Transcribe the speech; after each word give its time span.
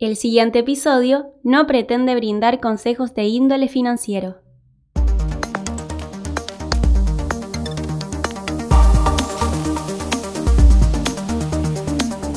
El 0.00 0.14
siguiente 0.14 0.60
episodio 0.60 1.34
no 1.42 1.66
pretende 1.66 2.14
brindar 2.14 2.60
consejos 2.60 3.16
de 3.16 3.24
índole 3.24 3.66
financiero. 3.66 4.36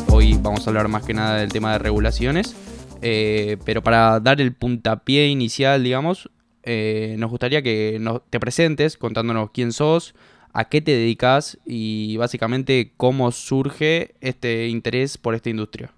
Hoy 0.09 0.39
vamos 0.41 0.65
a 0.65 0.69
hablar 0.71 0.87
más 0.87 1.05
que 1.05 1.13
nada 1.13 1.37
del 1.37 1.51
tema 1.51 1.73
de 1.73 1.77
regulaciones, 1.77 2.55
eh, 3.03 3.57
pero 3.63 3.83
para 3.83 4.19
dar 4.19 4.41
el 4.41 4.55
puntapié 4.55 5.27
inicial, 5.27 5.83
digamos, 5.83 6.31
eh, 6.63 7.13
nos 7.19 7.29
gustaría 7.29 7.61
que 7.61 8.01
te 8.31 8.39
presentes 8.39 8.97
contándonos 8.97 9.51
quién 9.51 9.71
sos, 9.71 10.15
a 10.51 10.67
qué 10.67 10.81
te 10.81 10.93
dedicas 10.93 11.59
y 11.63 12.17
básicamente 12.17 12.93
cómo 12.97 13.31
surge 13.31 14.15
este 14.19 14.67
interés 14.67 15.19
por 15.19 15.35
esta 15.35 15.51
industria. 15.51 15.93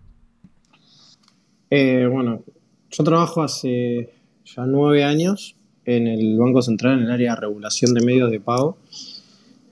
Eh, 1.76 2.06
bueno, 2.06 2.44
yo 2.92 3.04
trabajo 3.04 3.42
hace 3.42 4.12
ya 4.46 4.68
nueve 4.68 5.04
años 5.04 5.56
en 5.86 6.06
el 6.06 6.38
Banco 6.38 6.62
Central 6.62 7.00
en 7.00 7.06
el 7.06 7.12
área 7.12 7.34
de 7.34 7.42
regulación 7.42 7.96
de 7.96 8.06
medios 8.06 8.30
de 8.30 8.40
pago. 8.40 8.78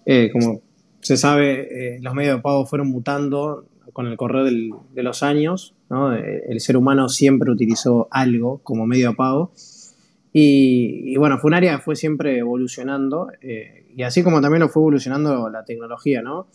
Eh, 0.08 0.31
como 0.34 0.61
se 1.02 1.16
sabe, 1.16 1.99
los 2.02 2.16
medios 2.16 2.38
de 2.38 2.41
pago 2.41 2.66
fueron 2.66 2.89
mutando 2.89 3.66
con 3.94 4.08
el 4.08 4.17
correr 4.17 4.52
de 4.52 5.03
los 5.03 5.22
años. 5.22 5.75
El 6.48 6.59
ser 6.59 6.75
humano 6.75 7.08
siempre 7.08 7.52
utilizó 7.52 8.08
algo 8.09 8.61
como 8.63 8.88
medio 8.88 9.09
de 9.09 9.16
pago 9.16 9.52
y, 10.33 11.16
bueno, 11.17 11.38
fue 11.38 11.49
un 11.49 11.55
área 11.55 11.75
que 11.75 11.81
fue 11.83 11.95
siempre 11.95 12.38
evolucionando, 12.38 13.30
eh, 13.41 13.86
y 13.95 14.03
así 14.03 14.23
como 14.23 14.39
también 14.39 14.61
lo 14.61 14.70
fue 14.70 14.81
evolucionando 14.81 15.49
la 15.49 15.66
tecnología, 15.66 16.22
¿no? 16.22 16.47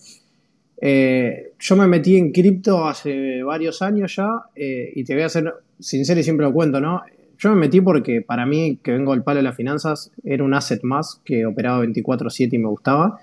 Eh, 0.80 1.52
yo 1.58 1.76
me 1.76 1.86
metí 1.86 2.16
en 2.16 2.32
cripto 2.32 2.86
hace 2.86 3.42
varios 3.42 3.82
años 3.82 4.14
ya, 4.16 4.28
eh, 4.54 4.92
y 4.94 5.04
te 5.04 5.14
voy 5.14 5.22
a 5.22 5.28
ser 5.28 5.54
sincero 5.78 6.20
y 6.20 6.22
siempre 6.22 6.46
lo 6.46 6.52
cuento, 6.52 6.80
¿no? 6.80 7.02
Yo 7.38 7.50
me 7.50 7.56
metí 7.56 7.80
porque 7.80 8.22
para 8.22 8.46
mí, 8.46 8.78
que 8.82 8.92
vengo 8.92 9.12
del 9.12 9.22
palo 9.22 9.38
de 9.38 9.42
las 9.42 9.56
finanzas, 9.56 10.10
era 10.24 10.42
un 10.44 10.54
asset 10.54 10.80
más 10.82 11.20
que 11.24 11.46
operaba 11.46 11.80
24/7 11.80 12.56
y 12.56 12.58
me 12.58 12.68
gustaba. 12.68 13.20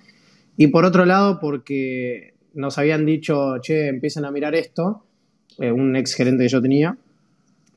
Y 0.56 0.68
por 0.68 0.86
otro 0.86 1.06
lado, 1.06 1.40
porque 1.40 2.34
nos 2.54 2.78
habían 2.78 3.06
dicho, 3.06 3.58
che, 3.60 3.88
empiecen 3.88 4.26
a 4.26 4.32
mirar 4.32 4.54
esto, 4.54 5.04
un 5.58 5.96
ex 5.96 6.14
gerente 6.14 6.44
que 6.44 6.50
yo 6.50 6.62
tenía, 6.62 6.98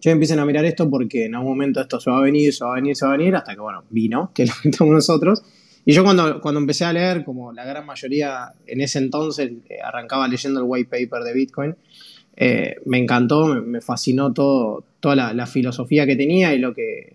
yo 0.01 0.11
empiecen 0.11 0.39
a 0.39 0.45
mirar 0.45 0.65
esto 0.67 0.89
porque 0.91 1.25
en 1.25 1.35
algún 1.35 1.53
momento 1.53 1.81
esto 1.81 1.99
se 2.01 2.11
va 2.11 2.19
a 2.19 2.23
venir, 2.23 2.53
se 2.53 2.65
va 2.65 2.73
a 2.73 2.75
venir, 2.75 2.95
se 2.97 3.07
va 3.07 3.15
a 3.15 3.17
venir, 3.17 3.35
hasta 3.35 3.55
que, 3.55 3.61
bueno, 3.61 3.85
vino, 3.91 4.31
que 4.35 4.45
lo 4.47 4.53
metamos 4.65 4.95
nosotros. 4.95 5.43
Y 5.89 5.93
yo 5.93 6.03
cuando, 6.03 6.41
cuando 6.41 6.61
empecé 6.61 6.85
a 6.85 6.93
leer, 6.93 7.25
como 7.25 7.53
la 7.53 7.65
gran 7.65 7.87
mayoría 7.87 8.53
en 8.67 8.81
ese 8.81 8.99
entonces, 8.99 9.53
eh, 9.69 9.79
arrancaba 9.83 10.27
leyendo 10.27 10.59
el 10.59 10.67
white 10.69 10.91
paper 10.91 11.23
de 11.23 11.33
Bitcoin, 11.33 11.77
eh, 12.35 12.75
me 12.87 12.99
encantó, 12.99 13.47
me, 13.63 13.81
fascinó 13.81 14.33
todo, 14.33 14.83
toda 14.99 15.33
la, 15.33 15.47
filosofía 15.47 16.05
que 16.05 16.17
tenía 16.17 16.53
y 16.55 16.59
lo 16.59 16.75
que, 16.75 17.15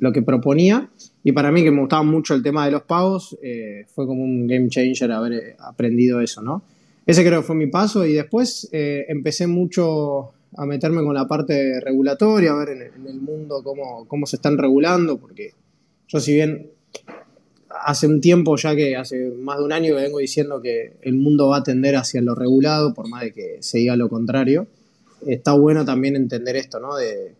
lo 0.00 0.12
que 0.12 0.20
proponía. 0.20 0.90
Y 1.22 1.30
para 1.30 1.52
mí, 1.52 1.62
que 1.62 1.70
me 1.70 1.78
gustaba 1.78 2.02
mucho 2.02 2.34
el 2.34 2.42
tema 2.42 2.64
de 2.64 2.72
los 2.72 2.82
pagos, 2.82 3.38
eh, 3.40 3.86
fue 3.94 4.04
como 4.04 4.24
un 4.24 4.48
game 4.48 4.68
changer 4.68 5.12
haber 5.12 5.54
aprendido 5.60 6.20
eso, 6.20 6.42
¿no? 6.42 6.64
Ese 7.06 7.24
creo 7.24 7.42
que 7.42 7.46
fue 7.46 7.54
mi 7.54 7.68
paso 7.68 8.04
y 8.04 8.14
después 8.14 8.68
empecé 8.72 9.46
mucho 9.46 10.32
a 10.56 10.66
meterme 10.66 11.02
con 11.02 11.14
la 11.14 11.26
parte 11.26 11.80
regulatoria, 11.80 12.52
a 12.52 12.56
ver 12.56 12.68
en 12.70 13.06
el, 13.06 13.20
mundo 13.20 13.62
cómo, 13.64 14.06
cómo, 14.06 14.26
se 14.26 14.36
están 14.36 14.56
regulando, 14.56 15.18
porque 15.18 15.52
yo 16.06 16.20
si 16.20 16.34
bien 16.34 16.71
hace 17.84 18.06
un 18.06 18.20
tiempo 18.20 18.56
ya 18.56 18.74
que 18.74 18.96
hace 18.96 19.30
más 19.30 19.58
de 19.58 19.64
un 19.64 19.72
año 19.72 19.94
que 19.94 20.02
vengo 20.02 20.18
diciendo 20.18 20.60
que 20.60 20.94
el 21.02 21.14
mundo 21.14 21.48
va 21.48 21.58
a 21.58 21.62
tender 21.62 21.96
hacia 21.96 22.20
lo 22.22 22.34
regulado, 22.34 22.94
por 22.94 23.08
más 23.08 23.22
de 23.22 23.32
que 23.32 23.56
se 23.60 23.78
diga 23.78 23.96
lo 23.96 24.08
contrario, 24.08 24.66
está 25.26 25.52
bueno 25.52 25.84
también 25.84 26.16
entender 26.16 26.56
esto, 26.56 26.80
¿no? 26.80 26.96
De 26.96 27.34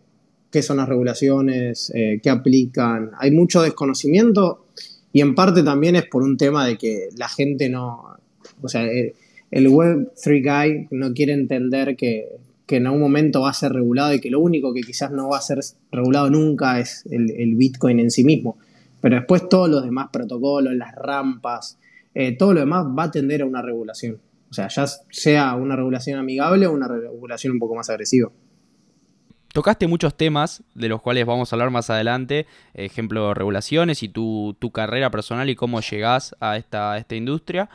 qué 0.51 0.61
son 0.61 0.77
las 0.77 0.87
regulaciones, 0.87 1.91
eh, 1.95 2.19
qué 2.21 2.29
aplican. 2.29 3.11
Hay 3.19 3.31
mucho 3.31 3.61
desconocimiento 3.61 4.65
y 5.11 5.21
en 5.21 5.35
parte 5.35 5.63
también 5.63 5.95
es 5.95 6.05
por 6.05 6.23
un 6.23 6.37
tema 6.37 6.65
de 6.65 6.77
que 6.77 7.09
la 7.17 7.29
gente 7.29 7.69
no, 7.69 8.17
o 8.61 8.69
sea, 8.69 8.83
el, 8.83 9.13
el 9.51 9.67
Web3 9.67 10.43
guy 10.43 10.87
no 10.91 11.13
quiere 11.13 11.33
entender 11.33 11.95
que 11.95 12.27
en 12.75 12.87
algún 12.87 13.01
momento 13.01 13.41
va 13.41 13.49
a 13.49 13.53
ser 13.53 13.73
regulado 13.73 14.13
y 14.13 14.19
que 14.19 14.29
lo 14.29 14.39
único 14.39 14.73
que 14.73 14.81
quizás 14.81 15.11
no 15.11 15.29
va 15.29 15.37
a 15.37 15.41
ser 15.41 15.59
regulado 15.91 16.29
nunca 16.29 16.79
es 16.79 17.05
el, 17.09 17.55
Bitcoin 17.55 17.99
en 17.99 18.11
sí 18.11 18.23
mismo. 18.23 18.57
Pero 19.03 19.17
después 19.17 19.49
todos 19.49 19.69
los 19.69 19.83
demás 19.83 20.07
protocolos, 20.13 20.73
las 20.75 20.95
rampas, 20.95 21.77
eh, 22.13 22.37
todo 22.37 22.53
lo 22.53 22.61
demás 22.61 22.85
va 22.97 23.03
a 23.03 23.11
tender 23.11 23.41
a 23.41 23.45
una 23.45 23.61
regulación. 23.61 24.21
O 24.49 24.53
sea, 24.53 24.69
ya 24.69 24.85
sea 24.87 25.55
una 25.55 25.75
regulación 25.75 26.17
amigable 26.17 26.67
o 26.67 26.71
una 26.71 26.87
regulación 26.87 27.51
un 27.51 27.59
poco 27.59 27.75
más 27.75 27.89
agresiva. 27.89 28.31
Tocaste 29.51 29.87
muchos 29.87 30.15
temas 30.15 30.63
de 30.73 30.87
los 30.87 31.01
cuales 31.01 31.25
vamos 31.25 31.51
a 31.51 31.55
hablar 31.57 31.69
más 31.69 31.89
adelante, 31.89 32.47
ejemplo, 32.73 33.33
regulaciones 33.33 34.03
y 34.03 34.07
tu, 34.07 34.55
carrera 34.73 35.11
personal 35.11 35.49
y 35.49 35.55
cómo 35.55 35.81
llegás 35.81 36.33
a 36.39 36.55
esta, 36.55 36.97
esta 36.97 37.15
industria. 37.15 37.69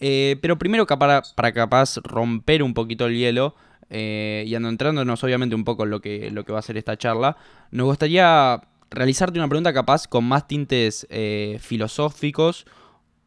Eh, 0.00 0.36
pero 0.42 0.58
primero, 0.58 0.86
para, 0.86 1.22
para 1.34 1.52
capaz 1.54 1.96
romper 2.04 2.62
un 2.62 2.74
poquito 2.74 3.06
el 3.06 3.16
hielo, 3.16 3.54
eh, 3.90 4.44
y 4.46 4.54
entrándonos 4.54 5.22
obviamente 5.24 5.54
un 5.54 5.64
poco 5.64 5.84
en 5.84 5.90
lo 5.90 6.00
que, 6.00 6.30
lo 6.30 6.44
que 6.44 6.52
va 6.52 6.58
a 6.58 6.62
ser 6.62 6.76
esta 6.76 6.96
charla, 6.96 7.36
nos 7.70 7.86
gustaría 7.86 8.60
realizarte 8.94 9.38
una 9.38 9.48
pregunta 9.48 9.72
capaz 9.72 10.06
con 10.06 10.24
más 10.24 10.46
tintes 10.46 11.06
eh, 11.10 11.58
filosóficos, 11.60 12.66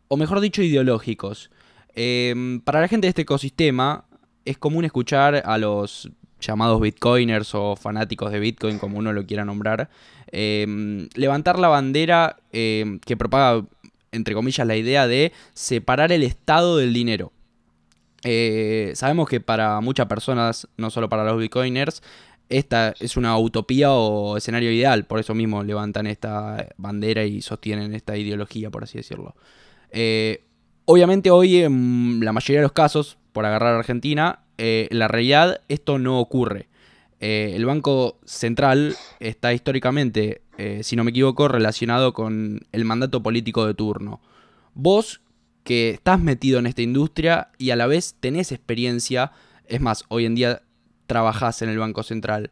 o 0.07 0.17
mejor 0.17 0.39
dicho, 0.39 0.61
ideológicos. 0.61 1.51
Em, 1.93 2.61
para 2.61 2.81
la 2.81 2.87
gente 2.87 3.07
de 3.07 3.09
este 3.09 3.23
ecosistema 3.23 4.05
es 4.45 4.57
común 4.57 4.85
escuchar 4.85 5.41
a 5.45 5.57
los 5.57 6.09
llamados 6.39 6.79
bitcoiners 6.79 7.55
o 7.55 7.75
fanáticos 7.75 8.31
de 8.31 8.39
Bitcoin, 8.39 8.79
como 8.79 8.97
uno 8.99 9.11
lo 9.13 9.25
quiera 9.25 9.43
nombrar, 9.45 9.89
em, 10.31 11.09
levantar 11.15 11.59
la 11.59 11.67
bandera 11.67 12.37
em, 12.51 12.99
que 12.99 13.17
propaga, 13.17 13.65
entre 14.11 14.35
comillas, 14.35 14.65
la 14.67 14.75
idea 14.75 15.07
de 15.07 15.33
separar 15.53 16.11
el 16.11 16.23
Estado 16.23 16.77
del 16.77 16.93
dinero. 16.93 17.31
Eh, 18.23 18.91
sabemos 18.95 19.29
que 19.29 19.39
para 19.39 19.79
muchas 19.81 20.07
personas, 20.07 20.67
no 20.77 20.89
solo 20.89 21.09
para 21.09 21.23
los 21.23 21.39
bitcoiners, 21.39 22.01
esta 22.49 22.93
es 22.99 23.17
una 23.17 23.37
utopía 23.37 23.91
o 23.91 24.37
escenario 24.37 24.71
ideal, 24.71 25.05
por 25.05 25.19
eso 25.19 25.33
mismo 25.33 25.63
levantan 25.63 26.07
esta 26.07 26.69
bandera 26.77 27.25
y 27.25 27.41
sostienen 27.41 27.93
esta 27.93 28.17
ideología, 28.17 28.69
por 28.69 28.83
así 28.83 28.97
decirlo. 28.97 29.35
Eh, 29.91 30.43
obviamente 30.85 31.31
hoy 31.31 31.57
en 31.57 32.19
la 32.23 32.33
mayoría 32.33 32.59
de 32.59 32.63
los 32.63 32.71
casos, 32.71 33.17
por 33.33 33.45
agarrar 33.45 33.75
a 33.75 33.79
Argentina, 33.79 34.39
eh, 34.57 34.87
en 34.89 34.99
la 34.99 35.07
realidad 35.07 35.61
esto 35.67 35.99
no 35.99 36.19
ocurre. 36.19 36.67
el 37.19 37.65
Banco 37.65 38.19
Central 38.25 38.95
está 39.19 39.51
históricamente, 39.51 40.41
si 40.81 40.95
no 40.95 41.03
me 41.03 41.09
equivoco, 41.09 41.47
relacionado 41.47 42.13
con 42.13 42.61
el 42.71 42.85
mandato 42.85 43.23
político 43.23 43.65
de 43.65 43.73
turno. 43.73 44.21
Vos, 44.75 45.21
que 45.63 45.89
estás 45.89 46.21
metido 46.21 46.59
en 46.59 46.67
esta 46.67 46.83
industria 46.83 47.49
y 47.57 47.71
a 47.71 47.75
la 47.75 47.87
vez 47.87 48.15
tenés 48.19 48.51
experiencia, 48.51 49.31
es 49.65 49.81
más, 49.81 50.05
hoy 50.09 50.25
en 50.25 50.35
día 50.35 50.61
trabajás 51.07 51.61
en 51.61 51.69
el 51.69 51.79
Banco 51.79 52.03
Central, 52.03 52.51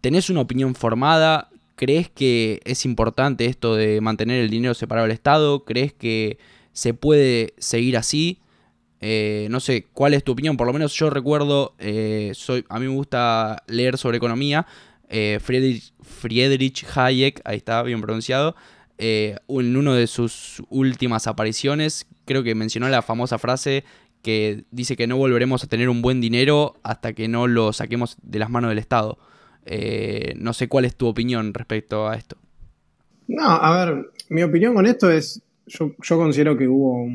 ¿tenés 0.00 0.30
una 0.30 0.40
opinión 0.40 0.74
formada? 0.74 1.50
¿Crees 1.76 2.08
que 2.08 2.60
es 2.64 2.84
importante 2.84 3.46
esto 3.46 3.76
de 3.76 4.00
mantener 4.00 4.40
el 4.40 4.50
dinero 4.50 4.74
separado 4.74 5.06
del 5.06 5.14
Estado? 5.14 5.64
¿Crees 5.64 5.92
que 5.92 6.38
se 6.72 6.94
puede 6.94 7.54
seguir 7.58 7.96
así? 7.96 8.38
Eh, 9.00 9.46
no 9.50 9.60
sé, 9.60 9.86
¿cuál 9.92 10.14
es 10.14 10.24
tu 10.24 10.32
opinión? 10.32 10.56
Por 10.56 10.66
lo 10.66 10.72
menos 10.72 10.92
yo 10.94 11.10
recuerdo, 11.10 11.74
eh, 11.78 12.32
soy, 12.34 12.64
a 12.68 12.78
mí 12.80 12.86
me 12.86 12.94
gusta 12.94 13.62
leer 13.66 13.98
sobre 13.98 14.16
economía. 14.16 14.66
Eh, 15.08 15.38
Friedrich, 15.42 15.92
Friedrich 16.02 16.84
Hayek, 16.96 17.40
ahí 17.44 17.58
está 17.58 17.82
bien 17.82 18.00
pronunciado, 18.00 18.56
en 18.98 19.76
una 19.76 19.94
de 19.94 20.08
sus 20.08 20.60
últimas 20.70 21.28
apariciones 21.28 22.08
creo 22.28 22.42
que 22.42 22.54
mencionó 22.54 22.88
la 22.88 23.02
famosa 23.02 23.38
frase 23.38 23.84
que 24.22 24.64
dice 24.70 24.96
que 24.96 25.06
no 25.06 25.16
volveremos 25.16 25.64
a 25.64 25.66
tener 25.66 25.88
un 25.88 26.02
buen 26.02 26.20
dinero 26.20 26.76
hasta 26.82 27.12
que 27.12 27.28
no 27.28 27.46
lo 27.46 27.72
saquemos 27.72 28.16
de 28.22 28.38
las 28.38 28.50
manos 28.50 28.70
del 28.70 28.78
Estado. 28.78 29.18
Eh, 29.64 30.34
no 30.36 30.52
sé 30.52 30.68
cuál 30.68 30.84
es 30.84 30.96
tu 30.96 31.06
opinión 31.06 31.54
respecto 31.54 32.08
a 32.08 32.16
esto. 32.16 32.36
No, 33.26 33.44
a 33.44 33.84
ver, 33.84 34.10
mi 34.30 34.42
opinión 34.42 34.74
con 34.74 34.86
esto 34.86 35.10
es, 35.10 35.42
yo, 35.66 35.94
considero 36.06 36.56
que 36.56 36.66
hubo 36.66 37.06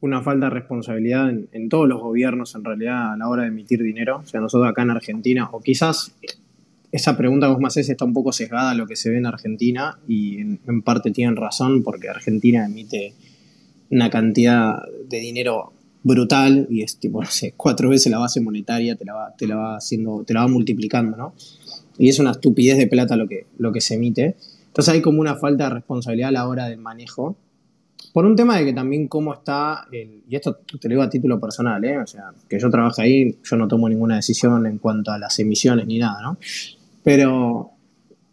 una 0.00 0.22
falta 0.22 0.46
de 0.46 0.50
responsabilidad 0.50 1.28
en, 1.28 1.48
en, 1.52 1.68
todos 1.68 1.86
los 1.86 2.00
gobiernos 2.00 2.54
en 2.54 2.64
realidad 2.64 3.12
a 3.12 3.16
la 3.16 3.28
hora 3.28 3.42
de 3.42 3.48
emitir 3.48 3.82
dinero. 3.82 4.20
O 4.24 4.26
sea, 4.26 4.40
nosotros 4.40 4.70
acá 4.70 4.82
en 4.82 4.90
Argentina, 4.90 5.48
o 5.52 5.60
quizás 5.60 6.14
esa 6.90 7.16
pregunta 7.16 7.46
que 7.46 7.52
vos 7.52 7.60
me 7.60 7.68
haces 7.68 7.88
está 7.88 8.04
un 8.04 8.14
poco 8.14 8.32
sesgada 8.32 8.70
a 8.70 8.74
lo 8.74 8.86
que 8.86 8.96
se 8.96 9.10
ve 9.10 9.18
en 9.18 9.26
Argentina 9.26 9.98
y 10.08 10.40
en 10.40 10.82
parte 10.82 11.10
tienen 11.10 11.36
razón 11.36 11.82
porque 11.82 12.08
Argentina 12.08 12.66
emite 12.66 13.14
una 13.90 14.08
cantidad 14.10 14.82
de 15.06 15.20
dinero 15.20 15.72
brutal 16.02 16.66
y 16.70 16.82
es 16.82 16.98
tipo, 16.98 17.22
no 17.22 17.30
sé, 17.30 17.54
cuatro 17.56 17.88
veces 17.88 18.10
la 18.10 18.18
base 18.18 18.40
monetaria 18.40 18.96
te 18.96 19.04
la 19.04 19.14
va, 19.14 19.34
te 19.36 19.46
la 19.46 19.56
va 19.56 19.76
haciendo, 19.76 20.24
te 20.24 20.34
la 20.34 20.40
va 20.40 20.48
multiplicando, 20.48 21.16
¿no? 21.16 21.34
Y 21.98 22.08
es 22.08 22.18
una 22.18 22.32
estupidez 22.32 22.78
de 22.78 22.86
plata 22.86 23.16
lo 23.16 23.28
que, 23.28 23.46
lo 23.58 23.72
que 23.72 23.80
se 23.80 23.94
emite. 23.94 24.36
Entonces 24.66 24.94
hay 24.94 25.02
como 25.02 25.20
una 25.20 25.36
falta 25.36 25.64
de 25.64 25.70
responsabilidad 25.70 26.30
a 26.30 26.32
la 26.32 26.48
hora 26.48 26.66
del 26.66 26.78
manejo. 26.78 27.36
por 28.12 28.24
un 28.24 28.34
tema 28.34 28.58
de 28.58 28.64
que 28.64 28.72
también 28.72 29.08
cómo 29.08 29.34
está, 29.34 29.86
el, 29.92 30.22
y 30.28 30.36
esto 30.36 30.60
te 30.80 30.88
lo 30.88 30.94
digo 30.94 31.02
a 31.02 31.10
título 31.10 31.38
personal, 31.38 31.84
¿eh? 31.84 31.98
o 31.98 32.06
sea, 32.06 32.32
que 32.48 32.58
yo 32.58 32.68
trabajo 32.70 33.00
ahí, 33.00 33.38
yo 33.42 33.56
no 33.56 33.68
tomo 33.68 33.88
ninguna 33.88 34.16
decisión 34.16 34.66
en 34.66 34.78
cuanto 34.78 35.12
a 35.12 35.18
las 35.18 35.38
emisiones 35.38 35.86
ni 35.86 35.98
nada, 35.98 36.20
¿no? 36.22 36.38
Pero 37.02 37.70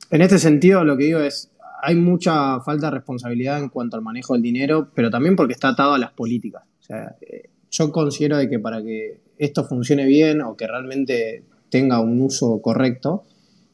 en 0.10 0.22
este 0.22 0.40
sentido 0.40 0.84
lo 0.84 0.98
que 0.98 1.06
digo 1.06 1.20
es, 1.20 1.52
hay 1.82 1.96
mucha 1.96 2.60
falta 2.62 2.88
de 2.88 2.92
responsabilidad 2.92 3.60
en 3.60 3.70
cuanto 3.70 3.96
al 3.96 4.02
manejo 4.02 4.34
del 4.34 4.42
dinero, 4.42 4.90
pero 4.94 5.10
también 5.10 5.36
porque 5.36 5.54
está 5.54 5.70
atado 5.70 5.94
a 5.94 6.00
las 6.00 6.12
políticas. 6.12 6.64
O 6.80 6.84
sea, 6.84 7.16
eh, 7.22 7.50
yo 7.72 7.92
considero 7.92 8.38
de 8.38 8.50
que 8.50 8.60
para 8.60 8.82
que 8.82 9.20
esto 9.38 9.66
funcione 9.66 10.06
bien 10.06 10.42
o 10.42 10.56
que 10.56 10.68
realmente 10.68 11.44
tenga 11.70 12.00
un 12.00 12.22
uso 12.22 12.62
correcto, 12.62 13.24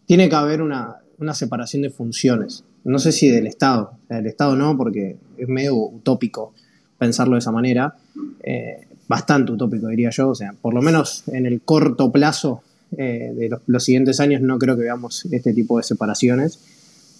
tiene 0.06 0.30
que 0.30 0.36
haber 0.36 0.62
una, 0.62 0.98
una 1.18 1.34
separación 1.34 1.82
de 1.82 1.90
funciones. 1.90 2.64
No 2.84 3.00
sé 3.00 3.12
si 3.12 3.30
del 3.30 3.48
Estado, 3.48 3.94
del 4.10 4.28
Estado 4.28 4.56
no, 4.56 4.78
porque 4.78 5.18
es 5.38 5.48
medio 5.48 5.76
utópico 5.76 6.54
pensarlo 6.98 7.34
de 7.34 7.40
esa 7.40 7.52
manera, 7.52 7.96
eh, 8.44 8.88
bastante 9.08 9.52
utópico 9.52 9.88
diría 9.88 10.10
yo, 10.12 10.30
o 10.30 10.36
sea, 10.36 10.54
por 10.62 10.74
lo 10.74 10.82
menos 10.82 11.24
en 11.28 11.46
el 11.46 11.62
corto 11.62 12.12
plazo 12.12 12.62
eh, 12.98 13.32
de 13.36 13.58
los, 13.66 13.84
siguientes 13.84 14.20
años 14.20 14.42
no 14.42 14.58
creo 14.58 14.76
que 14.76 14.84
veamos 14.84 15.26
este 15.32 15.54
tipo 15.54 15.78
de 15.78 15.84
separaciones. 15.84 16.60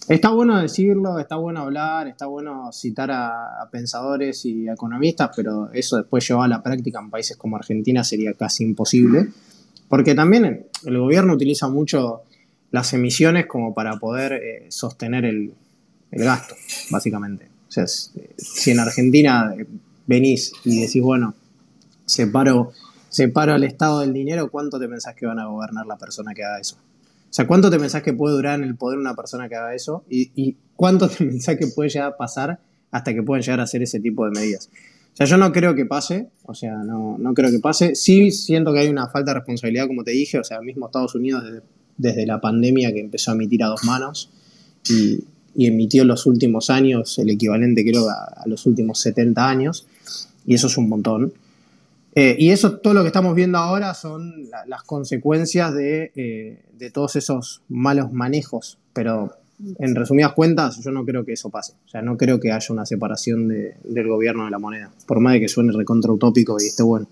Está 0.08 0.30
bueno 0.30 0.60
decirlo, 0.60 1.18
está 1.18 1.34
bueno 1.34 1.62
hablar, 1.62 2.06
está 2.06 2.26
bueno 2.26 2.70
citar 2.72 3.10
a, 3.10 3.68
pensadores 3.72 4.44
y 4.44 4.68
economistas, 4.68 5.30
pero 5.34 5.68
eso 5.72 5.96
después 5.96 6.26
llevado 6.26 6.44
a 6.44 6.48
la 6.48 6.62
práctica 6.62 7.00
en 7.00 7.10
países 7.10 7.36
como 7.36 7.56
Argentina 7.56 8.04
sería 8.04 8.32
casi 8.34 8.62
imposible, 8.62 9.28
porque 9.88 10.14
también 10.14 10.66
el 10.84 10.98
gobierno 10.98 11.32
utiliza 11.32 11.68
mucho 11.68 12.22
las 12.70 12.92
emisiones 12.92 13.46
como 13.46 13.74
para 13.74 13.96
poder 13.96 14.34
eh, 14.34 14.66
sostener 14.68 15.24
el, 15.24 15.54
gasto, 16.12 16.54
básicamente. 16.90 17.48
O 17.68 17.72
sea, 17.72 17.86
si 17.88 18.70
en 18.70 18.78
Argentina 18.78 19.52
venís 20.06 20.52
y 20.64 20.82
decís, 20.82 21.02
bueno, 21.02 21.34
separo, 22.04 22.72
separo 23.08 23.54
al 23.54 23.64
Estado 23.64 24.00
del 24.00 24.12
dinero, 24.12 24.50
¿cuánto 24.50 24.78
te 24.78 24.88
pensás 24.88 25.16
que 25.16 25.26
van 25.26 25.40
a 25.40 25.46
gobernar 25.46 25.84
la 25.84 25.96
persona 25.96 26.32
que 26.32 26.44
haga 26.44 26.60
eso? 26.60 26.76
O 27.28 27.32
sea, 27.36 27.46
¿cuánto 27.46 27.70
te 27.70 27.78
pensás 27.78 28.02
que 28.02 28.12
puede 28.12 28.34
durar 28.34 28.58
en 28.58 28.64
el 28.64 28.76
poder 28.76 28.98
una 28.98 29.14
persona 29.14 29.48
que 29.48 29.56
haga 29.56 29.74
eso? 29.74 30.04
¿Y, 30.08 30.56
cuánto 30.74 31.08
te 31.08 31.16
pensás 31.24 31.56
que 31.56 31.66
puede 31.66 31.90
llegar 31.90 32.12
a 32.12 32.16
pasar 32.16 32.60
hasta 32.90 33.12
que 33.14 33.22
puedan 33.22 33.42
llegar 33.42 33.60
a 33.60 33.64
hacer 33.64 33.82
ese 33.82 34.00
tipo 34.00 34.24
de 34.24 34.30
medidas? 34.30 34.70
O 35.12 35.16
sea, 35.16 35.26
yo 35.26 35.38
no 35.38 35.50
creo 35.50 35.74
que 35.74 35.86
pase, 35.86 36.28
o 36.44 36.54
sea, 36.54 36.74
no, 36.84 37.16
no 37.18 37.32
creo 37.32 37.50
que 37.50 37.58
pase. 37.58 37.94
Sí 37.94 38.30
siento 38.30 38.72
que 38.72 38.80
hay 38.80 38.88
una 38.88 39.08
falta 39.08 39.30
de 39.30 39.38
responsabilidad, 39.38 39.86
como 39.86 40.04
te 40.04 40.10
dije, 40.10 40.38
o 40.38 40.44
sea, 40.44 40.60
mismo 40.60 40.86
Estados 40.86 41.14
Unidos 41.14 41.42
desde, 41.44 41.62
desde 41.96 42.26
la 42.26 42.40
pandemia 42.40 42.92
que 42.92 43.00
empezó 43.00 43.30
a 43.30 43.34
emitir 43.34 43.62
a 43.64 43.68
dos 43.68 43.84
manos 43.84 44.30
y, 44.88 45.24
emitió 45.58 46.02
en 46.02 46.08
los 46.08 46.26
últimos 46.26 46.68
años 46.68 47.18
el 47.18 47.30
equivalente 47.30 47.82
creo 47.82 48.10
a, 48.10 48.42
los 48.44 48.66
últimos 48.66 49.00
70 49.00 49.48
años 49.48 49.86
y 50.46 50.54
eso 50.54 50.66
es 50.66 50.76
un 50.76 50.88
montón. 50.90 51.32
Eh, 52.18 52.34
y 52.38 52.50
eso, 52.50 52.78
todo 52.78 52.94
lo 52.94 53.02
que 53.02 53.08
estamos 53.08 53.34
viendo 53.34 53.58
ahora 53.58 53.92
son 53.92 54.48
las 54.66 54.82
consecuencias 54.84 55.74
eh, 55.78 56.62
de, 56.72 56.90
todos 56.90 57.14
esos 57.14 57.60
malos 57.68 58.10
manejos. 58.10 58.78
Pero 58.94 59.34
en 59.78 59.94
resumidas 59.94 60.32
cuentas, 60.32 60.82
yo 60.82 60.90
no 60.92 61.04
creo 61.04 61.26
que 61.26 61.34
eso 61.34 61.50
pase. 61.50 61.74
O 61.84 61.88
sea, 61.90 62.00
no 62.00 62.16
creo 62.16 62.40
que 62.40 62.52
haya 62.52 62.66
una 62.70 62.86
separación 62.86 63.48
del 63.48 64.08
gobierno 64.08 64.46
de 64.46 64.50
la 64.50 64.58
moneda. 64.58 64.90
Por 65.06 65.20
más 65.20 65.34
de 65.34 65.40
que 65.40 65.48
suene 65.48 65.72
recontra 65.72 66.10
utópico 66.10 66.56
y 66.58 66.68
esté 66.68 66.82
bueno. 66.82 67.06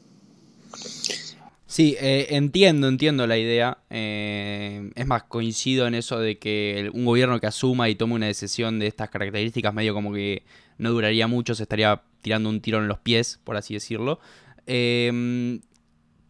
Sí, 1.67 1.97
eh, 2.00 2.29
entiendo, 2.31 2.89
entiendo 2.89 3.27
la 3.27 3.37
idea. 3.37 3.77
es 3.91 5.07
más, 5.07 5.25
coincido 5.25 5.87
en 5.87 5.97
eso 5.97 6.19
de 6.19 6.39
que 6.39 6.91
un 6.95 7.05
gobierno 7.05 7.41
que 7.41 7.47
asuma 7.47 7.91
y 7.91 7.95
tome 7.95 8.15
una 8.15 8.27
decisión 8.27 8.79
de 8.79 8.87
estas 8.87 9.11
características, 9.11 9.75
medio 9.75 9.93
como 9.93 10.15
que 10.15 10.45
no 10.79 10.93
duraría 10.93 11.27
mucho, 11.27 11.55
se 11.55 11.65
estaría 11.65 12.00
tirando 12.23 12.49
un 12.49 12.62
tiro 12.62 12.79
en 12.79 12.89
los 12.89 12.99
pies, 13.00 13.39
por 13.45 13.59
así 13.59 13.75
decirlo. 13.75 14.19
Em, 14.66 15.61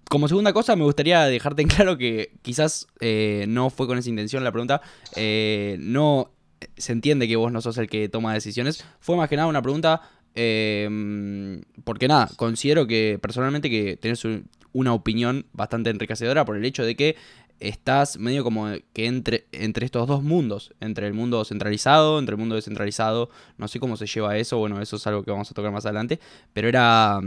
como 0.08 0.28
segunda 0.28 0.52
cosa, 0.52 0.76
me 0.76 0.84
gustaría 0.84 1.22
dejarte 1.24 1.62
en 1.62 1.68
claro 1.68 1.98
que 1.98 2.32
quizás 2.42 2.86
eh, 3.00 3.46
no 3.48 3.70
fue 3.70 3.86
con 3.86 3.98
esa 3.98 4.08
intención 4.08 4.44
la 4.44 4.52
pregunta. 4.52 4.80
Eh, 5.16 5.76
no 5.80 6.30
se 6.76 6.92
entiende 6.92 7.28
que 7.28 7.36
vos 7.36 7.52
no 7.52 7.60
sos 7.60 7.78
el 7.78 7.88
que 7.88 8.08
toma 8.08 8.34
decisiones. 8.34 8.84
Fue 9.00 9.16
más 9.16 9.28
que 9.28 9.36
nada 9.36 9.48
una 9.48 9.62
pregunta. 9.62 10.02
Em, 10.36 11.62
porque 11.84 12.08
nada, 12.08 12.28
considero 12.36 12.86
que 12.86 13.18
personalmente 13.22 13.70
que 13.70 13.96
tenés 13.96 14.26
una 14.72 14.92
opinión 14.92 15.46
bastante 15.52 15.90
enriquecedora 15.90 16.44
por 16.44 16.56
el 16.56 16.64
hecho 16.64 16.84
de 16.84 16.96
que 16.96 17.16
estás 17.60 18.18
medio 18.18 18.42
como 18.42 18.66
que 18.92 19.06
entre, 19.06 19.46
entre 19.52 19.86
estos 19.86 20.06
dos 20.06 20.22
mundos, 20.22 20.74
entre 20.80 21.06
el 21.06 21.14
mundo 21.14 21.44
centralizado, 21.44 22.18
entre 22.18 22.34
el 22.34 22.38
mundo 22.38 22.56
descentralizado, 22.56 23.30
no 23.58 23.68
sé 23.68 23.78
cómo 23.78 23.96
se 23.96 24.06
lleva 24.06 24.36
eso, 24.36 24.58
bueno, 24.58 24.80
eso 24.80 24.96
es 24.96 25.06
algo 25.06 25.22
que 25.22 25.30
vamos 25.30 25.50
a 25.50 25.54
tocar 25.54 25.72
más 25.72 25.86
adelante, 25.86 26.18
pero 26.52 26.68
era 26.68 27.20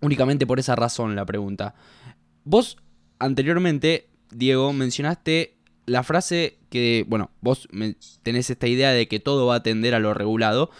únicamente 0.00 0.46
por 0.46 0.58
esa 0.58 0.76
razón 0.76 1.16
la 1.16 1.26
pregunta. 1.26 1.74
Vos 2.44 2.78
anteriormente, 3.18 4.08
Diego, 4.30 4.72
mencionaste 4.72 5.56
la 5.86 6.02
frase 6.02 6.58
que, 6.70 7.04
bueno, 7.08 7.30
vos 7.40 7.68
tenés 8.22 8.50
esta 8.50 8.66
idea 8.66 8.92
de 8.92 9.08
que 9.08 9.20
todo 9.20 9.46
va 9.46 9.56
a 9.56 9.62
tender 9.62 9.94
a 9.94 9.98
lo 9.98 10.14
regulado 10.14 10.70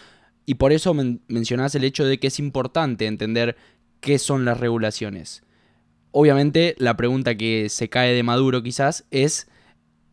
y 0.44 0.54
por 0.54 0.72
eso 0.72 0.94
mencionás 0.94 1.74
el 1.74 1.84
hecho 1.84 2.04
de 2.04 2.18
que 2.18 2.28
es 2.28 2.38
importante 2.38 3.06
entender 3.06 3.56
qué 4.00 4.18
son 4.18 4.44
las 4.44 4.60
regulaciones. 4.60 5.42
Obviamente 6.10 6.74
la 6.78 6.96
pregunta 6.96 7.36
que 7.36 7.68
se 7.68 7.88
cae 7.88 8.14
de 8.14 8.22
Maduro 8.22 8.62
quizás 8.62 9.06
es, 9.10 9.48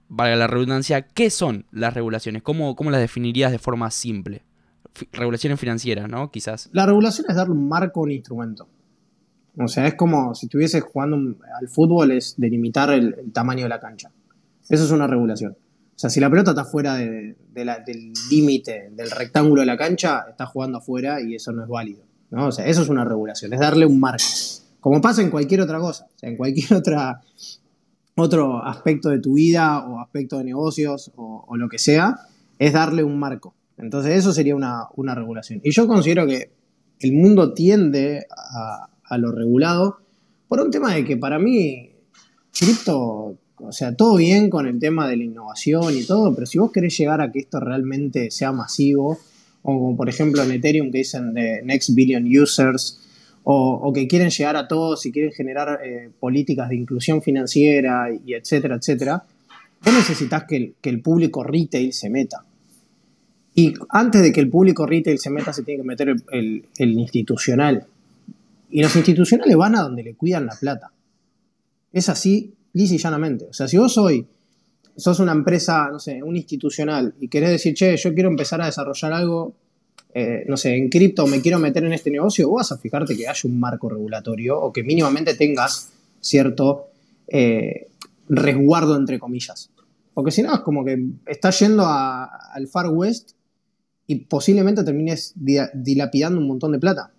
valga 0.08 0.36
la 0.36 0.48
redundancia, 0.48 1.08
¿qué 1.08 1.30
son 1.30 1.66
las 1.72 1.94
regulaciones? 1.94 2.42
¿Cómo, 2.44 2.76
cómo 2.76 2.92
las 2.92 3.02
definirías 3.02 3.52
de 3.52 3.60
forma 3.60 3.92
simple? 3.92 4.44
regulaciones 5.12 5.60
financieras, 5.60 6.10
¿no? 6.10 6.32
Quizás. 6.32 6.70
La 6.72 6.86
regulación 6.86 7.28
es 7.30 7.36
darle 7.36 7.54
un 7.54 7.68
marco 7.68 8.00
a 8.00 8.04
un 8.04 8.12
instrumento. 8.12 8.70
O 9.58 9.68
sea, 9.68 9.88
es 9.88 9.96
como 9.96 10.36
si 10.36 10.48
estuvieses 10.48 10.84
jugando 10.84 11.18
al 11.60 11.68
fútbol, 11.68 12.12
es 12.12 12.36
delimitar 12.38 12.92
el, 12.92 13.32
tamaño 13.32 13.64
de 13.64 13.70
la 13.70 13.80
cancha. 13.80 14.12
Eso 14.70 14.84
es 14.84 14.92
una 14.92 15.08
regulación. 15.08 15.54
O 15.54 15.98
sea, 15.98 16.10
si 16.10 16.20
la 16.20 16.30
pelota 16.30 16.52
está 16.52 16.66
fuera 16.66 16.96
del 16.96 17.38
límite 18.30 18.90
del 18.92 19.12
rectángulo 19.12 19.62
de 19.62 19.68
la 19.68 19.78
cancha, 19.78 20.26
está 20.30 20.46
jugando 20.46 20.80
afuera 20.80 21.22
y 21.22 21.36
eso 21.36 21.54
no 21.54 21.64
es 21.64 21.70
válido. 21.70 22.04
¿no? 22.32 22.48
O 22.48 22.52
sea, 22.52 22.66
eso 22.66 22.82
es 22.82 22.90
una 22.90 23.06
regulación, 23.06 23.54
es 23.54 23.60
darle 23.60 23.86
un 23.86 24.00
marco. 24.00 24.24
Como 24.82 25.02
pasa 25.02 25.22
en 25.22 25.30
cualquier 25.30 25.62
otra 25.62 25.80
cosa, 25.80 26.06
o 26.14 26.20
sea, 26.20 26.30
en 26.30 26.36
cualquier 26.36 26.74
otra, 26.78 27.22
otro 28.16 28.64
aspecto 28.64 29.10
de 29.10 29.20
tu 29.20 29.34
vida 29.34 29.86
o 29.88 30.00
aspecto 30.00 30.38
de 30.38 30.44
negocios 30.44 31.12
o, 31.16 31.56
lo 31.56 31.70
que 31.70 31.80
sea, 31.80 32.20
es 32.60 32.74
darle 32.74 33.04
un 33.04 33.18
marco. 33.18 33.56
Entonces, 33.78 34.16
eso 34.18 34.34
sería 34.34 34.56
una, 34.56 34.88
una 34.96 35.16
regulación. 35.16 35.62
Y 35.64 35.72
yo 35.72 35.88
considero 35.88 36.26
que 36.26 36.52
el 37.00 37.14
mundo 37.14 37.54
tiende 37.54 38.26
a, 38.30 38.90
a 39.08 39.18
lo 39.18 39.32
regulado, 39.32 39.98
por 40.48 40.62
un 40.62 40.72
tema 40.72 40.94
de 40.94 41.06
que 41.06 41.18
para 41.18 41.40
mí, 41.40 41.90
cripto, 42.58 43.38
o 43.58 43.72
sea, 43.72 43.96
todo 43.96 44.18
bien 44.18 44.50
con 44.50 44.68
el 44.68 44.80
tema 44.80 45.08
de 45.08 45.18
la 45.18 45.24
innovación 45.24 45.96
y 45.96 46.04
todo, 46.04 46.34
pero 46.34 46.46
si 46.46 46.58
vos 46.58 46.72
querés 46.72 46.98
llegar 46.98 47.22
a 47.22 47.32
que 47.32 47.40
esto 47.40 47.60
realmente 47.60 48.32
sea 48.32 48.52
masivo, 48.52 49.18
o 49.64 49.80
como 49.80 49.98
por 49.98 50.10
ejemplo 50.10 50.44
en 50.44 50.52
Ethereum 50.52 50.92
que 50.92 51.00
dicen 51.00 51.34
de 51.34 51.62
Next 51.64 51.94
Billion 51.94 52.26
Users, 52.26 53.02
o, 53.48 53.94
que 53.94 54.08
quieren 54.08 54.32
llegar 54.32 54.56
a 54.56 54.68
todos 54.68 55.06
y 55.06 55.12
quieren 55.12 55.32
generar 55.32 55.80
eh, 55.84 56.10
políticas 56.20 56.68
de 56.68 56.78
inclusión 56.78 57.22
financiera 57.22 58.08
y 58.12 58.34
etcétera, 58.34 58.76
etcétera, 58.76 59.24
vos 59.84 59.94
necesitas 59.94 60.46
que 60.46 60.74
el, 60.82 61.02
público 61.02 61.44
retail 61.44 61.94
se 61.94 62.10
meta. 62.10 62.44
Y 63.54 63.76
antes 63.90 64.24
de 64.24 64.32
que 64.34 64.42
el 64.42 64.50
público 64.50 64.88
retail 64.88 65.20
se 65.20 65.30
meta, 65.30 65.54
se 65.54 65.62
tiene 65.62 65.84
que 65.84 65.88
meter 65.88 66.16
el 66.32 66.64
institucional. 66.80 67.86
Y 68.70 68.82
los 68.82 68.96
institucionales 68.96 69.56
van 69.56 69.76
a 69.76 69.82
donde 69.82 70.04
le 70.04 70.16
cuidan 70.16 70.46
la 70.46 70.56
plata. 70.56 70.92
Es 71.92 72.10
así, 72.10 72.54
lisa 72.74 72.96
y 72.96 72.98
llanamente. 72.98 73.46
O 73.46 73.54
sea, 73.54 73.68
si 73.68 73.78
vos 73.78 73.98
hoy 73.98 74.28
sos 74.96 75.20
una 75.20 75.32
empresa, 75.32 75.90
no 75.92 76.00
sé, 76.00 76.22
un 76.24 76.36
institucional 76.36 77.16
y 77.20 77.28
querés 77.28 77.52
decir, 77.52 77.74
che, 77.74 77.96
yo 77.98 78.14
quiero 78.14 78.30
empezar 78.30 78.62
a 78.62 78.66
desarrollar 78.66 79.14
algo, 79.14 79.56
eh, 80.14 80.46
no 80.48 80.58
sé, 80.58 80.76
en 80.76 80.90
cripto, 80.90 81.28
me 81.28 81.42
quiero 81.42 81.60
meter 81.60 81.84
en 81.84 81.94
este 81.94 82.10
negocio, 82.10 82.50
vos 82.50 82.62
vas 82.62 82.72
a 82.72 82.78
fijarte 82.78 83.16
que 83.16 83.28
haya 83.28 83.42
un 83.44 83.60
marco 83.60 83.90
regulatorio 83.90 84.60
o 84.60 84.72
que 84.72 84.84
mínimamente 84.84 85.36
tengas 85.36 85.92
cierto 86.22 86.88
eh, 87.28 87.88
resguardo, 88.30 88.96
entre 88.96 89.20
comillas. 89.20 89.70
Porque 90.14 90.32
si 90.32 90.42
no, 90.42 90.54
es 90.54 90.62
como 90.62 90.86
que 90.86 90.98
estás 91.26 91.60
yendo 91.60 91.86
al 91.86 92.68
Far 92.68 92.88
West 92.88 93.32
y 94.08 94.16
posiblemente 94.16 94.84
termines 94.84 95.34
dilapidando 95.36 96.40
un 96.40 96.48
montón 96.48 96.72
de 96.72 96.80
plata. 96.80 97.12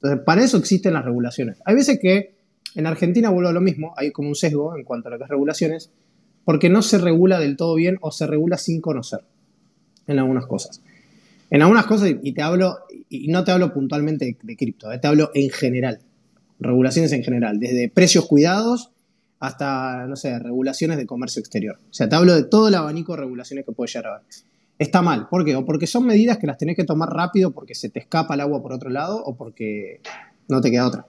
Entonces, 0.00 0.24
para 0.24 0.44
eso 0.44 0.56
existen 0.56 0.94
las 0.94 1.04
regulaciones. 1.04 1.58
Hay 1.64 1.74
veces 1.74 1.98
que 2.00 2.34
en 2.74 2.86
Argentina 2.86 3.30
vuelvo 3.30 3.48
a 3.48 3.52
lo 3.52 3.60
mismo, 3.60 3.92
hay 3.96 4.12
como 4.12 4.28
un 4.28 4.34
sesgo 4.34 4.76
en 4.76 4.84
cuanto 4.84 5.08
a 5.08 5.10
lo 5.10 5.18
que 5.18 5.24
es 5.24 5.30
regulaciones, 5.30 5.90
porque 6.44 6.68
no 6.68 6.82
se 6.82 6.98
regula 6.98 7.40
del 7.40 7.56
todo 7.56 7.74
bien 7.74 7.98
o 8.00 8.10
se 8.10 8.26
regula 8.26 8.56
sin 8.56 8.80
conocer 8.80 9.20
en 10.06 10.18
algunas 10.18 10.46
cosas. 10.46 10.80
En 11.50 11.62
algunas 11.62 11.86
cosas, 11.86 12.10
y 12.22 12.32
te 12.32 12.42
hablo, 12.42 12.78
y 13.08 13.28
no 13.28 13.42
te 13.42 13.50
hablo 13.50 13.72
puntualmente 13.72 14.36
de, 14.40 14.56
cripto, 14.56 14.92
eh, 14.92 14.98
te 14.98 15.08
hablo 15.08 15.30
en 15.34 15.50
general, 15.50 16.00
regulaciones 16.60 17.12
en 17.12 17.24
general, 17.24 17.58
desde 17.58 17.88
precios 17.88 18.26
cuidados 18.26 18.90
hasta, 19.40 20.06
no 20.06 20.16
sé, 20.16 20.38
regulaciones 20.38 20.98
de 20.98 21.06
comercio 21.06 21.40
exterior. 21.40 21.78
O 21.90 21.94
sea, 21.94 22.08
te 22.08 22.16
hablo 22.16 22.34
de 22.34 22.44
todo 22.44 22.68
el 22.68 22.74
abanico 22.74 23.12
de 23.12 23.20
regulaciones 23.20 23.64
que 23.64 23.72
puede 23.72 23.90
llegar 23.90 24.06
a 24.06 24.14
haber. 24.16 24.26
Está 24.78 25.02
mal. 25.02 25.28
¿Por 25.28 25.44
qué? 25.44 25.56
O 25.56 25.64
porque 25.64 25.86
son 25.86 26.06
medidas 26.06 26.38
que 26.38 26.46
las 26.46 26.58
tenés 26.58 26.76
que 26.76 26.84
tomar 26.84 27.10
rápido 27.10 27.50
porque 27.52 27.74
se 27.74 27.90
te 27.90 27.98
escapa 27.98 28.34
el 28.34 28.40
agua 28.40 28.62
por 28.62 28.72
otro 28.72 28.90
lado 28.90 29.22
o 29.24 29.36
porque 29.36 30.00
no 30.48 30.60
te 30.60 30.70
queda 30.70 30.86
otra. 30.86 31.06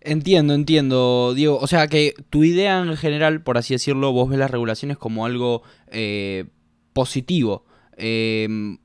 Entiendo, 0.00 0.54
entiendo, 0.54 1.32
Diego. 1.34 1.58
O 1.58 1.66
sea 1.66 1.86
que 1.86 2.14
tu 2.30 2.42
idea 2.42 2.80
en 2.80 2.96
general, 2.96 3.42
por 3.42 3.56
así 3.56 3.74
decirlo, 3.74 4.12
vos 4.12 4.28
ves 4.28 4.38
las 4.38 4.50
regulaciones 4.50 4.98
como 4.98 5.26
algo 5.26 5.62
eh, 5.90 6.46
positivo. 6.92 7.64
Em, 7.96 8.78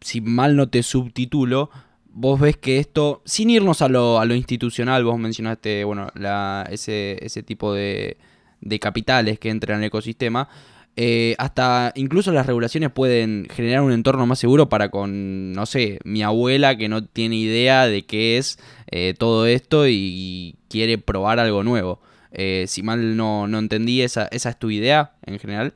si 0.00 0.20
mal 0.20 0.56
no 0.56 0.68
te 0.68 0.82
subtitulo, 0.82 1.70
vos 2.06 2.40
ves 2.40 2.56
que 2.56 2.78
esto, 2.78 3.22
sin 3.24 3.50
irnos 3.50 3.82
a 3.82 3.88
lo, 3.88 4.18
a 4.18 4.24
lo 4.24 4.34
institucional, 4.34 5.04
vos 5.04 5.18
mencionaste, 5.18 5.84
bueno, 5.84 6.08
la, 6.14 6.66
ese, 6.70 7.24
ese 7.24 7.44
tipo 7.44 7.72
de, 7.72 8.16
de 8.60 8.78
capitales 8.80 9.38
que 9.38 9.50
entran 9.50 9.76
en 9.76 9.84
el 9.84 9.88
ecosistema, 9.88 10.48
eh, 10.96 11.34
hasta 11.38 11.92
incluso 11.94 12.32
las 12.32 12.46
regulaciones 12.46 12.90
pueden 12.90 13.46
generar 13.50 13.82
un 13.82 13.92
entorno 13.92 14.26
más 14.26 14.38
seguro 14.38 14.68
para 14.68 14.90
con, 14.90 15.52
no 15.52 15.64
sé, 15.66 15.98
mi 16.04 16.22
abuela 16.22 16.76
que 16.76 16.88
no 16.88 17.04
tiene 17.04 17.36
idea 17.36 17.86
de 17.86 18.02
qué 18.02 18.38
es 18.38 18.58
eh, 18.90 19.14
todo 19.16 19.46
esto 19.46 19.86
y 19.86 20.56
quiere 20.68 20.98
probar 20.98 21.38
algo 21.38 21.62
nuevo. 21.62 22.00
Eh, 22.32 22.66
si 22.68 22.82
mal 22.82 23.16
no, 23.16 23.46
no 23.46 23.58
entendí, 23.58 24.02
¿esa, 24.02 24.26
¿esa 24.26 24.50
es 24.50 24.58
tu 24.58 24.70
idea 24.70 25.14
en 25.24 25.38
general? 25.38 25.74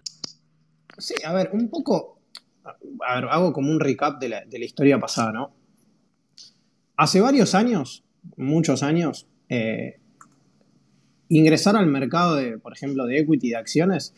Sí, 0.99 1.15
a 1.25 1.33
ver, 1.33 1.51
un 1.53 1.69
poco, 1.69 2.21
a 3.07 3.15
ver, 3.15 3.25
hago 3.31 3.53
como 3.53 3.71
un 3.71 3.81
recap 3.81 4.21
de 4.21 4.29
la, 4.29 4.45
de 4.45 4.59
la 4.59 4.65
historia 4.65 4.99
pasada, 4.99 5.33
¿no? 5.33 5.53
Hace 6.97 7.21
varios 7.21 7.55
años, 7.55 8.05
muchos 8.37 8.83
años, 8.85 9.27
ingresar 11.29 11.77
al 11.77 11.87
mercado 11.87 12.37
de, 12.37 12.59
por 12.59 12.73
ejemplo, 12.73 13.07
de 13.07 13.19
equity, 13.19 13.51
de 13.51 13.57
acciones, 13.57 14.15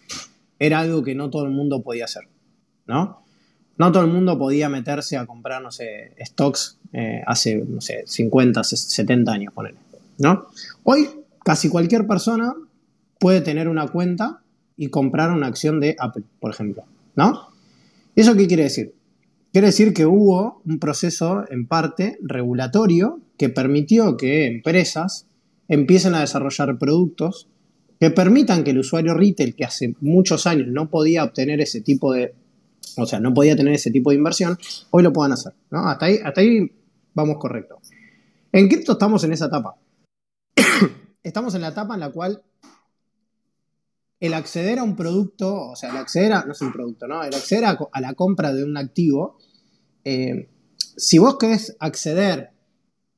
era 0.58 0.80
algo 0.80 1.02
que 1.02 1.14
no 1.14 1.30
todo 1.30 1.44
el 1.44 1.50
mundo 1.50 1.82
podía 1.82 2.04
hacer, 2.04 2.24
¿no? 2.86 3.22
No 3.78 3.92
todo 3.92 4.04
el 4.04 4.10
mundo 4.10 4.38
podía 4.38 4.68
meterse 4.68 5.16
a 5.16 5.26
comprar, 5.26 5.62
no 5.62 5.70
sé, 5.70 6.12
stocks 6.20 6.78
eh, 6.92 7.22
hace, 7.26 7.56
no 7.56 7.80
sé, 7.80 8.04
50, 8.06 8.64
70 8.64 9.32
años, 9.32 9.52
ponele, 9.52 9.78
¿no? 10.18 10.46
Hoy 10.82 11.08
casi 11.44 11.68
cualquier 11.68 12.06
persona 12.06 12.54
puede 13.18 13.40
tener 13.42 13.68
una 13.68 13.88
cuenta 13.88 14.40
y 14.76 14.88
comprar 14.88 15.30
una 15.30 15.46
acción 15.46 15.80
de 15.80 15.96
Apple, 15.98 16.24
por 16.40 16.50
ejemplo, 16.50 16.84
¿no? 17.14 17.48
¿Eso 18.14 18.34
qué 18.34 18.46
quiere 18.46 18.64
decir? 18.64 18.94
Quiere 19.52 19.68
decir 19.68 19.94
que 19.94 20.06
hubo 20.06 20.60
un 20.66 20.78
proceso, 20.78 21.44
en 21.50 21.66
parte, 21.66 22.18
regulatorio 22.22 23.20
que 23.38 23.48
permitió 23.48 24.16
que 24.16 24.46
empresas 24.46 25.26
empiecen 25.68 26.14
a 26.14 26.20
desarrollar 26.20 26.78
productos 26.78 27.48
que 27.98 28.10
permitan 28.10 28.62
que 28.62 28.70
el 28.70 28.78
usuario 28.78 29.14
retail, 29.14 29.54
que 29.54 29.64
hace 29.64 29.94
muchos 30.00 30.46
años 30.46 30.68
no 30.68 30.90
podía 30.90 31.24
obtener 31.24 31.60
ese 31.60 31.80
tipo 31.80 32.12
de, 32.12 32.34
o 32.96 33.06
sea, 33.06 33.20
no 33.20 33.32
podía 33.32 33.56
tener 33.56 33.74
ese 33.74 33.90
tipo 33.90 34.10
de 34.10 34.16
inversión, 34.16 34.58
hoy 34.90 35.02
lo 35.02 35.12
puedan 35.12 35.32
hacer. 35.32 35.54
¿no? 35.70 35.86
Hasta, 35.88 36.06
ahí, 36.06 36.18
hasta 36.22 36.40
ahí 36.40 36.70
vamos 37.14 37.36
correcto. 37.38 37.80
En 38.52 38.68
cripto 38.68 38.92
estamos 38.92 39.24
en 39.24 39.32
esa 39.32 39.46
etapa. 39.46 39.76
estamos 41.22 41.54
en 41.54 41.62
la 41.62 41.68
etapa 41.68 41.94
en 41.94 42.00
la 42.00 42.10
cual 42.10 42.42
el 44.20 44.34
acceder 44.34 44.78
a 44.78 44.82
un 44.82 44.96
producto, 44.96 45.70
o 45.70 45.76
sea, 45.76 45.90
el 45.90 45.96
acceder 45.96 46.32
a, 46.32 46.44
no 46.44 46.52
es 46.52 46.60
un 46.60 46.72
producto, 46.72 47.06
¿no? 47.06 47.22
El 47.22 47.34
acceder 47.34 47.64
a, 47.64 48.00
la 48.00 48.14
compra 48.14 48.52
de 48.52 48.64
un 48.64 48.76
activo, 48.76 49.38
eh, 50.04 50.48
si 50.96 51.18
vos 51.18 51.36
querés 51.36 51.76
acceder 51.80 52.50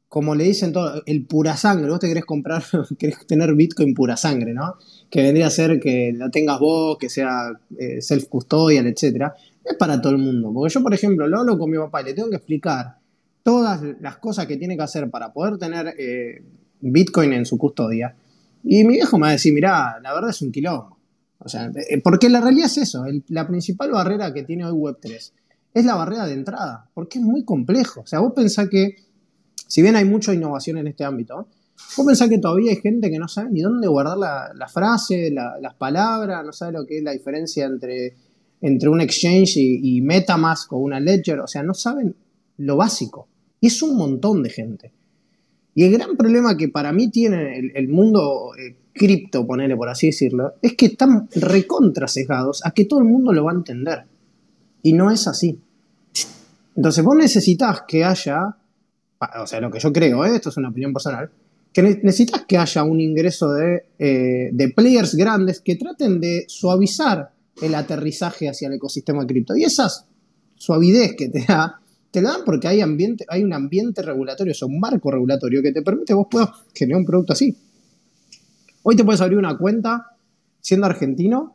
como 0.08 0.34
le 0.34 0.44
dicen 0.44 0.72
todo, 0.72 1.02
el 1.04 1.26
pura 1.26 1.56
sangre, 1.56 1.90
vos 1.90 2.00
te 2.00 2.08
querés 2.08 2.24
comprar, 2.24 2.62
querés 2.98 3.26
tener 3.26 3.54
Bitcoin 3.54 3.94
pura 3.94 4.16
sangre, 4.16 4.54
¿no? 4.54 4.74
Que 5.10 5.22
vendría 5.22 5.48
a 5.48 5.50
ser 5.50 5.78
que 5.80 6.12
la 6.14 6.30
tengas 6.30 6.58
vos, 6.58 6.96
que 6.98 7.08
sea 7.08 7.50
eh, 7.78 8.00
self-custodial, 8.00 8.86
etc. 8.86 9.32
Es 9.64 9.76
para 9.76 10.00
todo 10.00 10.12
el 10.12 10.18
mundo. 10.18 10.52
Porque 10.52 10.72
yo, 10.72 10.82
por 10.82 10.94
ejemplo, 10.94 11.26
lo 11.28 11.40
hablo 11.40 11.58
con 11.58 11.70
mi 11.70 11.76
papá 11.76 12.00
y 12.00 12.06
le 12.06 12.14
tengo 12.14 12.30
que 12.30 12.36
explicar 12.36 12.98
todas 13.42 13.82
las 14.00 14.16
cosas 14.18 14.46
que 14.46 14.56
tiene 14.56 14.76
que 14.76 14.82
hacer 14.82 15.10
para 15.10 15.32
poder 15.32 15.58
tener 15.58 15.94
eh, 15.98 16.42
Bitcoin 16.80 17.34
en 17.34 17.44
su 17.44 17.58
custodia. 17.58 18.14
Y 18.64 18.84
mi 18.84 18.94
viejo 18.94 19.18
me 19.18 19.22
va 19.22 19.28
a 19.28 19.32
decir, 19.32 19.52
mirá, 19.52 19.98
la 20.02 20.14
verdad 20.14 20.30
es 20.30 20.42
un 20.42 20.52
quilombo. 20.52 20.98
O 21.38 21.48
sea, 21.48 21.70
eh, 21.90 22.00
porque 22.02 22.28
la 22.28 22.40
realidad 22.40 22.66
es 22.66 22.78
eso, 22.78 23.04
la 23.28 23.46
principal 23.46 23.90
barrera 23.90 24.34
que 24.34 24.42
tiene 24.42 24.64
hoy 24.64 24.72
Web3 24.72 25.32
es 25.74 25.84
la 25.84 25.94
barrera 25.94 26.26
de 26.26 26.34
entrada, 26.34 26.90
porque 26.94 27.18
es 27.18 27.24
muy 27.24 27.44
complejo. 27.44 28.00
O 28.00 28.06
sea, 28.06 28.20
vos 28.20 28.32
pensás 28.34 28.68
que 28.68 28.96
si 29.68 29.82
bien 29.82 29.94
hay 29.96 30.06
mucha 30.06 30.34
innovación 30.34 30.78
en 30.78 30.88
este 30.88 31.04
ámbito, 31.04 31.46
vos 31.96 32.06
pensás 32.06 32.28
que 32.28 32.38
todavía 32.38 32.70
hay 32.70 32.78
gente 32.78 33.10
que 33.10 33.18
no 33.18 33.28
sabe 33.28 33.50
ni 33.50 33.60
dónde 33.60 33.86
guardar 33.86 34.16
la, 34.18 34.68
frase, 34.68 35.30
las 35.30 35.74
palabras, 35.74 36.44
no 36.44 36.52
sabe 36.52 36.72
lo 36.72 36.86
que 36.86 36.98
es 36.98 37.04
la 37.04 37.12
diferencia 37.12 37.66
entre, 37.66 38.16
entre 38.62 38.88
un 38.88 39.02
exchange 39.02 39.58
y, 39.58 40.00
Metamask 40.00 40.72
o 40.72 40.78
una 40.78 40.98
Ledger, 40.98 41.38
o 41.40 41.46
sea, 41.46 41.62
no 41.62 41.74
saben 41.74 42.16
lo 42.56 42.76
básico. 42.76 43.28
Y 43.60 43.66
es 43.66 43.82
un 43.82 43.96
montón 43.96 44.42
de 44.42 44.50
gente. 44.50 44.92
Y 45.74 45.84
el 45.84 45.92
gran 45.92 46.16
problema 46.16 46.56
que 46.56 46.68
para 46.68 46.92
mí 46.92 47.10
tiene 47.10 47.70
el, 47.74 47.88
mundo 47.88 48.52
eh, 48.58 48.74
cripto, 48.94 49.46
ponele 49.46 49.76
por 49.76 49.90
así 49.90 50.06
decirlo, 50.06 50.54
es 50.62 50.74
que 50.74 50.86
están 50.86 51.28
recontra 51.34 52.06
a 52.64 52.70
que 52.70 52.86
todo 52.86 53.00
el 53.00 53.04
mundo 53.04 53.34
lo 53.34 53.44
va 53.44 53.52
a 53.52 53.56
entender. 53.56 54.04
Y 54.82 54.94
no 54.94 55.10
es 55.10 55.28
así. 55.28 55.60
Entonces 56.74 57.04
vos 57.04 57.16
necesitas 57.16 57.82
que 57.86 58.04
haya 58.04 58.56
o 59.40 59.46
sea, 59.46 59.60
lo 59.60 59.70
que 59.70 59.80
yo 59.80 59.92
creo, 59.92 60.24
¿eh? 60.24 60.36
esto 60.36 60.48
es 60.50 60.56
una 60.56 60.68
opinión 60.68 60.92
personal, 60.92 61.30
que 61.72 61.82
necesitas 61.82 62.44
que 62.46 62.56
haya 62.56 62.82
un 62.82 63.00
ingreso 63.00 63.56
eh, 63.56 64.50
de, 64.52 64.68
players 64.70 65.14
grandes 65.14 65.60
que 65.60 65.76
traten 65.76 66.20
de 66.20 66.44
suavizar 66.48 67.32
el 67.60 67.74
aterrizaje 67.74 68.48
hacia 68.48 68.68
el 68.68 68.74
ecosistema 68.74 69.26
cripto. 69.26 69.56
Y 69.56 69.64
esa 69.64 69.88
suavidez 70.54 71.14
que 71.16 71.28
te 71.28 71.44
da, 71.46 71.80
te 72.10 72.22
la 72.22 72.30
dan 72.30 72.40
porque 72.44 72.68
hay, 72.68 72.80
ambiente, 72.80 73.24
hay 73.28 73.44
un 73.44 73.52
ambiente 73.52 74.02
regulatorio, 74.02 74.54
o 74.60 74.66
un 74.66 74.80
marco 74.80 75.10
regulatorio 75.10 75.62
que 75.62 75.72
te 75.72 75.82
permite 75.82 76.14
vos 76.14 76.26
puedas 76.30 76.50
generar 76.74 77.00
un 77.00 77.06
producto 77.06 77.32
así. 77.32 77.56
Hoy 78.82 78.96
te 78.96 79.04
puedes 79.04 79.20
abrir 79.20 79.38
una 79.38 79.56
cuenta 79.58 80.16
siendo 80.60 80.86
argentino 80.86 81.54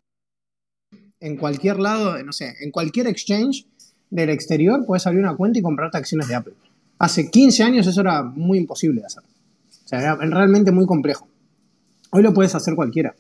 en 1.20 1.38
cualquier 1.38 1.79
lado, 1.79 2.22
no 2.24 2.34
sé, 2.34 2.53
en 2.60 2.70
cualquier 2.70 3.08
exchange 3.08 3.65
del 4.10 4.29
exterior 4.29 4.86
puedes 4.86 5.08
abrir 5.08 5.22
una 5.22 5.36
cuenta 5.36 5.58
y 5.58 5.62
comprarte 5.62 5.98
acciones 5.98 6.27
de 6.27 6.36
Apple. 6.36 6.53
Hace 7.03 7.29
15 7.29 7.63
años 7.63 7.86
eso 7.86 8.00
era 8.00 8.24
muy 8.24 8.57
imposible 8.57 9.01
de 9.01 9.07
hacer. 9.07 9.24
O 9.24 9.88
sea, 9.89 10.00
era 10.00 10.15
realmente 10.15 10.72
muy 10.72 10.86
complejo. 10.86 11.27
Hoy 12.12 12.24
lo 12.24 12.33
puedes 12.33 12.55
hacer 12.55 12.75
cualquiera. 12.75 13.13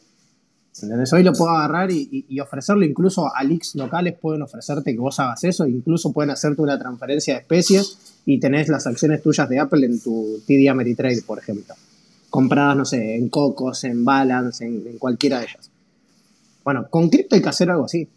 ¿Entendés? 0.81 1.11
Hoy 1.11 1.21
lo 1.21 1.33
puedo 1.33 1.51
agarrar 1.51 1.91
y, 1.91 2.39
ofrecerlo, 2.39 2.85
incluso 2.85 3.29
a 3.35 3.43
leaks 3.43 3.75
locales 3.75 4.17
pueden 4.17 4.41
ofrecerte 4.41 4.93
que 4.93 4.99
vos 4.99 5.19
hagas 5.19 5.43
eso, 5.43 5.67
incluso 5.67 6.13
pueden 6.13 6.31
hacerte 6.31 6.61
una 6.61 6.79
transferencia 6.79 7.33
de 7.33 7.41
especies 7.41 8.21
y 8.25 8.39
tenés 8.39 8.69
las 8.69 8.87
acciones 8.87 9.21
tuyas 9.21 9.49
de 9.49 9.59
Apple 9.59 9.85
en 9.85 9.99
tu 9.99 10.41
TD 10.47 10.69
Ameritrade, 10.69 11.21
por 11.23 11.39
ejemplo. 11.39 11.75
Compradas, 12.29 12.77
no 12.77 12.85
sé, 12.85 13.17
en 13.17 13.27
Cocos, 13.27 13.83
en 13.83 14.05
Balance, 14.05 14.65
en, 14.65 14.87
en 14.87 14.97
cualquiera 14.97 15.39
de 15.39 15.47
ellas. 15.47 15.69
Bueno, 16.63 16.87
con 16.89 17.09
cripto 17.09 17.35
hay 17.35 17.41
que 17.41 17.49
hacer 17.49 17.69
algo 17.69 17.83
así. 17.83 18.07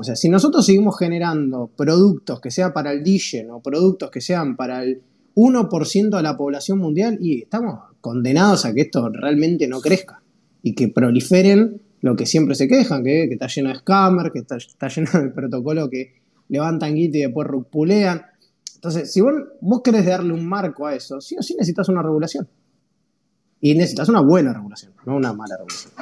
O 0.00 0.02
sea, 0.02 0.16
si 0.16 0.30
nosotros 0.30 0.64
seguimos 0.64 0.98
generando 0.98 1.70
productos 1.76 2.40
que 2.40 2.50
sean 2.50 2.72
para 2.72 2.90
el 2.90 3.02
Digen 3.02 3.50
o 3.50 3.60
productos 3.60 4.10
que 4.10 4.22
sean 4.22 4.56
para 4.56 4.82
el 4.82 5.02
1% 5.34 6.16
de 6.16 6.22
la 6.22 6.38
población 6.38 6.78
mundial, 6.78 7.18
y 7.20 7.42
estamos 7.42 7.80
condenados 8.00 8.64
a 8.64 8.72
que 8.72 8.80
esto 8.80 9.10
realmente 9.10 9.68
no 9.68 9.82
crezca 9.82 10.22
y 10.62 10.74
que 10.74 10.88
proliferen 10.88 11.82
lo 12.00 12.16
que 12.16 12.24
siempre 12.24 12.54
se 12.54 12.66
quejan, 12.66 13.04
que, 13.04 13.24
está 13.24 13.46
lleno 13.48 13.68
de 13.68 13.74
scammers, 13.74 14.30
que 14.32 14.38
está, 14.38 14.88
lleno 14.88 15.10
de 15.12 15.28
protocolo 15.28 15.90
que 15.90 16.14
levantan 16.48 16.94
guita 16.94 17.18
y 17.18 17.20
después 17.20 17.46
rupulean. 17.46 18.22
Entonces, 18.76 19.12
si 19.12 19.20
vos, 19.20 19.34
vos 19.60 19.82
querés 19.82 20.06
darle 20.06 20.32
un 20.32 20.48
marco 20.48 20.86
a 20.86 20.94
eso, 20.94 21.20
sí 21.20 21.36
o 21.38 21.42
sí 21.42 21.54
necesitas 21.58 21.90
una 21.90 22.02
regulación. 22.02 22.48
Y 23.60 23.74
necesitas 23.74 24.08
una 24.08 24.22
buena 24.22 24.54
regulación, 24.54 24.94
no 25.04 25.16
una 25.16 25.34
mala 25.34 25.58
regulación. 25.58 25.92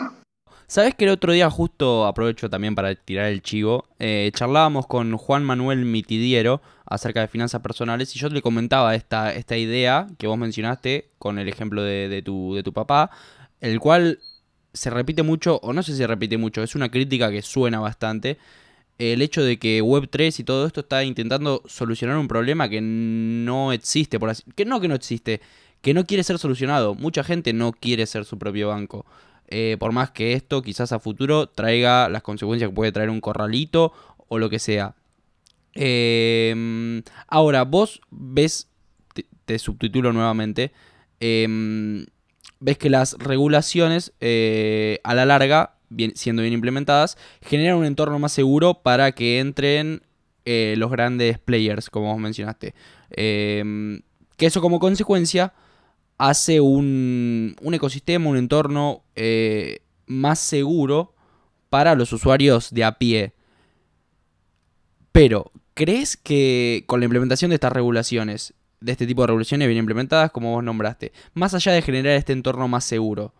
Sabes 0.70 0.94
que 0.94 1.06
el 1.06 1.10
otro 1.12 1.32
día, 1.32 1.48
justo 1.48 2.06
aprovecho 2.06 2.50
también 2.50 2.74
para 2.74 2.94
tirar 2.94 3.28
el 3.28 3.40
chivo, 3.40 3.86
eh, 3.98 4.30
charlábamos 4.34 4.86
con 4.86 5.16
Juan 5.16 5.42
Manuel 5.42 5.86
Mitidiero 5.86 6.60
acerca 6.84 7.22
de 7.22 7.28
finanzas 7.28 7.62
personales 7.62 8.14
y 8.14 8.18
yo 8.18 8.28
le 8.28 8.42
comentaba 8.42 8.94
esta, 8.94 9.32
esta 9.32 9.56
idea 9.56 10.06
que 10.18 10.26
vos 10.26 10.36
mencionaste 10.36 11.08
con 11.18 11.38
el 11.38 11.48
ejemplo 11.48 11.82
de, 11.82 12.20
tu, 12.22 12.54
de 12.54 12.62
tu 12.62 12.74
papá, 12.74 13.10
el 13.62 13.80
cual 13.80 14.18
se 14.74 14.90
repite 14.90 15.22
mucho, 15.22 15.58
o 15.62 15.72
no 15.72 15.82
sé 15.82 15.92
si 15.92 15.98
se 15.98 16.06
repite 16.06 16.36
mucho, 16.36 16.62
es 16.62 16.74
una 16.74 16.90
crítica 16.90 17.30
que 17.30 17.40
suena 17.40 17.80
bastante, 17.80 18.36
el 18.98 19.22
hecho 19.22 19.42
de 19.42 19.58
que 19.58 19.82
Web3 19.82 20.40
y 20.40 20.44
todo 20.44 20.66
esto 20.66 20.80
está 20.80 21.02
intentando 21.02 21.62
solucionar 21.64 22.18
un 22.18 22.28
problema 22.28 22.68
que 22.68 22.82
no 22.82 23.72
existe, 23.72 24.20
por 24.20 24.28
así, 24.28 24.42
que 24.54 24.66
no 24.66 24.82
que 24.82 24.88
no 24.88 24.96
existe, 24.96 25.40
que 25.80 25.94
no 25.94 26.04
quiere 26.04 26.24
ser 26.24 26.38
solucionado. 26.38 26.94
Mucha 26.94 27.24
gente 27.24 27.54
no 27.54 27.72
quiere 27.72 28.04
ser 28.04 28.26
su 28.26 28.38
propio 28.38 28.68
banco. 28.68 29.06
Eh, 29.48 29.76
por 29.78 29.92
más 29.92 30.10
que 30.10 30.34
esto 30.34 30.62
quizás 30.62 30.92
a 30.92 30.98
futuro 30.98 31.48
traiga 31.48 32.08
las 32.08 32.22
consecuencias 32.22 32.68
que 32.68 32.74
puede 32.74 32.92
traer 32.92 33.10
un 33.10 33.20
corralito 33.20 33.92
o 34.28 34.38
lo 34.38 34.50
que 34.50 34.58
sea. 34.58 34.94
Em, 35.74 37.02
ahora, 37.28 37.64
vos 37.64 38.00
ves, 38.10 38.68
te, 39.44 39.58
subtitulo 39.58 40.12
nuevamente, 40.12 40.72
em, 41.20 42.04
ves 42.60 42.78
que 42.78 42.90
las 42.90 43.14
regulaciones 43.18 44.12
eh, 44.20 45.00
a 45.04 45.14
la 45.14 45.24
larga 45.24 45.78
siendo 46.14 46.42
bien 46.42 46.54
implementadas, 46.54 47.16
generan 47.42 47.78
un 47.78 47.84
entorno 47.84 48.18
más 48.18 48.32
seguro 48.32 48.82
para 48.82 49.12
que 49.12 49.40
entren 49.40 50.02
eh, 50.44 50.74
los 50.76 50.90
grandes 50.90 51.38
players, 51.38 51.90
como 51.90 52.12
vos 52.12 52.20
mencionaste. 52.20 52.74
Em, 53.10 54.00
que 54.36 54.46
eso 54.46 54.60
como 54.60 54.78
consecuencia 54.80 55.52
hace 56.18 56.60
un, 56.60 57.56
un 57.62 57.74
ecosistema, 57.74 58.28
un 58.28 58.36
entorno 58.36 59.04
eh, 59.14 59.80
más 60.06 60.40
seguro 60.40 61.14
para 61.70 61.94
los 61.94 62.12
usuarios 62.12 62.72
de 62.72 62.84
a 62.84 62.98
pie. 62.98 63.32
Pero, 65.12 65.52
¿crees 65.74 66.16
que 66.16 66.84
con 66.86 67.00
la 67.00 67.06
implementación 67.06 67.50
de 67.50 67.54
estas 67.54 67.72
regulaciones, 67.72 68.54
de 68.80 68.92
este 68.92 69.06
tipo 69.06 69.22
de 69.22 69.28
regulaciones 69.28 69.68
bien 69.68 69.78
implementadas, 69.78 70.30
como 70.30 70.52
vos 70.52 70.64
nombraste, 70.64 71.12
más 71.34 71.54
allá 71.54 71.72
de 71.72 71.82
generar 71.82 72.16
este 72.16 72.32
entorno 72.32 72.68
más 72.68 72.84
seguro, 72.84 73.32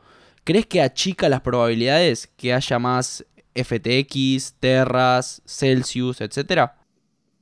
¿crees 0.45 0.67
que 0.67 0.81
achica 0.81 1.29
las 1.29 1.41
probabilidades 1.41 2.29
que 2.37 2.55
haya 2.55 2.79
más 2.79 3.27
FTX, 3.55 4.55
Terras, 4.61 5.43
Celsius, 5.45 6.21
etcétera? 6.21 6.77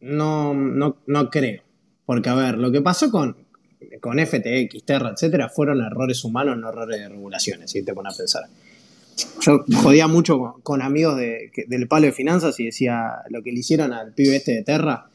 No, 0.00 0.54
no, 0.54 0.96
no 1.06 1.30
creo. 1.30 1.62
Porque, 2.06 2.28
a 2.28 2.34
ver, 2.34 2.56
lo 2.56 2.70
que 2.70 2.80
pasó 2.80 3.10
con, 3.10 3.45
con 4.00 4.18
FTX, 4.18 4.84
Terra, 4.84 5.10
etcétera, 5.10 5.48
fueron 5.48 5.80
errores 5.80 6.24
humanos, 6.24 6.56
no 6.58 6.68
errores 6.68 7.00
de 7.00 7.08
regulaciones, 7.08 7.70
si 7.70 7.82
te 7.82 7.94
pones 7.94 8.14
a 8.14 8.16
pensar. 8.16 8.44
Yo 9.40 9.64
jodía 9.82 10.08
mucho 10.08 10.60
con, 10.62 10.82
amigos 10.82 11.16
del 11.16 11.88
palo 11.88 12.06
de 12.06 12.12
finanzas 12.12 12.60
y 12.60 12.66
decía 12.66 13.22
lo 13.30 13.42
que 13.42 13.52
le 13.52 13.60
hicieron 13.60 13.92
al 13.92 14.12
pibe 14.12 14.36
este 14.36 14.52
de 14.52 14.62
Terra, 14.62 15.08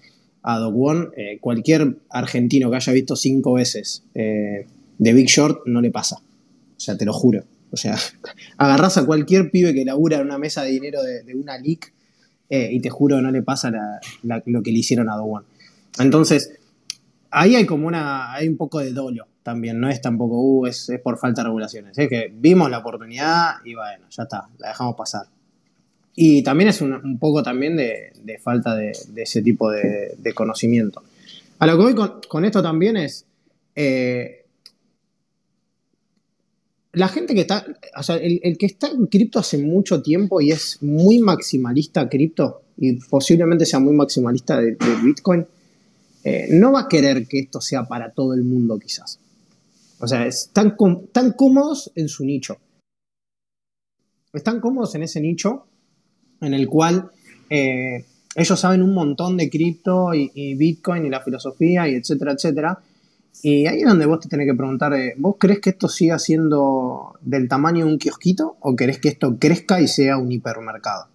a 0.43 0.57
Doc 0.57 0.73
One, 0.75 1.09
eh, 1.17 1.37
cualquier 1.39 1.97
argentino 2.09 2.71
que 2.71 2.77
haya 2.77 2.93
visto 2.93 3.15
cinco 3.15 3.53
veces 3.53 4.03
eh, 4.15 4.65
de 4.97 5.13
Big 5.13 5.27
Short 5.27 5.67
no 5.67 5.81
le 5.81 5.91
pasa. 5.91 6.17
O 6.17 6.79
sea, 6.79 6.97
te 6.97 7.05
lo 7.05 7.13
juro. 7.13 7.43
O 7.71 7.77
sea, 7.77 7.95
agarras 8.57 8.97
a 8.97 9.05
cualquier 9.05 9.51
pibe 9.51 9.73
que 9.73 9.85
labura 9.85 10.17
en 10.17 10.25
una 10.25 10.39
mesa 10.39 10.63
de 10.63 10.71
dinero 10.71 11.01
de, 11.03 11.35
una 11.35 11.59
leak 11.59 11.93
eh, 12.49 12.69
y 12.71 12.79
te 12.79 12.89
juro 12.89 13.21
no 13.21 13.31
le 13.31 13.43
pasa 13.43 13.71
lo 14.23 14.63
que 14.63 14.71
le 14.71 14.79
hicieron 14.79 15.09
a 15.09 15.15
Doc 15.15 15.27
One. 15.27 15.45
Entonces, 15.99 16.53
ahí 17.31 17.55
hay 17.55 17.65
como 17.65 17.87
una, 17.87 18.33
hay 18.33 18.47
un 18.47 18.57
poco 18.57 18.79
de 18.79 18.91
dolo 18.91 19.27
también, 19.41 19.79
no 19.79 19.89
es 19.89 20.01
tampoco, 20.01 20.39
uh, 20.39 20.67
es, 20.67 20.91
por 21.03 21.17
falta 21.17 21.41
de 21.41 21.47
regulaciones, 21.47 21.97
es 21.97 22.07
que 22.07 22.31
vimos 22.33 22.69
la 22.69 22.79
oportunidad 22.79 23.55
y 23.65 23.73
bueno, 23.73 24.05
ya 24.09 24.23
está, 24.23 24.47
la 24.59 24.69
dejamos 24.69 24.95
pasar. 24.95 25.25
Y 26.13 26.43
también 26.43 26.69
es 26.69 26.81
un, 26.81 27.17
poco 27.19 27.41
también 27.41 27.77
de, 27.77 28.39
falta 28.43 28.75
de, 28.75 28.91
ese 29.15 29.41
tipo 29.41 29.71
de, 29.71 30.33
conocimiento. 30.35 31.01
A 31.57 31.65
lo 31.65 31.77
que 31.77 31.93
voy 31.93 32.09
con, 32.27 32.45
esto 32.45 32.61
también 32.61 32.97
es, 32.97 33.25
eh, 33.75 34.45
la 36.91 37.07
gente 37.07 37.33
que 37.33 37.41
está, 37.41 37.65
o 37.97 38.03
sea, 38.03 38.17
el, 38.17 38.57
que 38.57 38.65
está 38.65 38.87
en 38.87 39.07
cripto 39.07 39.39
hace 39.39 39.57
mucho 39.57 40.01
tiempo 40.01 40.41
y 40.41 40.51
es 40.51 40.83
muy 40.83 41.19
maximalista 41.19 42.09
cripto 42.09 42.63
y 42.77 42.93
posiblemente 42.93 43.65
sea 43.65 43.79
muy 43.79 43.93
maximalista 43.93 44.59
de 44.59 44.75
Bitcoin, 45.03 45.47
eh, 46.23 46.47
no 46.51 46.71
va 46.71 46.81
a 46.81 46.87
querer 46.87 47.27
que 47.27 47.39
esto 47.39 47.61
sea 47.61 47.83
para 47.83 48.11
todo 48.11 48.33
el 48.33 48.43
mundo 48.43 48.77
quizás. 48.79 49.19
O 49.99 50.07
sea, 50.07 50.25
están, 50.25 50.75
tan 51.11 51.33
cómodos 51.33 51.91
en 51.95 52.09
su 52.09 52.25
nicho. 52.25 52.57
Están 54.33 54.59
cómodos 54.59 54.95
en 54.95 55.03
ese 55.03 55.21
nicho 55.21 55.67
en 56.41 56.53
el 56.53 56.67
cual 56.67 57.11
eh, 57.49 58.05
ellos 58.35 58.59
saben 58.59 58.81
un 58.81 58.93
montón 58.93 59.37
de 59.37 59.49
cripto 59.49 60.13
y, 60.13 60.55
Bitcoin 60.55 61.05
y 61.05 61.09
la 61.09 61.21
filosofía 61.21 61.87
y 61.87 61.95
etcétera, 61.95 62.33
etcétera. 62.33 62.79
Y 63.43 63.67
ahí 63.67 63.81
es 63.81 63.87
donde 63.87 64.05
vos 64.05 64.19
te 64.19 64.27
tenés 64.27 64.47
que 64.47 64.55
preguntar, 64.55 64.93
eh, 64.93 65.13
¿vos 65.17 65.35
crees 65.37 65.59
que 65.59 65.71
esto 65.71 65.87
siga 65.87 66.19
siendo 66.19 67.13
del 67.21 67.47
tamaño 67.47 67.85
de 67.85 67.91
un 67.91 67.97
kiosquito 67.97 68.57
o 68.59 68.75
querés 68.75 68.99
que 68.99 69.09
esto 69.09 69.37
crezca 69.39 69.81
y 69.81 69.87
sea 69.87 70.17
un 70.17 70.31
hipermercado? 70.31 71.07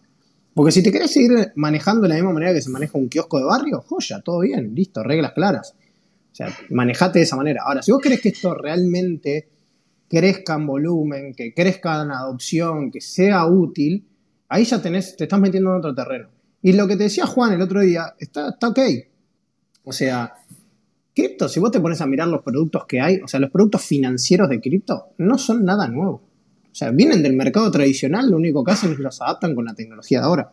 Porque 0.57 0.73
si 0.73 0.83
te 0.83 0.91
querés 0.91 1.13
seguir 1.13 1.53
manejando 1.55 2.01
de 2.01 2.09
la 2.09 2.15
misma 2.15 2.33
manera 2.33 2.55
que 2.55 2.63
se 2.63 2.71
maneja 2.71 2.97
un 2.97 3.11
kiosco 3.11 3.39
de 3.39 3.45
barrio, 3.45 3.83
joya, 3.83 4.23
todo 4.23 4.41
bien, 4.41 4.75
listo, 4.75 5.03
reglas 5.03 5.33
claras. 5.35 5.75
O 6.33 6.35
sea, 6.35 6.49
manejate 6.71 7.19
de 7.19 7.25
esa 7.27 7.37
manera. 7.37 7.61
Ahora, 7.63 7.83
si 7.83 7.93
vos 7.93 8.01
querés 8.01 8.23
que 8.23 8.31
esto 8.31 8.55
realmente 8.55 9.51
crezca 10.09 10.55
en 10.55 10.67
volumen, 10.67 11.35
que 11.35 11.53
crezca 11.53 12.01
en 12.01 12.11
adopción, 12.11 12.91
que 12.91 13.03
sea 13.03 13.45
útil, 13.45 14.09
ahí 14.49 14.65
ya 14.65 14.81
te 14.81 14.97
estás 14.97 15.39
metiendo 15.39 15.73
en 15.73 15.77
otro 15.77 15.95
terreno. 15.95 16.31
Y 16.63 16.73
lo 16.73 16.89
que 16.89 16.97
te 16.97 17.03
decía 17.03 17.27
Juan 17.27 17.53
el 17.53 17.61
otro 17.61 17.83
día, 17.83 18.15
está, 18.19 18.49
está 18.49 18.69
ok. 18.69 18.79
O 19.85 19.93
sea, 19.93 20.37
cripto, 21.15 21.51
si 21.51 21.61
vos 21.61 21.71
te 21.71 21.81
pones 21.81 22.01
a 22.01 22.07
mirar 22.07 22.29
los 22.29 22.41
productos 22.41 22.87
que 22.87 23.03
hay, 23.03 23.19
o 23.19 23.29
sea, 23.29 23.41
los 23.41 23.51
productos 23.51 23.85
financieros 23.85 24.49
de 24.49 24.63
cripto 24.63 25.09
no 25.19 25.37
son 25.37 25.67
nada 25.67 25.87
nuevo. 25.87 26.23
O 26.77 26.79
sea, 26.79 26.91
vienen 26.91 27.23
del 27.23 27.33
mercado 27.33 27.71
tradicional, 27.71 28.31
lo 28.31 28.37
único 28.37 28.63
que 28.63 28.73
hacen 28.73 28.91
es 28.91 28.99
que 28.99 29.03
los 29.03 29.23
adaptan 29.23 29.55
con 29.55 29.65
la 29.65 29.73
tecnología 29.73 30.19
de 30.21 30.27
ahora. 30.27 30.53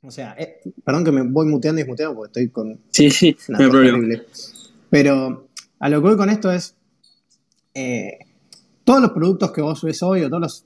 O 0.00 0.10
sea, 0.10 0.34
eh, 0.38 0.60
perdón 0.82 1.04
que 1.04 1.12
me 1.12 1.20
voy 1.20 1.46
muteando 1.46 1.82
y 1.82 1.84
muteando 1.84 2.16
porque 2.16 2.28
estoy 2.28 2.48
con. 2.48 2.80
Sí, 2.88 3.10
sí, 3.10 3.36
no 3.48 3.58
hay 3.58 3.68
problema. 3.68 4.22
Pero 4.88 5.46
a 5.78 5.88
lo 5.90 6.00
que 6.00 6.08
voy 6.08 6.16
con 6.16 6.30
esto 6.30 6.50
es. 6.50 6.74
Eh, 7.74 8.18
todos 8.82 9.02
los 9.02 9.10
productos 9.10 9.52
que 9.52 9.60
vos 9.60 9.82
ves 9.82 10.02
hoy 10.02 10.22
o 10.22 10.30
todos 10.30 10.64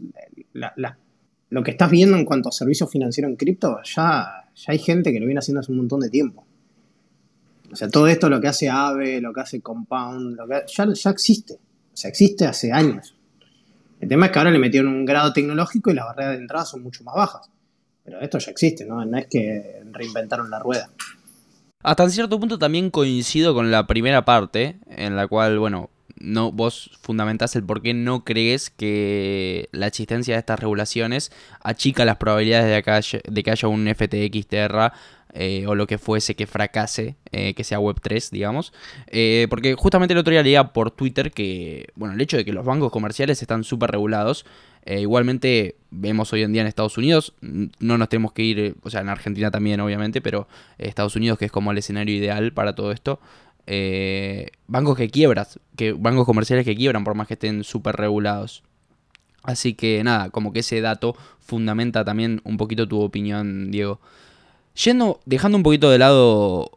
lo 1.51 1.62
que 1.65 1.73
estás 1.73 1.91
viendo 1.91 2.17
en 2.17 2.25
cuanto 2.25 2.51
a 2.51 2.53
servicios 2.53 2.89
financieros 2.93 3.29
en 3.29 3.37
cripto, 3.37 3.81
ya, 3.83 4.51
ya 4.55 4.73
hay 4.73 4.79
gente 4.79 5.12
que 5.12 5.19
lo 5.19 5.27
viene 5.27 5.41
haciendo 5.41 5.62
hace 5.62 5.73
un 5.73 5.79
montón 5.79 5.99
de 5.99 6.11
tiempo. 6.11 6.47
O 7.73 7.75
sea, 7.75 7.89
todo 7.89 8.07
esto, 8.07 8.29
lo 8.29 8.41
que 8.41 8.47
hace 8.47 8.71
AVE, 8.71 9.21
lo 9.21 9.33
que 9.33 9.41
hace 9.41 9.61
Compound, 9.61 10.37
lo 10.37 10.47
que, 10.47 10.62
ya, 10.69 10.87
ya 10.93 11.11
existe. 11.11 11.55
O 11.55 11.97
sea, 11.97 12.09
existe 12.09 12.47
hace 12.47 12.71
años. 12.71 13.15
El 14.00 14.09
tema 14.09 14.26
es 14.26 14.32
que 14.32 14.38
ahora 14.38 14.50
le 14.50 14.59
metieron 14.59 14.88
un 14.88 15.04
grado 15.04 15.32
tecnológico 15.32 15.90
y 15.90 15.94
las 15.94 16.06
barreras 16.06 16.32
de 16.32 16.38
entrada 16.38 16.64
son 16.64 16.82
mucho 16.82 17.02
más 17.04 17.14
bajas. 17.14 17.50
Pero 18.04 18.20
esto 18.20 18.38
ya 18.38 18.50
existe, 18.50 18.85
¿no? 18.85 19.04
No 19.04 19.18
es 19.18 19.26
que 19.26 19.82
reinventaron 19.90 20.50
la 20.50 20.59
rueda. 20.59 20.90
Hasta 21.82 22.09
cierto 22.11 22.38
punto 22.38 22.59
también 22.59 22.90
coincido 22.90 23.54
con 23.54 23.70
la 23.70 23.87
primera 23.87 24.24
parte, 24.24 24.78
en 24.88 25.16
la 25.16 25.26
cual, 25.28 25.59
bueno, 25.59 25.90
no, 26.18 26.50
vos 26.50 26.90
fundamentás 27.02 27.56
el 27.56 27.64
por 27.64 27.82
qué 27.82 27.94
no 27.94 28.24
crees 28.24 28.70
que 28.70 29.68
la 29.72 29.87
existencia 29.87 30.35
de 30.35 30.40
estas 30.40 30.59
regulaciones 30.59 31.30
achica 31.62 32.04
las 32.04 32.16
probabilidades 32.16 32.85
de, 33.28 33.42
que 33.42 33.50
haya 33.50 33.68
un 33.68 33.87
FTX 33.87 34.46
Terra 34.46 34.92
eh, 35.38 35.66
o 35.66 35.75
lo 35.75 35.87
que 35.87 35.99
fuese 35.99 36.35
que 36.35 36.46
fracase, 36.46 37.14
eh, 37.31 37.53
que 37.53 37.62
sea 37.62 37.79
Web3, 37.79 38.31
digamos. 38.31 38.72
Eh, 39.09 39.46
porque 39.51 39.75
justamente 39.75 40.14
el 40.14 40.18
otro 40.18 40.31
día 40.31 40.42
leía 40.42 40.72
por 40.72 40.90
Twitter 40.90 41.31
que, 41.31 41.88
bueno, 41.94 42.14
el 42.14 42.20
hecho 42.22 42.38
de 42.38 42.44
que 42.46 42.55
los 42.55 42.64
bancos 42.64 42.90
comerciales 42.90 43.42
están 43.42 43.62
súper 43.62 43.90
regulados, 43.90 44.46
igualmente 44.87 45.75
vemos 45.90 46.33
hoy 46.33 46.42
en 46.42 46.53
día 46.53 46.62
en 46.62 46.68
Estados 46.68 46.96
Unidos, 46.96 47.35
no 47.40 47.99
nos 47.99 48.09
tenemos 48.09 48.33
que 48.33 48.42
ir, 48.44 48.77
o 48.83 48.88
sea, 48.88 49.01
en 49.01 49.09
Argentina 49.09 49.51
también 49.51 49.81
obviamente, 49.81 50.20
pero 50.20 50.46
Estados 50.79 51.16
Unidos 51.16 51.38
que 51.38 51.46
es 51.46 51.51
como 51.51 51.72
el 51.72 51.79
escenario 51.79 52.14
ideal 52.14 52.53
para 52.53 52.75
todo 52.77 52.92
esto. 52.92 53.18
bancos 54.68 54.96
que 54.96 55.11
quiebras, 55.11 55.59
que 55.77 55.92
bancos 55.92 56.25
comerciales 56.25 56.64
que 56.64 56.77
quiebran 56.77 57.03
por 57.03 57.16
más 57.16 57.27
que 57.27 57.35
estén 57.35 57.64
súper 57.64 57.96
regulados. 57.96 58.62
Así 59.42 59.75
que 59.75 60.03
nada, 60.05 60.31
como 60.31 60.53
que 60.53 60.61
ese 60.61 60.81
dato 60.81 61.16
fundamenta 61.40 62.05
también 62.05 62.40
un 62.44 62.57
poquito 62.57 62.88
tu 62.88 63.01
opinión, 63.01 63.70
Diego. 63.72 64.01
Yendo, 64.85 65.21
dejando 65.25 65.57
un 65.57 65.62
poquito 65.62 65.89
de 65.91 65.99
lado 65.99 66.73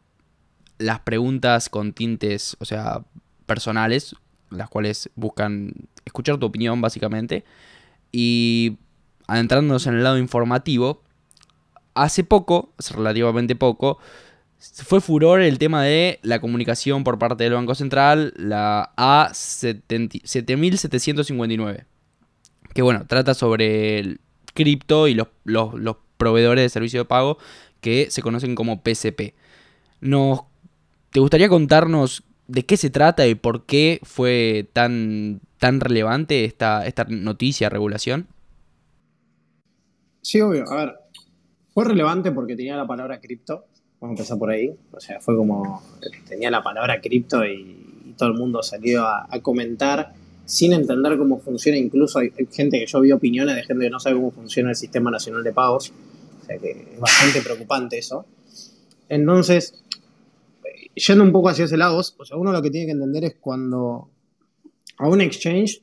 las 0.78 1.02
preguntas 1.02 1.68
con 1.70 1.94
tintes, 1.94 2.56
o 2.60 2.66
sea, 2.66 3.04
personales, 3.46 4.16
las 4.50 4.70
cuales 4.70 5.10
buscan 5.16 5.74
escuchar 6.06 6.38
tu 6.38 6.46
opinión 6.46 6.80
básicamente, 6.82 7.44
y 8.12 8.78
adentrándonos 9.28 9.88
en 9.88 9.96
el 9.96 10.04
lado 10.04 10.18
informativo, 10.18 11.02
hace 11.94 12.24
poco, 12.24 12.72
hace 12.78 12.94
relativamente 12.94 13.56
poco, 13.56 14.00
fue 14.60 15.02
furor 15.02 15.42
el 15.42 15.60
tema 15.60 15.84
de 15.84 16.20
la 16.22 16.40
comunicación 16.40 17.04
por 17.04 17.20
parte 17.20 17.44
del 17.44 17.52
Banco 17.54 17.76
Central, 17.76 18.34
la 18.38 18.94
A7759, 18.96 21.84
que 22.74 22.82
bueno, 22.82 23.06
trata 23.08 23.34
sobre 23.34 24.00
el 24.00 24.22
cripto 24.54 25.10
y 25.10 25.14
los, 25.14 25.28
los 25.44 25.98
proveedores 26.18 26.64
de 26.64 26.70
servicio 26.70 27.02
de 27.02 27.06
pago 27.06 27.38
que 27.82 28.12
se 28.12 28.22
conocen 28.22 28.56
como 28.56 28.82
PCP. 28.82 29.34
Nos, 30.02 30.42
¿Te 31.12 31.20
gustaría 31.20 31.50
contarnos 31.50 32.24
de 32.48 32.65
qué 32.65 32.78
se 32.78 32.89
trata 32.89 33.28
y 33.28 33.36
por 33.36 33.65
qué 33.65 34.00
fue 34.04 34.68
tan, 34.74 35.42
tan 35.58 35.80
relevante 35.80 36.46
esta, 36.46 36.86
esta 36.86 37.06
noticia, 37.06 37.70
regulación? 37.70 38.28
Sí, 40.22 40.42
obvio. 40.42 40.70
A 40.70 40.76
ver, 40.76 40.96
fue 41.74 41.86
relevante 41.86 42.32
porque 42.32 42.56
tenía 42.56 42.76
la 42.76 42.88
palabra 42.88 43.20
cripto. 43.20 43.65
Vamos 44.00 44.18
a 44.18 44.22
empezar 44.22 44.38
por 44.38 44.52
ahí. 44.52 44.76
O 44.92 45.00
sea, 45.00 45.20
fue 45.20 45.36
como 45.36 45.84
tenía 46.28 46.52
la 46.52 46.63
palabra 46.63 47.00
cripto 47.02 47.46
y, 47.46 47.86
todo 48.18 48.30
el 48.30 48.36
mundo 48.36 48.62
salió 48.62 49.06
a, 49.06 49.28
a, 49.30 49.39
comentar 49.39 50.12
sin 50.44 50.74
entender 50.74 51.18
cómo 51.18 51.39
funciona. 51.39 51.78
Incluso 51.78 52.20
hay, 52.20 52.34
gente 52.52 52.78
que 52.78 52.86
yo 52.86 53.00
vi 53.00 53.13
opiniones 53.13 53.56
de 53.56 53.63
gente 53.63 53.86
que 53.86 53.89
no 53.89 54.00
sabe 54.02 54.18
cómo 54.18 54.32
funciona 54.32 54.72
el 54.72 54.76
Sistema 54.76 55.10
Nacional 55.10 55.42
de 55.42 55.54
Pagos 55.54 55.94
que 56.58 56.72
es 56.72 57.00
bastante 57.00 57.42
preocupante 57.42 57.98
eso. 57.98 58.26
Entonces, 59.10 59.84
yendo 60.96 61.24
un 61.24 61.32
poco 61.32 61.50
hacia 61.50 61.66
ese 61.66 61.78
lado, 61.78 61.98
o 61.98 62.26
sea, 62.26 62.38
uno 62.38 62.52
lo 62.52 62.62
que 62.62 62.72
tiene 62.72 62.88
que 62.88 62.94
entender 62.94 63.24
es 63.26 63.36
cuando 63.40 64.10
a 64.98 65.08
un 65.08 65.22
exchange 65.22 65.82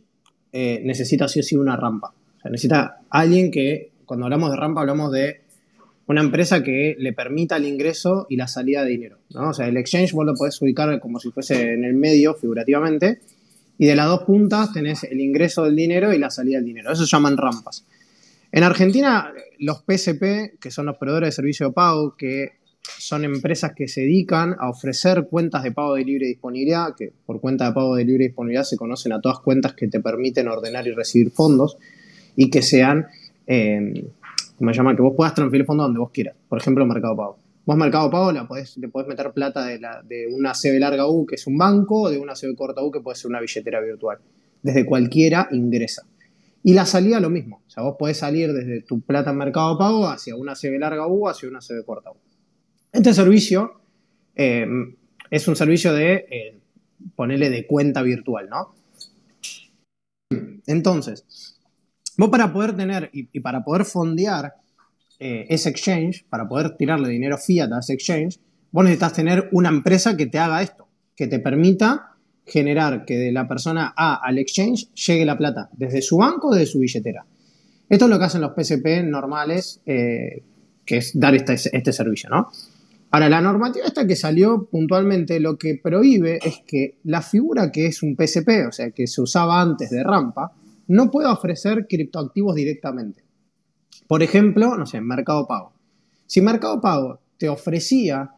eh, 0.53 0.81
necesita 0.85 1.29
sí 1.29 1.41
o 1.41 1.43
sí 1.43 1.57
una 1.57 1.77
rampa. 1.77 2.13
necesita 2.45 3.01
alguien 3.11 3.51
que, 3.51 3.93
cuando 4.05 4.27
hablamos 4.27 4.51
de 4.51 4.57
rampa, 4.57 4.81
hablamos 4.81 5.13
de 5.13 5.43
una 6.07 6.21
empresa 6.21 6.63
que 6.63 6.97
le 6.99 7.13
permita 7.13 7.57
el 7.57 7.67
ingreso 7.67 8.27
y 8.29 8.37
la 8.37 8.47
salida 8.47 8.85
de 8.85 8.91
dinero. 8.91 9.19
¿no? 9.31 9.51
O 9.51 9.53
sea, 9.53 9.67
el 9.67 9.77
exchange 9.77 10.13
vos 10.13 10.25
lo 10.25 10.35
podés 10.35 10.61
ubicar 10.63 11.01
como 11.01 11.19
si 11.19 11.31
fuese 11.31 11.73
en 11.73 11.85
el 11.85 11.95
medio, 11.95 12.35
figurativamente, 12.35 13.21
y 13.79 13.87
de 13.87 13.97
las 13.97 14.07
dos 14.07 14.23
puntas 14.23 14.73
tenés 14.73 15.05
el 15.05 15.21
ingreso 15.21 15.65
del 15.65 15.77
dinero 15.77 16.13
y 16.13 16.19
la 16.19 16.31
salida 16.31 16.59
del 16.59 16.67
dinero. 16.67 16.93
Eso 16.93 17.05
se 17.05 17.11
llaman 17.11 17.37
rampas. 17.37 17.85
En 18.57 18.63
Argentina, 18.63 19.35
los 19.59 19.85
PSP, 19.87 20.59
que 20.59 20.71
son 20.71 20.87
los 20.87 20.97
proveedores 20.97 21.27
de 21.27 21.33
servicio 21.33 21.67
de 21.67 21.73
pago, 21.75 22.17
que 22.17 22.53
son 22.81 23.23
empresas 23.23 23.73
que 23.77 23.87
se 23.87 24.01
dedican 24.01 24.57
a 24.59 24.71
ofrecer 24.71 25.27
cuentas 25.29 25.63
de 25.63 25.73
pago 25.73 25.97
de 25.97 26.05
libre 26.07 26.27
disponibilidad, 26.29 26.95
que 26.97 27.13
por 27.27 27.39
cuenta 27.43 27.67
de 27.67 27.75
pago 27.75 27.97
de 27.97 28.07
libre 28.07 28.25
disponibilidad 28.25 28.65
se 28.65 28.79
conocen 28.79 29.13
a 29.13 29.21
todas 29.21 29.41
cuentas 29.41 29.75
que 29.75 29.89
te 29.89 30.01
permiten 30.01 30.49
ordenar 30.49 30.87
y 30.87 30.93
recibir 30.93 31.33
fondos 31.33 31.77
y 32.35 32.49
que 32.49 32.63
sean, 32.63 33.09
eh, 33.47 34.07
se 34.59 34.73
llama, 34.73 34.97
que 34.97 35.03
vos 35.03 35.13
puedas 35.15 35.35
transferir 35.35 35.67
fondos 35.67 35.89
donde 35.89 36.01
vos 36.01 36.11
quieras. 36.11 36.35
Por 36.49 36.59
ejemplo, 36.59 36.87
Mercado 36.87 37.15
Pago. 37.15 37.37
Vos 37.67 37.77
Mercado 37.77 38.11
Pago 38.11 38.33
le 38.33 38.43
podés, 38.45 38.79
meter 39.07 39.33
plata 39.33 39.69
la, 39.79 40.01
de 40.01 40.29
una 40.29 40.55
CB 40.55 40.79
larga 40.79 41.07
U, 41.07 41.27
que 41.27 41.35
es 41.35 41.47
un 41.47 41.59
banco, 41.59 42.05
o 42.05 42.11
de 42.11 42.17
una 42.17 42.33
CB 42.33 42.57
corta 42.57 42.83
U, 42.83 42.91
que 42.91 43.01
puede 43.01 43.17
ser 43.17 43.29
una 43.29 43.41
billetera 43.43 43.83
virtual. 43.83 44.17
Desde 44.63 44.87
cualquiera 44.87 45.47
ingresa. 45.51 46.07
Y 46.67 46.75
la 46.75 46.85
salida 46.85 47.21
lo 47.21 47.31
mismo. 47.31 47.63
O 47.65 47.71
sea, 47.71 47.85
vos 47.85 47.95
podés 47.97 48.19
salir 48.19 48.53
desde 48.53 48.83
tu 48.83 49.01
plata 49.01 49.31
en 49.31 49.37
Mercado 49.37 49.79
Pago 49.79 50.09
hacia 50.09 50.35
una 50.35 50.57
CB 50.57 50.81
larga 50.81 51.07
U, 51.07 51.29
hacia 51.29 51.49
una 51.49 51.61
CB 51.61 51.85
corta 51.85 52.11
U. 52.11 52.17
Este 52.91 53.15
servicio 53.15 53.83
eh, 54.35 54.67
es 55.31 55.47
un 55.47 55.55
servicio 55.55 55.93
de, 55.93 56.27
eh, 56.29 56.61
ponerle 57.15 57.51
de 57.51 57.69
cuenta 57.69 58.03
virtual, 58.03 58.49
¿no? 58.49 58.75
Entonces, 60.67 61.57
vos 62.17 62.31
para 62.31 62.53
poder 62.53 62.75
tener 62.75 63.11
y, 63.13 63.29
y 63.33 63.39
para 63.39 63.63
poder 63.63 63.85
fondear 63.85 64.55
eh, 65.21 65.47
ese 65.49 65.69
exchange, 65.69 66.27
para 66.29 66.49
poder 66.49 66.77
tirarle 66.77 67.09
dinero 67.09 67.39
fiat 67.39 67.71
a 67.71 67.79
ese 67.79 67.93
exchange, 67.93 68.41
vos 68.73 68.83
necesitas 68.83 69.13
tener 69.13 69.49
una 69.53 69.69
empresa 69.69 70.17
que 70.17 70.27
te 70.27 70.41
haga 70.41 70.63
esto, 70.63 70.89
que 71.15 71.29
te 71.29 71.39
permita 71.39 72.16
generar 72.47 73.05
que 73.05 73.19
de 73.19 73.33
la 73.33 73.49
persona 73.49 73.93
A 73.97 74.21
al 74.23 74.39
exchange 74.39 74.89
llegue 74.95 75.25
la 75.25 75.37
plata, 75.37 75.69
desde 75.73 76.01
su 76.01 76.17
banco 76.17 76.49
o 76.49 76.55
desde 76.55 76.71
su 76.71 76.79
billetera. 76.79 77.27
Esto 77.89 78.05
es 78.05 78.11
lo 78.11 78.19
que 78.19 78.25
hacen 78.25 78.41
los 78.41 78.53
PSP 78.53 79.03
normales, 79.05 79.81
eh, 79.85 80.43
que 80.85 80.99
es 80.99 81.19
dar 81.19 81.35
este, 81.35 81.55
este 81.55 81.93
servicio, 81.93 82.31
¿no? 82.31 82.49
Ahora, 83.11 83.29
la 83.29 83.41
normativa 83.41 83.87
esta 83.87 84.07
que 84.07 84.17
salió 84.17 84.67
puntualmente 84.67 85.41
lo 85.41 85.57
que 85.57 85.79
prohíbe 85.83 86.39
es 86.43 86.63
que 86.67 86.99
la 87.05 87.23
figura 87.23 87.71
que 87.71 87.87
es 87.87 88.03
un 88.03 88.17
PSP, 88.17 88.67
o 88.69 88.73
sea, 88.73 88.91
que 88.91 89.07
se 89.07 89.23
usaba 89.23 89.61
antes 89.61 89.91
de 89.91 90.03
rampa, 90.03 90.53
no 90.89 91.11
pueda 91.11 91.33
ofrecer 91.33 91.87
criptoactivos 91.89 92.55
directamente. 92.55 93.25
Por 94.07 94.23
ejemplo, 94.23 94.77
no 94.77 94.87
sé, 94.87 95.01
Mercado 95.01 95.47
Pago. 95.47 95.73
Si 96.27 96.41
Mercado 96.41 96.81
Pago 96.81 97.21
te 97.39 97.49
ofrecía 97.49 98.33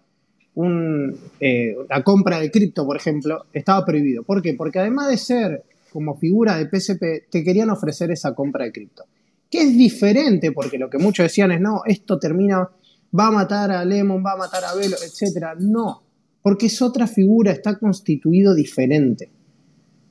un, 0.59 1.16
eh, 1.38 1.77
la 1.88 2.03
compra 2.03 2.40
de 2.40 2.51
cripto, 2.51 2.85
por 2.85 2.97
ejemplo, 2.97 3.47
estaba 3.53 3.85
prohibido. 3.85 4.25
¿Por 4.25 4.42
qué? 4.42 4.55
Porque 4.55 4.81
además 4.81 5.09
de 5.09 5.16
ser 5.16 5.62
como 5.92 6.16
figura 6.16 6.57
de 6.57 6.68
PSP, 6.68 7.31
te 7.31 7.44
querían 7.44 7.71
ofrecer 7.71 8.11
esa 8.11 8.35
compra 8.35 8.64
de 8.64 8.73
cripto. 8.73 9.05
Que 9.49 9.62
es 9.62 9.79
diferente, 9.79 10.51
porque 10.51 10.77
lo 10.77 10.90
que 10.90 10.99
muchos 10.99 11.25
decían 11.25 11.53
es, 11.53 11.61
no, 11.61 11.83
esto 11.87 12.18
termina, 12.18 12.68
va 13.16 13.29
a 13.29 13.31
matar 13.31 13.71
a 13.71 13.85
Lemon, 13.85 14.25
va 14.25 14.33
a 14.33 14.37
matar 14.37 14.64
a 14.64 14.75
Velo, 14.75 14.97
etc. 14.97 15.55
No, 15.61 16.03
porque 16.42 16.66
es 16.66 16.83
otra 16.83 17.07
figura, 17.07 17.53
está 17.53 17.79
constituido 17.79 18.53
diferente. 18.53 19.31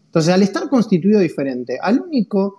Entonces, 0.05 0.33
al 0.33 0.43
estar 0.43 0.69
constituido 0.69 1.19
diferente, 1.19 1.77
al 1.81 1.99
único 1.99 2.55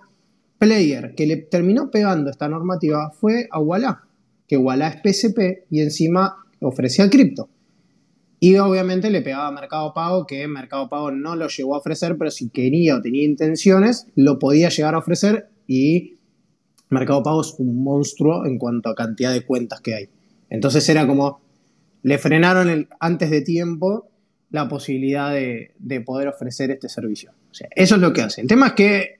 player 0.59 1.15
que 1.15 1.25
le 1.25 1.37
terminó 1.37 1.89
pegando 1.89 2.29
esta 2.29 2.47
normativa 2.47 3.09
fue 3.09 3.47
a 3.49 3.59
Walla, 3.59 4.03
que 4.47 4.57
Walla 4.57 4.89
es 4.89 5.01
PSP 5.01 5.65
y 5.71 5.81
encima 5.81 6.35
ofrecía 6.61 7.09
cripto. 7.09 7.49
Y 8.39 8.55
obviamente 8.57 9.09
le 9.09 9.21
pegaba 9.21 9.47
a 9.47 9.51
Mercado 9.51 9.93
Pago, 9.93 10.25
que 10.25 10.47
Mercado 10.47 10.89
Pago 10.89 11.11
no 11.11 11.35
lo 11.35 11.47
llegó 11.47 11.75
a 11.75 11.79
ofrecer, 11.79 12.17
pero 12.17 12.31
si 12.31 12.49
quería 12.49 12.95
o 12.95 13.01
tenía 13.01 13.25
intenciones, 13.25 14.07
lo 14.15 14.39
podía 14.39 14.69
llegar 14.69 14.95
a 14.95 14.99
ofrecer 14.99 15.49
y 15.67 16.17
Mercado 16.89 17.21
Pago 17.21 17.41
es 17.41 17.53
un 17.57 17.83
monstruo 17.83 18.45
en 18.45 18.57
cuanto 18.57 18.89
a 18.89 18.95
cantidad 18.95 19.33
de 19.33 19.45
cuentas 19.45 19.81
que 19.81 19.93
hay. 19.93 20.09
Entonces 20.49 20.87
era 20.87 21.05
como, 21.05 21.41
le 22.01 22.17
frenaron 22.17 22.87
antes 22.99 23.29
de 23.29 23.41
tiempo 23.41 24.09
la 24.51 24.67
posibilidad 24.67 25.31
de, 25.31 25.73
de, 25.77 26.01
poder 26.01 26.27
ofrecer 26.27 26.71
este 26.71 26.89
servicio. 26.89 27.33
Eso 27.75 27.95
es 27.95 28.01
lo 28.01 28.13
que 28.13 28.21
hace. 28.21 28.41
El 28.41 28.47
tema 28.47 28.67
es 28.67 28.73
que 28.73 29.19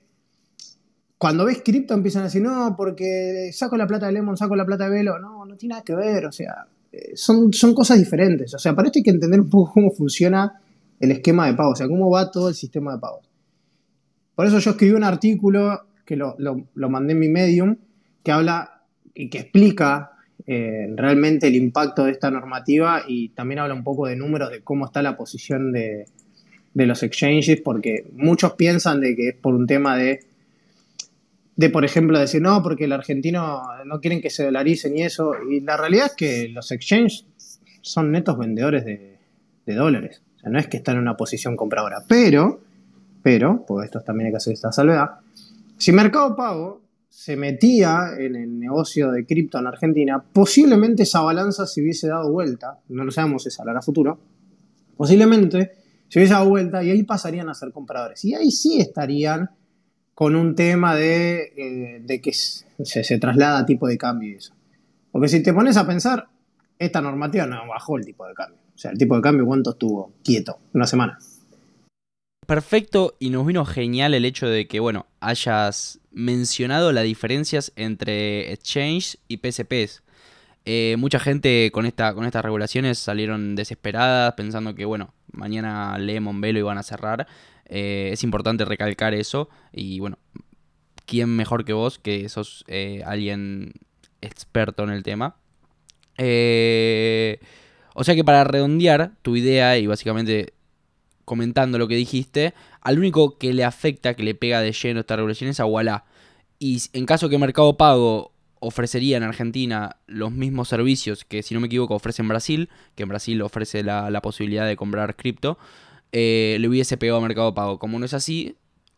cuando 1.18 1.44
ves 1.44 1.62
cripto 1.62 1.92
empiezan 1.92 2.22
a 2.22 2.24
decir, 2.24 2.40
no, 2.40 2.74
porque 2.76 3.50
saco 3.52 3.76
la 3.76 3.86
plata 3.86 4.06
de 4.06 4.12
Lemon, 4.12 4.38
saco 4.38 4.56
la 4.56 4.64
plata 4.64 4.84
de 4.84 4.90
Velo. 4.90 5.18
No, 5.18 5.44
no 5.44 5.56
tiene 5.56 5.74
nada 5.74 5.84
que 5.84 5.94
ver, 5.94 6.24
o 6.24 6.32
sea, 6.32 6.66
son, 7.14 7.52
son 7.52 7.74
cosas 7.74 7.98
diferentes. 7.98 8.54
O 8.54 8.58
sea, 8.58 8.74
para 8.74 8.88
esto 8.88 8.98
hay 8.98 9.02
que 9.02 9.10
entender 9.10 9.40
un 9.40 9.50
poco 9.50 9.72
cómo 9.72 9.90
funciona 9.90 10.60
el 10.98 11.10
esquema 11.12 11.46
de 11.46 11.54
pago, 11.54 11.70
o 11.70 11.76
sea, 11.76 11.88
cómo 11.88 12.10
va 12.10 12.30
todo 12.30 12.48
el 12.48 12.54
sistema 12.54 12.94
de 12.94 12.98
pagos. 12.98 13.28
Por 14.34 14.46
eso 14.46 14.58
yo 14.58 14.70
escribí 14.72 14.92
un 14.94 15.04
artículo 15.04 15.82
que 16.04 16.16
lo, 16.16 16.36
mandé 16.74 17.12
en 17.12 17.18
mi 17.18 17.28
medium, 17.28 17.76
que 18.22 18.32
habla 18.32 18.82
y 19.14 19.30
que 19.30 19.38
explica 19.38 20.12
eh, 20.46 20.92
realmente 20.96 21.46
el 21.46 21.56
impacto 21.56 22.04
de 22.04 22.12
esta 22.12 22.30
normativa 22.30 23.02
y 23.06 23.30
también 23.30 23.60
habla 23.60 23.74
un 23.74 23.84
poco 23.84 24.06
de 24.06 24.16
números 24.16 24.50
de 24.50 24.62
cómo 24.62 24.86
está 24.86 25.02
la 25.02 25.16
posición 25.16 25.72
de, 25.72 26.06
de 26.74 26.86
los 26.86 27.02
exchanges, 27.02 27.60
porque 27.60 28.06
muchos 28.14 28.54
piensan 28.54 29.00
de 29.00 29.16
que 29.16 29.28
es 29.28 29.36
por 29.36 29.54
un 29.54 29.66
tema 29.66 29.96
de 29.96 30.20
de, 31.60 31.68
por 31.68 31.84
ejemplo, 31.84 32.18
decir, 32.18 32.40
no, 32.40 32.62
porque 32.62 32.84
el 32.84 32.92
argentino 32.92 33.60
no 33.84 34.00
quieren 34.00 34.22
que 34.22 34.30
se 34.30 34.44
dolaricen 34.44 34.96
y 34.96 35.02
eso. 35.02 35.32
Y 35.50 35.60
la 35.60 35.76
realidad 35.76 36.06
es 36.06 36.14
que 36.14 36.48
los 36.48 36.72
exchanges 36.72 37.26
son 37.82 38.10
netos 38.10 38.38
vendedores 38.38 38.86
de, 38.86 39.18
dólares. 39.66 40.22
O 40.36 40.40
sea, 40.40 40.50
no 40.50 40.58
es 40.58 40.68
que 40.68 40.78
están 40.78 40.96
en 40.96 41.02
una 41.02 41.18
posición 41.18 41.56
compradora. 41.56 41.98
Pero, 42.08 42.62
pero, 43.22 43.62
pues 43.68 43.84
esto 43.84 44.00
también 44.00 44.28
hay 44.28 44.32
que 44.32 44.38
hacer 44.38 44.54
esta 44.54 44.72
salvedad, 44.72 45.10
si 45.76 45.92
Mercado 45.92 46.34
Pago 46.34 46.80
se 47.10 47.36
metía 47.36 48.14
en 48.18 48.36
el 48.36 48.58
negocio 48.58 49.12
de 49.12 49.26
cripto 49.26 49.58
en 49.58 49.66
Argentina, 49.66 50.20
posiblemente 50.32 51.02
esa 51.02 51.20
balanza 51.20 51.66
se 51.66 51.82
hubiese 51.82 52.08
dado 52.08 52.32
vuelta, 52.32 52.78
no 52.88 53.04
lo 53.04 53.10
sabemos, 53.10 53.46
es 53.46 53.60
hablar 53.60 53.76
a 53.76 53.82
futuro, 53.82 54.18
posiblemente 54.96 55.72
se 56.08 56.18
hubiese 56.18 56.32
dado 56.32 56.48
vuelta 56.48 56.82
y 56.82 56.90
ahí 56.90 57.02
pasarían 57.02 57.50
a 57.50 57.54
ser 57.54 57.70
compradores. 57.70 58.24
Y 58.24 58.34
ahí 58.34 58.50
sí 58.50 58.80
estarían 58.80 59.50
con 60.20 60.36
un 60.36 60.54
tema 60.54 60.94
de, 60.94 62.04
eh, 62.06 62.20
que 62.20 62.30
se, 62.34 63.18
traslada 63.18 63.64
tipo 63.64 63.88
de 63.88 63.96
cambio 63.96 64.28
y 64.28 64.34
eso. 64.34 64.52
Porque 65.10 65.28
si 65.28 65.42
te 65.42 65.54
pones 65.54 65.78
a 65.78 65.86
pensar, 65.86 66.28
esta 66.78 67.00
normativa 67.00 67.46
no 67.46 67.66
bajó 67.66 67.96
el 67.96 68.04
tipo 68.04 68.26
de 68.26 68.34
cambio. 68.34 68.58
O 68.74 68.78
sea, 68.78 68.90
el 68.90 68.98
tipo 68.98 69.16
de 69.16 69.22
cambio, 69.22 69.46
¿cuánto 69.46 69.70
estuvo 69.70 70.12
quieto? 70.22 70.58
Una 70.74 70.86
semana. 70.86 71.18
Perfecto, 72.46 73.16
y 73.18 73.30
nos 73.30 73.46
vino 73.46 73.64
genial 73.64 74.12
el 74.12 74.26
hecho 74.26 74.46
de 74.46 74.68
que, 74.68 74.78
bueno, 74.78 75.06
hayas 75.20 76.00
mencionado 76.10 76.92
las 76.92 77.04
diferencias 77.04 77.72
entre 77.76 78.52
exchange 78.52 79.16
y 79.26 79.38
PCPs. 79.38 80.02
Eh, 80.66 80.96
mucha 80.98 81.18
gente 81.18 81.70
con, 81.72 81.86
esta, 81.86 82.12
con 82.12 82.26
estas 82.26 82.44
regulaciones 82.44 82.98
salieron 82.98 83.56
desesperadas 83.56 84.34
pensando 84.34 84.74
que, 84.74 84.84
bueno, 84.84 85.14
mañana 85.32 85.96
Lemon 85.96 86.42
Velo 86.42 86.58
iban 86.58 86.76
a 86.76 86.82
cerrar. 86.82 87.26
Eh, 87.70 88.10
es 88.12 88.22
importante 88.24 88.64
recalcar 88.64 89.14
eso. 89.14 89.48
Y 89.72 90.00
bueno, 90.00 90.18
¿quién 91.06 91.30
mejor 91.30 91.64
que 91.64 91.72
vos, 91.72 91.98
que 91.98 92.28
sos 92.28 92.64
eh, 92.66 93.02
alguien 93.06 93.72
experto 94.20 94.82
en 94.82 94.90
el 94.90 95.02
tema? 95.02 95.36
Eh, 96.18 97.40
o 97.94 98.04
sea 98.04 98.14
que 98.14 98.24
para 98.24 98.44
redondear 98.44 99.12
tu 99.22 99.36
idea 99.36 99.78
y 99.78 99.86
básicamente 99.86 100.52
comentando 101.24 101.78
lo 101.78 101.86
que 101.86 101.94
dijiste, 101.94 102.54
al 102.80 102.98
único 102.98 103.38
que 103.38 103.54
le 103.54 103.64
afecta, 103.64 104.14
que 104.14 104.24
le 104.24 104.34
pega 104.34 104.60
de 104.60 104.72
lleno 104.72 105.00
esta 105.00 105.16
regulación 105.16 105.48
es 105.48 105.60
a 105.60 105.64
Walla. 105.64 106.04
Y 106.58 106.82
en 106.92 107.06
caso 107.06 107.28
que 107.28 107.38
Mercado 107.38 107.76
Pago 107.76 108.32
ofrecería 108.58 109.16
en 109.16 109.22
Argentina 109.22 109.96
los 110.06 110.32
mismos 110.32 110.68
servicios 110.68 111.24
que, 111.24 111.42
si 111.42 111.54
no 111.54 111.60
me 111.60 111.68
equivoco, 111.68 111.94
ofrece 111.94 112.22
en 112.22 112.28
Brasil, 112.28 112.68
que 112.96 113.04
en 113.04 113.08
Brasil 113.08 113.40
ofrece 113.42 113.84
la, 113.84 114.10
la 114.10 114.20
posibilidad 114.20 114.66
de 114.66 114.76
comprar 114.76 115.14
cripto, 115.16 115.56
eh, 116.12 116.56
le 116.60 116.68
hubiese 116.68 116.96
pegado 116.96 117.18
a 117.18 117.22
Mercado 117.22 117.54
Pago. 117.54 117.78
Como 117.78 117.98
no 117.98 118.06
es 118.06 118.14
así, 118.14 118.56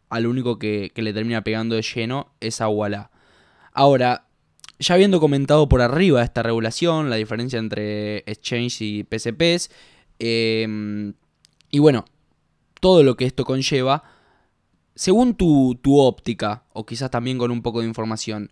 al 0.09 0.27
único 0.27 0.59
que, 0.59 0.93
le 0.95 1.13
termina 1.13 1.43
pegando 1.43 1.75
de 1.75 1.83
lleno 1.83 2.33
es 2.41 2.61
a. 2.61 3.11
Ahora, 3.73 4.27
ya 4.79 4.95
habiendo 4.95 5.21
comentado 5.21 5.69
por 5.69 5.81
arriba 5.81 6.23
esta 6.23 6.43
regulación, 6.43 7.09
la 7.09 7.17
diferencia 7.17 7.59
entre 7.59 8.19
exchange 8.19 8.83
y 8.83 9.05
PCPs, 9.05 9.71
em, 10.19 11.15
y 11.71 11.79
bueno, 11.79 12.05
todo 12.81 13.03
lo 13.03 13.17
que 13.17 13.25
esto 13.25 13.45
conlleva, 13.45 14.03
según 14.95 15.35
tu, 15.35 15.79
óptica, 15.99 16.65
o 16.73 16.85
quizás 16.85 17.11
también 17.11 17.39
con 17.39 17.51
un 17.51 17.63
poco 17.63 17.81
de 17.81 17.87
información, 17.87 18.51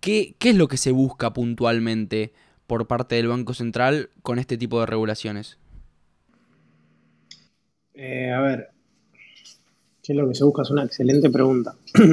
¿qué, 0.00 0.36
¿qué 0.38 0.50
es 0.50 0.56
lo 0.56 0.68
que 0.68 0.76
se 0.78 0.92
busca 0.92 1.32
puntualmente 1.32 2.32
por 2.66 2.86
parte 2.86 3.16
del 3.16 3.28
Banco 3.28 3.52
Central 3.52 4.10
con 4.22 4.38
este 4.38 4.56
tipo 4.56 4.80
de 4.80 4.86
regulaciones? 4.86 5.58
Eh, 7.94 8.30
a 8.30 8.40
ver, 8.40 8.70
¿qué 10.02 10.12
es 10.12 10.16
lo 10.16 10.28
que 10.28 10.34
se 10.34 10.44
busca? 10.44 10.62
Es 10.62 10.70
una 10.70 10.84
excelente 10.84 11.30
pregunta. 11.30 11.74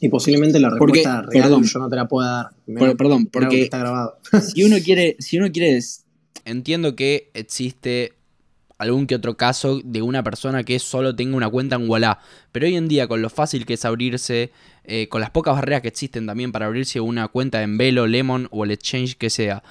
Y 0.00 0.08
posiblemente 0.10 0.60
la 0.60 0.70
respuesta 0.70 1.22
real 1.22 1.60
yo 1.60 1.78
no 1.80 1.88
te 1.88 1.96
la 1.96 2.06
pueda 2.06 2.52
dar. 2.66 2.96
perdón, 2.96 3.26
porque 3.26 3.62
está 3.62 3.78
grabado. 3.78 4.18
si 4.54 4.62
uno 4.62 4.76
quiere, 4.80 5.16
si 5.18 5.38
uno 5.38 5.50
quiere 5.50 5.80
entiendo 6.44 6.96
que 6.96 7.30
existe 7.34 8.14
algún 8.78 9.06
que 9.06 9.16
otro 9.16 9.36
caso 9.36 9.80
de 9.84 10.02
una 10.02 10.22
persona 10.22 10.62
que 10.62 10.78
solo 10.78 11.14
tenga 11.14 11.36
una 11.36 11.48
cuenta 11.50 11.76
en 11.76 11.88
Walla. 11.88 12.20
Pero 12.52 12.66
hoy 12.66 12.76
en 12.76 12.88
día, 12.88 13.08
con 13.08 13.20
lo 13.20 13.28
fácil 13.28 13.66
que 13.66 13.74
es 13.74 13.84
abrirse, 13.84 14.52
eh, 14.84 15.08
con 15.08 15.20
las 15.20 15.30
pocas 15.30 15.54
barreras 15.54 15.82
que 15.82 15.88
existen 15.88 16.26
también 16.26 16.52
para 16.52 16.66
abrirse 16.66 17.00
una 17.00 17.28
cuenta 17.28 17.62
en 17.62 17.76
Velo, 17.76 18.06
Lemon 18.06 18.48
o 18.52 18.64
el 18.64 18.70
exchange 18.70 19.16
que 19.16 19.30
sea, 19.30 19.62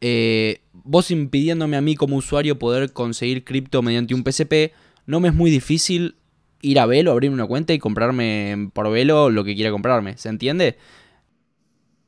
eh, 0.00 0.60
vos 0.72 1.10
impidiéndome 1.10 1.76
a 1.76 1.80
mí 1.80 1.96
como 1.96 2.16
usuario 2.16 2.58
poder 2.58 2.92
conseguir 2.92 3.44
cripto 3.44 3.82
mediante 3.82 4.14
un 4.14 4.24
PCP, 4.24 4.72
no 5.06 5.20
me 5.20 5.28
es 5.28 5.34
muy 5.34 5.50
difícil 5.50 6.16
ir 6.60 6.78
a 6.78 6.86
Velo, 6.86 7.12
abrirme 7.12 7.34
una 7.34 7.46
cuenta 7.46 7.72
y 7.72 7.78
comprarme 7.78 8.70
por 8.72 8.90
Velo 8.90 9.30
lo 9.30 9.44
que 9.44 9.54
quiera 9.54 9.70
comprarme. 9.70 10.16
¿Se 10.16 10.28
entiende? 10.28 10.76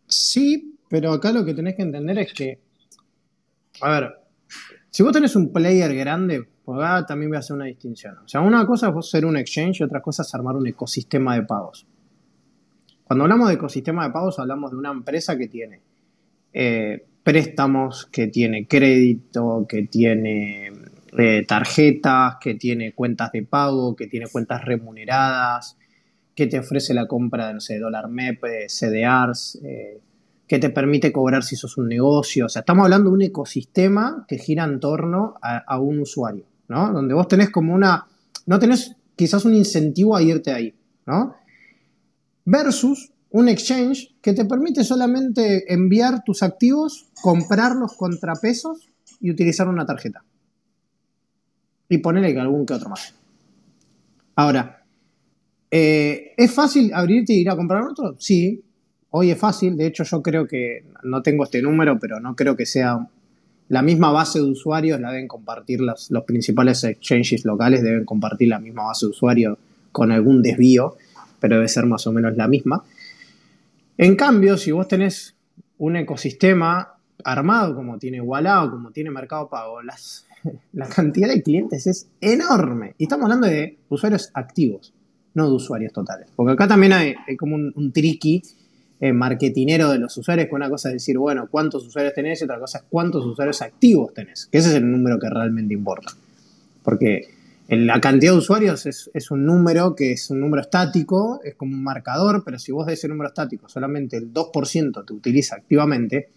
Sí, 0.06 0.78
pero 0.88 1.12
acá 1.12 1.32
lo 1.32 1.44
que 1.44 1.54
tenés 1.54 1.76
que 1.76 1.82
entender 1.82 2.18
es 2.18 2.32
que, 2.32 2.60
a 3.80 3.90
ver, 3.90 4.14
si 4.90 5.02
vos 5.02 5.12
tenés 5.12 5.36
un 5.36 5.52
player 5.52 5.94
grande, 5.94 6.46
pues 6.64 6.78
acá 6.78 7.06
también 7.06 7.30
voy 7.30 7.36
a 7.36 7.40
hacer 7.40 7.56
una 7.56 7.66
distinción. 7.66 8.18
O 8.18 8.28
sea, 8.28 8.40
una 8.40 8.66
cosa 8.66 8.92
es 8.96 9.10
ser 9.10 9.24
un 9.24 9.36
exchange 9.36 9.80
y 9.80 9.84
otra 9.84 10.02
cosa 10.02 10.22
es 10.22 10.34
armar 10.34 10.56
un 10.56 10.66
ecosistema 10.66 11.34
de 11.34 11.42
pagos. 11.42 11.86
Cuando 13.04 13.24
hablamos 13.24 13.48
de 13.48 13.54
ecosistema 13.54 14.06
de 14.06 14.12
pagos, 14.12 14.38
hablamos 14.38 14.70
de 14.70 14.76
una 14.76 14.90
empresa 14.90 15.36
que 15.36 15.48
tiene 15.48 15.80
eh, 16.52 17.06
préstamos, 17.22 18.06
que 18.06 18.26
tiene 18.28 18.66
crédito, 18.66 19.66
que 19.68 19.82
tiene 19.82 20.72
eh, 21.18 21.44
tarjetas, 21.46 22.36
que 22.40 22.54
tiene 22.54 22.92
cuentas 22.92 23.32
de 23.32 23.42
pago, 23.42 23.96
que 23.96 24.06
tiene 24.06 24.26
cuentas 24.26 24.64
remuneradas, 24.64 25.76
que 26.34 26.46
te 26.46 26.58
ofrece 26.58 26.94
la 26.94 27.06
compra 27.06 27.52
de, 27.52 27.78
dólar 27.78 28.08
MEP, 28.08 28.42
CDRs, 28.68 29.58
eh, 29.62 30.00
que 30.46 30.58
te 30.58 30.70
permite 30.70 31.12
cobrar 31.12 31.42
si 31.42 31.56
sos 31.56 31.76
un 31.78 31.88
negocio. 31.88 32.46
O 32.46 32.48
sea, 32.48 32.60
estamos 32.60 32.84
hablando 32.84 33.10
de 33.10 33.14
un 33.14 33.22
ecosistema 33.22 34.24
que 34.26 34.38
gira 34.38 34.64
en 34.64 34.80
torno 34.80 35.34
a, 35.42 35.78
un 35.78 36.00
usuario, 36.00 36.46
¿no? 36.68 36.92
Donde 36.92 37.14
vos 37.14 37.28
tenés 37.28 37.50
como 37.50 37.74
una, 37.74 38.06
no 38.46 38.58
tenés 38.58 38.96
quizás 39.14 39.44
un 39.44 39.54
incentivo 39.54 40.16
a 40.16 40.22
irte 40.22 40.50
ahí, 40.50 40.74
¿no? 41.06 41.36
Versus 42.44 43.12
un 43.30 43.48
exchange 43.48 44.14
que 44.20 44.32
te 44.32 44.44
permite 44.44 44.84
solamente 44.84 45.72
enviar 45.72 46.24
tus 46.24 46.42
activos, 46.42 47.06
comprar 47.22 47.76
los 47.76 47.96
contrapesos 47.96 48.88
y 49.20 49.30
utilizar 49.30 49.68
una 49.68 49.86
tarjeta. 49.86 50.24
Y 51.88 51.98
ponerle 51.98 52.38
algún 52.40 52.66
que 52.66 52.74
otro 52.74 52.88
más. 52.88 53.14
Ahora, 54.36 54.84
eh, 55.70 56.32
¿es 56.36 56.52
fácil 56.52 56.92
abrirte 56.94 57.32
y 57.32 57.40
ir 57.40 57.50
a 57.50 57.56
comprar 57.56 57.82
otro? 57.82 58.16
Sí, 58.18 58.62
Hoy 59.12 59.32
es 59.32 59.38
fácil, 59.38 59.76
de 59.76 59.86
hecho 59.86 60.04
yo 60.04 60.22
creo 60.22 60.46
que, 60.46 60.84
no 61.02 61.20
tengo 61.20 61.42
este 61.42 61.60
número, 61.60 61.98
pero 61.98 62.20
no 62.20 62.36
creo 62.36 62.56
que 62.56 62.64
sea 62.64 63.08
la 63.68 63.82
misma 63.82 64.12
base 64.12 64.38
de 64.38 64.44
usuarios, 64.44 65.00
la 65.00 65.10
deben 65.10 65.26
compartir 65.26 65.80
los 65.80 66.08
principales 66.24 66.84
exchanges 66.84 67.44
locales, 67.44 67.82
deben 67.82 68.04
compartir 68.04 68.48
la 68.48 68.60
misma 68.60 68.84
base 68.84 69.06
de 69.06 69.10
usuarios 69.10 69.58
con 69.90 70.12
algún 70.12 70.42
desvío, 70.42 70.96
pero 71.40 71.56
debe 71.56 71.66
ser 71.66 71.86
más 71.86 72.06
o 72.06 72.12
menos 72.12 72.36
la 72.36 72.46
misma. 72.46 72.84
En 73.96 74.16
cambio, 74.16 74.56
si 74.56 74.72
vos 74.72 74.88
tenés 74.88 75.36
un 75.78 75.96
ecosistema 75.96 76.94
armado 77.24 77.74
como 77.74 77.98
tiene 77.98 78.20
Walla 78.20 78.64
o 78.64 78.70
como 78.70 78.90
tiene 78.90 79.10
Mercado 79.10 79.48
Pago, 79.48 79.82
las, 79.82 80.26
la 80.72 80.88
cantidad 80.88 81.28
de 81.28 81.42
clientes 81.42 81.86
es 81.86 82.08
enorme. 82.20 82.94
Y 82.98 83.04
estamos 83.04 83.24
hablando 83.24 83.46
de 83.46 83.78
usuarios 83.88 84.30
activos, 84.34 84.92
no 85.34 85.46
de 85.48 85.54
usuarios 85.54 85.92
totales. 85.92 86.28
Porque 86.34 86.52
acá 86.52 86.68
también 86.68 86.92
hay, 86.92 87.14
como 87.38 87.54
un, 87.54 87.72
un 87.74 87.92
tricky 87.92 88.42
eh, 89.00 89.12
marketinero 89.12 89.90
de 89.90 89.98
los 89.98 90.16
usuarios, 90.16 90.48
que 90.48 90.54
una 90.54 90.68
cosa 90.68 90.88
es 90.88 90.94
decir, 90.94 91.16
bueno, 91.18 91.48
cuántos 91.50 91.86
usuarios 91.86 92.14
tenés 92.14 92.40
y 92.40 92.44
otra 92.44 92.58
cosa 92.58 92.78
es 92.78 92.84
cuántos 92.88 93.24
usuarios 93.24 93.62
activos 93.62 94.12
tenés, 94.12 94.46
que 94.46 94.58
ese 94.58 94.70
es 94.70 94.74
el 94.74 94.90
número 94.90 95.18
que 95.18 95.30
realmente 95.30 95.72
importa. 95.72 96.12
Porque 96.82 97.28
la 97.70 98.00
cantidad 98.00 98.32
de 98.32 98.38
usuarios 98.38 98.84
es, 98.86 99.30
un 99.30 99.46
número 99.46 99.94
que 99.94 100.12
es 100.12 100.28
un 100.30 100.40
número 100.40 100.60
estático, 100.60 101.40
es 101.44 101.54
como 101.54 101.76
un 101.76 101.84
marcador, 101.84 102.42
pero 102.44 102.58
si 102.58 102.72
vos 102.72 102.84
de 102.84 102.94
ese 102.94 103.06
número 103.06 103.28
estático 103.28 103.68
solamente 103.68 104.16
el 104.16 104.32
2% 104.32 105.04
te 105.06 105.12
utiliza 105.12 105.54
activamente, 105.54 106.32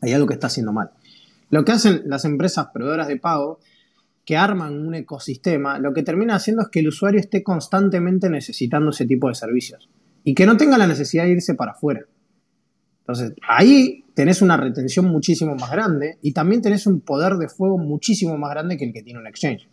hay 0.00 0.12
algo 0.14 0.26
que 0.26 0.34
está 0.34 0.46
haciendo 0.46 0.72
mal. 0.72 0.90
Lo 1.50 1.66
que 1.66 1.72
hacen 1.72 2.04
las 2.06 2.24
empresas 2.24 2.68
proveedoras 2.72 3.08
de 3.08 3.18
pago, 3.18 3.60
que 4.24 4.38
arman 4.38 4.74
un 4.74 4.94
ecosistema, 4.94 5.78
lo 5.78 5.92
que 5.92 6.02
termina 6.02 6.36
haciendo 6.36 6.62
es 6.62 6.68
que 6.68 6.80
el 6.80 6.88
usuario 6.88 7.20
esté 7.20 7.42
constantemente 7.42 8.30
necesitando 8.30 8.90
ese 8.90 9.04
tipo 9.04 9.28
de 9.28 9.34
servicios 9.34 9.90
y 10.24 10.34
que 10.34 10.46
no 10.46 10.56
tenga 10.56 10.78
la 10.78 10.86
necesidad 10.86 11.24
de 11.24 11.32
irse 11.32 11.54
para 11.54 11.72
afuera. 11.72 12.06
Entonces, 13.00 13.34
ahí 13.46 14.06
tenés 14.14 14.40
una 14.40 14.56
retención 14.56 15.04
muchísimo 15.04 15.54
más 15.56 15.70
grande 15.70 16.16
y 16.22 16.32
también 16.32 16.62
tenés 16.62 16.86
un 16.86 17.02
poder 17.02 17.34
de 17.34 17.48
fuego 17.48 17.76
muchísimo 17.76 18.38
más 18.38 18.50
grande 18.50 18.78
que 18.78 18.86
el 18.86 18.94
que 18.94 19.02
tiene 19.02 19.20
un 19.20 19.26
exchange. 19.26 19.68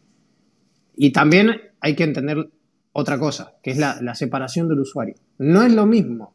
Y 0.96 1.12
también 1.12 1.52
hay 1.80 1.96
que 1.96 2.04
entender 2.04 2.50
otra 2.94 3.18
cosa, 3.18 3.54
que 3.64 3.72
es 3.72 3.78
la, 3.78 4.16
separación 4.16 4.68
del 4.68 4.80
usuario. 4.80 5.16
No 5.38 5.64
es 5.64 5.74
lo 5.74 5.86
mismo, 5.86 6.34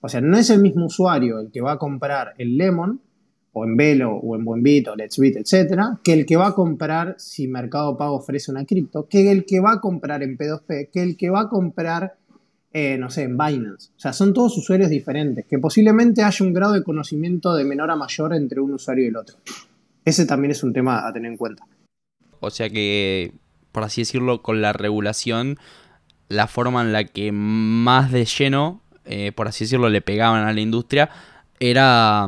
o 0.00 0.08
sea, 0.08 0.20
no 0.20 0.36
es 0.36 0.50
el 0.50 0.60
mismo 0.60 0.86
usuario 0.86 1.40
el 1.40 1.50
que 1.50 1.60
va 1.60 1.72
a 1.72 1.78
comprar 1.78 2.34
el 2.38 2.56
Lemon, 2.56 3.00
o 3.52 3.64
en 3.64 3.76
Velo, 3.76 4.12
o 4.12 4.36
en 4.36 4.44
Buenbit, 4.44 4.88
o 4.88 4.96
Let's 4.96 5.18
Bit, 5.18 5.36
etcétera, 5.36 5.98
que 6.04 6.12
el 6.12 6.26
que 6.26 6.36
va 6.36 6.48
a 6.48 6.54
comprar 6.54 7.16
si 7.18 7.48
Mercado 7.48 7.96
Pago 7.96 8.16
ofrece 8.16 8.50
una 8.50 8.64
cripto, 8.64 9.08
que 9.08 9.32
el 9.32 9.44
que 9.44 9.60
va 9.60 9.72
a 9.72 9.80
comprar 9.80 10.22
en 10.22 10.36
P2P, 10.36 10.90
que 10.92 11.02
el 11.02 11.16
que 11.16 11.30
va 11.30 11.40
a 11.42 11.48
comprar 11.48 12.18
eh, 12.70 12.98
no 12.98 13.10
sé, 13.10 13.22
en 13.22 13.38
Binance. 13.38 13.90
O 13.96 14.00
sea, 14.00 14.12
son 14.12 14.34
todos 14.34 14.56
usuarios 14.58 14.90
diferentes, 14.90 15.46
que 15.46 15.58
posiblemente 15.58 16.22
haya 16.22 16.44
un 16.44 16.52
grado 16.52 16.74
de 16.74 16.82
conocimiento 16.82 17.54
de 17.54 17.64
menor 17.64 17.90
a 17.90 17.96
mayor 17.96 18.34
entre 18.34 18.60
un 18.60 18.74
usuario 18.74 19.04
y 19.04 19.08
el 19.08 19.16
otro. 19.16 19.36
Ese 20.04 20.26
también 20.26 20.50
es 20.50 20.62
un 20.62 20.72
tema 20.72 21.06
a 21.06 21.12
tener 21.12 21.32
en 21.32 21.38
cuenta. 21.38 21.66
O 22.40 22.50
sea 22.50 22.68
que, 22.68 23.32
por 23.78 23.84
así 23.84 24.00
decirlo, 24.00 24.42
con 24.42 24.60
la 24.60 24.72
regulación, 24.72 25.56
la 26.28 26.48
forma 26.48 26.82
en 26.82 26.92
la 26.92 27.04
que 27.04 27.30
más 27.30 28.10
de 28.10 28.24
lleno, 28.24 28.82
eh, 29.04 29.30
por 29.30 29.46
así 29.46 29.66
decirlo, 29.66 29.88
le 29.88 30.00
pegaban 30.00 30.48
a 30.48 30.52
la 30.52 30.60
industria, 30.60 31.10
era 31.60 32.26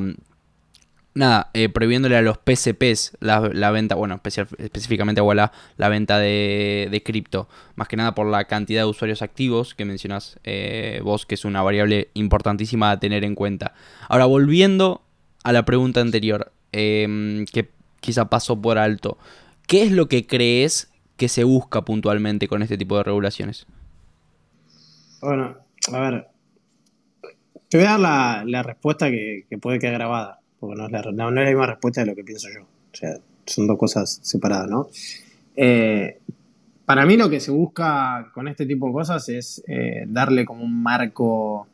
nada, 1.12 1.50
eh, 1.52 1.68
prohibiéndole 1.68 2.16
a 2.16 2.22
los 2.22 2.38
PCPs 2.38 3.16
la, 3.18 3.40
venta, 3.72 3.96
bueno, 3.96 4.20
específicamente 4.58 5.20
a 5.20 5.24
Walla, 5.24 5.50
la 5.76 5.88
venta 5.88 6.20
de, 6.20 7.02
cripto, 7.04 7.48
más 7.74 7.88
que 7.88 7.96
nada 7.96 8.14
por 8.14 8.28
la 8.28 8.44
cantidad 8.44 8.82
de 8.82 8.88
usuarios 8.88 9.20
activos 9.20 9.74
que 9.74 9.84
mencionas 9.84 10.38
eh, 10.44 11.00
vos, 11.02 11.26
que 11.26 11.34
es 11.34 11.44
una 11.44 11.62
variable 11.62 12.10
importantísima 12.14 12.92
a 12.92 13.00
tener 13.00 13.24
en 13.24 13.34
cuenta. 13.34 13.74
Ahora, 14.08 14.26
volviendo 14.26 15.02
a 15.42 15.50
la 15.50 15.64
pregunta 15.64 16.00
anterior, 16.00 16.52
que 16.70 17.70
quizá 17.98 18.30
pasó 18.30 18.62
por 18.62 18.78
alto, 18.78 19.18
¿qué 19.66 19.82
es 19.82 19.90
lo 19.90 20.06
que 20.06 20.28
crees 20.28 20.89
que 21.20 21.28
se 21.28 21.44
busca 21.44 21.82
puntualmente 21.82 22.48
con 22.48 22.62
este 22.62 22.78
tipo 22.78 22.96
de 22.96 23.02
regulaciones? 23.02 23.66
Bueno, 25.20 25.54
a 25.92 26.00
ver, 26.00 26.28
te 27.68 27.76
voy 27.76 27.86
a 27.86 27.98
dar 27.98 28.46
la, 28.46 28.62
respuesta 28.62 29.10
que, 29.10 29.44
que 29.50 29.58
puede 29.58 29.78
quedar 29.78 29.96
grabada 29.96 30.40
porque 30.58 30.76
no 30.76 30.86
es, 30.86 30.92
la, 30.92 31.02
no, 31.12 31.28
es 31.28 31.34
la 31.34 31.44
misma 31.44 31.66
respuesta 31.66 32.00
de 32.00 32.06
lo 32.06 32.14
que 32.14 32.24
pienso 32.24 32.48
yo. 32.54 32.62
O 32.62 32.96
sea, 32.96 33.18
son 33.44 33.66
dos 33.66 33.76
cosas 33.76 34.18
separadas, 34.22 34.70
¿no? 34.70 34.88
Eh, 35.56 36.20
para 36.86 37.04
mí 37.04 37.18
lo 37.18 37.28
que 37.28 37.38
se 37.38 37.50
busca 37.50 38.30
con 38.32 38.48
este 38.48 38.64
tipo 38.64 38.86
de 38.86 38.92
cosas 38.94 39.28
es 39.28 39.62
eh, 39.68 40.06
darle 40.08 40.46
como 40.46 40.64
un 40.64 40.82
marco 40.82 41.68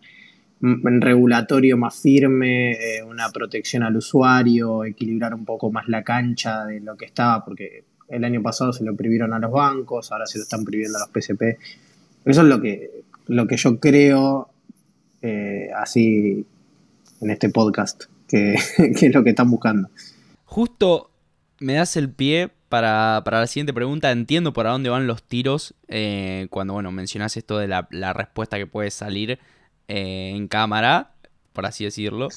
regulatorio 0.61 1.77
más 1.77 2.01
firme, 2.01 2.73
eh, 2.73 3.03
una 3.05 3.29
protección 3.29 3.85
al 3.85 3.97
usuario, 3.97 4.85
equilibrar 4.85 5.35
un 5.35 5.45
poco 5.45 5.71
más 5.71 5.87
la 5.87 6.03
cancha 6.03 6.65
de 6.65 6.81
lo 6.81 6.97
que 6.97 7.05
estaba, 7.05 7.45
porque 7.45 7.85
el 8.09 8.25
año 8.25 8.43
pasado 8.43 8.73
se 8.73 8.85
lo 8.85 8.95
prohibieron 8.95 9.33
a 9.33 9.39
los 9.39 9.51
bancos, 9.51 10.13
ahora 10.13 10.27
se 10.27 10.39
lo 10.39 10.45
están 10.45 10.65
prohibiendo 10.65 10.99
a 10.99 11.01
los 11.03 11.11
PCP. 11.11 11.59
Eso 12.25 12.43
es 12.43 12.47
lo 12.47 12.61
que, 12.61 13.03
lo 13.27 13.47
que 13.47 13.57
yo 13.57 13.79
creo 13.81 14.51
así 15.75 16.47
en 17.21 17.31
este 17.31 17.49
podcast. 17.49 18.05
que, 18.29 18.55
es 18.55 19.15
lo 19.15 19.23
que 19.23 19.31
están 19.31 19.51
buscando. 19.51 19.89
Justo 20.45 21.11
me 21.59 21.75
das 21.75 21.97
el 21.97 22.11
pie 22.11 22.51
para, 22.69 23.23
la 23.25 23.47
siguiente 23.47 23.73
pregunta. 23.73 24.11
Entiendo 24.11 24.53
por 24.53 24.67
dónde 24.67 24.91
van 24.91 25.07
los 25.07 25.23
tiros 25.23 25.75
eh, 25.89 26.49
cuando 26.51 26.75
bueno, 26.75 26.91
mencionas 26.91 27.37
esto 27.37 27.59
de 27.59 27.69
la, 27.69 28.13
respuesta 28.13 28.59
que 28.59 28.67
puede 28.67 28.91
salir 28.91 29.39
eh, 29.89 30.33
en 30.35 30.49
cámara, 30.49 31.13
por 31.53 31.67
así 31.67 31.85
decirlo. 31.85 32.29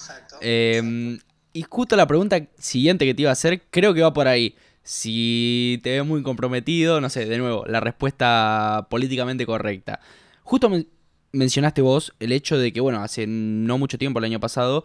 Em, 0.41 1.19
y 1.53 1.63
justo 1.63 1.95
la 1.95 2.07
pregunta 2.07 2.39
siguiente 2.57 3.05
que 3.05 3.13
te 3.13 3.23
iba 3.23 3.31
a 3.31 3.33
hacer, 3.33 3.63
creo 3.69 3.93
que 3.93 4.01
va 4.01 4.13
por 4.13 4.27
ahí. 4.27 4.55
Si 4.91 5.79
te 5.83 5.91
ves 5.91 6.03
muy 6.03 6.23
comprometido, 6.23 6.99
no 6.99 7.11
sé, 7.11 7.27
de 7.27 7.37
nuevo, 7.37 7.63
la 7.67 7.79
respuesta 7.79 8.87
políticamente 8.89 9.45
correcta. 9.45 9.99
Justo 10.41 10.71
mencionaste 11.31 11.83
vos 11.83 12.15
el 12.19 12.31
hecho 12.31 12.57
de 12.57 12.73
que, 12.73 12.81
bueno, 12.81 13.03
hace 13.03 13.27
no 13.27 13.77
mucho 13.77 13.99
tiempo, 13.99 14.17
el 14.17 14.25
año 14.25 14.39
pasado, 14.39 14.83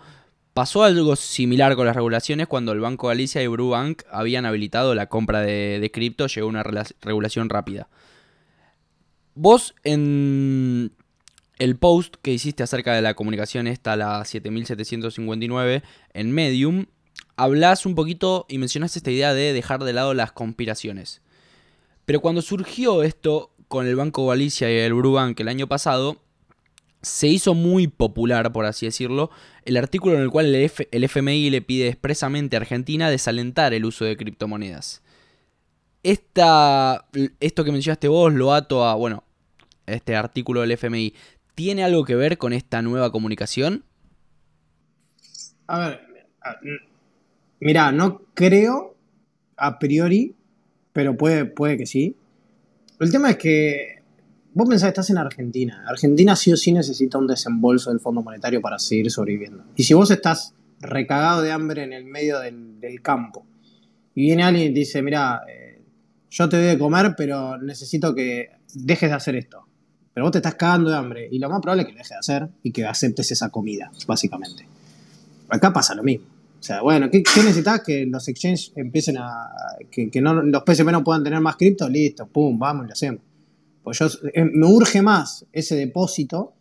Pasó 0.53 0.85
algo 0.85 1.17
similar 1.17 1.75
con 1.75 1.85
las 1.85 1.97
regulaciones 1.97 2.47
cuando 2.47 2.71
el 2.71 2.79
Banco 2.79 3.09
Galicia 3.09 3.43
y 3.43 3.49
Brubank 3.49 4.03
habían 4.09 4.47
habilitado 4.47 4.95
la 4.95 5.09
compra 5.09 5.41
de, 5.41 5.91
cripto, 5.93 6.29
llegó 6.29 6.47
una 6.47 6.63
regulación 6.63 7.49
rápida. 7.49 7.89
Vos 9.35 9.75
en, 9.83 10.93
el 11.59 11.77
post 11.77 12.15
que 12.23 12.33
hiciste 12.33 12.63
acerca 12.63 12.95
de 12.95 13.03
la 13.03 13.15
comunicación 13.15 13.67
esta, 13.67 13.97
la 13.97 14.25
7759, 14.25 15.83
en 16.13 16.31
Medium, 16.31 16.87
hablas 17.37 17.87
un 17.87 17.95
poquito 17.95 18.47
y 18.49 18.59
mencionaste 18.59 18.99
esta 18.99 19.11
idea 19.11 19.35
de 19.35 19.53
dejar 19.53 19.85
de 19.85 19.93
lado 19.93 20.15
las 20.15 20.33
conspiraciones. 20.33 21.23
Pero 22.05 22.21
cuando 22.21 22.43
surgió 22.43 23.03
esto 23.03 23.51
con 23.69 23.87
el 23.87 23.97
Banco 23.97 24.27
Galicia 24.27 24.71
y 24.71 24.77
el 24.77 24.95
Brubank 24.95 25.39
el 25.41 25.49
año 25.49 25.67
pasado, 25.67 26.21
se 27.03 27.29
hizo 27.29 27.55
muy 27.55 27.87
popular, 27.87 28.53
por 28.53 28.65
así 28.65 28.87
decirlo, 28.87 29.31
el 29.65 29.77
artículo 29.77 30.17
en 30.17 30.23
el 30.23 30.31
cual 30.31 30.55
el, 30.55 30.73
el 30.91 31.05
FMI 31.05 31.51
le 31.51 31.63
pide 31.63 31.89
expresamente 31.89 32.57
a 32.57 32.61
Argentina 32.61 33.11
desalentar 33.11 33.75
el 33.75 33.85
uso 33.85 34.05
de 34.05 34.17
criptomonedas. 34.17 35.03
Esta, 36.03 37.07
esto 37.41 37.65
que 37.65 37.73
mencionaste 37.73 38.09
vos 38.09 38.33
lo 38.33 38.53
ato 38.53 38.85
a, 38.85 38.95
bueno, 38.95 39.25
este 39.87 40.17
artículo 40.17 40.61
del 40.61 40.73
FMI. 40.73 41.15
¿Tiene 41.55 41.85
algo 41.85 42.05
que 42.05 42.15
ver 42.15 42.37
con 42.39 42.53
esta 42.53 42.83
nueva 42.83 43.11
comunicación? 43.11 43.85
A 45.67 45.79
ver, 45.79 46.01
mira, 47.61 47.93
no 47.93 48.23
creo 48.35 48.97
a 49.57 49.79
priori, 49.79 50.35
pero 50.93 51.17
puede, 51.17 51.45
puede 51.45 51.77
que 51.77 51.87
sí. 51.87 52.17
El 53.01 53.11
tema 53.11 53.31
es 53.31 53.37
que 53.37 54.03
vos 54.55 54.69
pensás 54.69 54.87
que 54.87 54.91
estás 54.91 55.11
en 55.11 55.19
Argentina. 55.19 55.85
Argentina 55.87 56.37
sí 56.37 56.53
o 56.53 56.57
sí 56.57 56.73
necesita 56.73 57.19
un 57.19 57.27
desembolso 57.27 57.91
del 57.91 58.01
Fondo 58.01 58.23
Monetario 58.23 58.61
para 58.61 58.79
seguir 58.79 59.11
sobreviviendo. 59.11 59.65
Y 59.77 59.85
si 59.85 59.95
vos 59.95 60.11
estás 60.11 60.55
recagado 60.81 61.43
de 61.43 61.53
hambre 61.53 61.83
en 61.83 61.93
el 61.93 62.05
medio 62.05 62.41
del, 62.41 63.01
campo 63.03 63.47
y 64.15 64.23
viene 64.23 64.45
alguien 64.45 64.71
y 64.71 64.75
te 64.75 64.81
dice, 64.81 65.03
mira, 65.03 65.43
eh, 65.49 65.83
yo 66.31 66.49
te 66.49 66.57
doy 66.57 66.67
de 66.67 66.79
comer, 66.79 67.15
pero 67.17 67.59
necesito 67.59 68.15
que 68.15 68.51
dejes 68.75 69.11
de 69.11 69.17
hacer 69.17 69.37
esto. 69.37 69.67
Pero 70.13 70.27
vos 70.27 70.33
te 70.33 70.39
estás 70.39 70.55
cagando 70.55 70.91
de 70.91 70.97
hambre 70.97 71.29
y 71.31 71.39
lo 71.39 71.51
más 71.51 71.61
probable 71.61 71.83
es 71.83 71.87
que 71.87 71.93
lo 71.93 71.99
dejes 71.99 72.11
de 72.11 72.19
hacer 72.19 72.49
y 72.63 72.71
que 72.71 72.87
aceptes 72.87 73.33
esa 73.33 73.51
comida, 73.51 73.91
básicamente. 74.07 74.67
Acá 75.49 75.73
pasa 75.73 75.95
lo 75.95 76.05
mismo. 76.05 76.34
O 76.65 76.67
sea, 76.67 76.81
bueno, 76.81 77.11
¿qué, 77.11 77.19
necesitas? 77.19 77.83
Que 77.83 78.07
los 78.07 78.27
exchanges 78.27 78.73
empiecen 78.75 79.19
a. 79.19 79.51
que, 79.91 80.09
no, 80.23 80.43
los 80.43 80.63
PCP 80.63 80.93
no 80.93 81.05
puedan 81.05 81.23
tener 81.23 81.39
más 81.39 81.57
cripto, 81.57 81.87
listo, 81.91 82.27
pum, 82.27 82.59
vamos 82.59 82.87
lo 82.87 82.93
hacemos. 82.95 83.21
Pues 83.83 83.99
yo, 83.99 84.07
eh, 84.33 84.45
me 84.51 84.67
urge 84.67 85.03
más 85.03 85.45
ese 85.53 85.77
depósito 85.77 86.55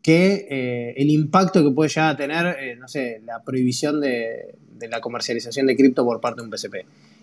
que 0.00 0.46
eh, 0.48 0.94
el 0.96 1.10
impacto 1.10 1.62
que 1.62 1.70
puede 1.70 1.90
llegar 1.90 2.14
a 2.14 2.16
tener, 2.16 2.46
eh, 2.60 2.76
no 2.76 2.88
sé, 2.88 3.20
la 3.26 3.42
prohibición 3.42 4.00
de, 4.00 4.56
la 4.88 5.02
comercialización 5.02 5.66
de 5.66 5.76
cripto 5.76 6.02
por 6.02 6.18
parte 6.18 6.40
de 6.40 6.46
un 6.46 6.50
PCP. 6.50 6.76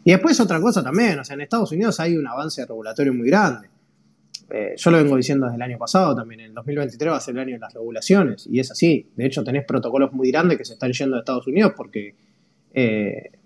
Y 0.04 0.12
después 0.12 0.40
otra 0.40 0.62
cosa 0.62 0.84
también, 0.84 1.18
o 1.18 1.26
sea, 1.26 1.34
en 1.34 1.42
Estados 1.42 1.72
Unidos 1.72 2.00
hay 2.00 2.16
un 2.16 2.28
avance 2.28 2.64
regulatorio 2.64 3.12
muy 3.12 3.28
grande. 3.28 3.70
Yo 4.50 4.92
lo 4.92 4.98
vengo 4.98 5.18
diciendo 5.18 5.46
desde 5.46 5.58
el 5.58 5.62
año 5.62 5.78
pasado 5.78 6.16
también, 6.16 6.40
en 6.42 6.54
2023 6.54 7.12
va 7.12 7.18
a 7.18 7.20
ser 7.20 7.36
el 7.36 7.42
año 7.42 7.54
de 7.54 7.60
las 7.60 7.74
regulaciones, 7.74 8.48
y 8.50 8.60
es 8.60 8.72
así. 8.72 9.10
De 9.16 9.26
hecho, 9.26 9.44
tenés 9.44 9.66
protocolos 9.66 10.14
muy 10.14 10.32
grandes 10.32 10.58
que 10.58 10.66
se 10.66 10.74
están 10.74 10.92
yendo 10.94 11.18
a 11.18 11.20
Estados 11.20 11.48
Unidos 11.48 11.74
porque, 11.76 12.16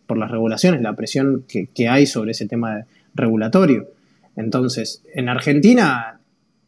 por 0.05 0.17
las 0.17 0.29
regulaciones, 0.29 0.81
la 0.81 0.95
presión 0.95 1.45
que, 1.47 1.67
que 1.67 1.87
hay 1.87 2.05
sobre 2.05 2.31
ese 2.31 2.47
tema 2.47 2.85
regulatorio. 3.13 3.87
Entonces, 4.35 5.03
en 5.13 5.29
Argentina, 5.29 6.21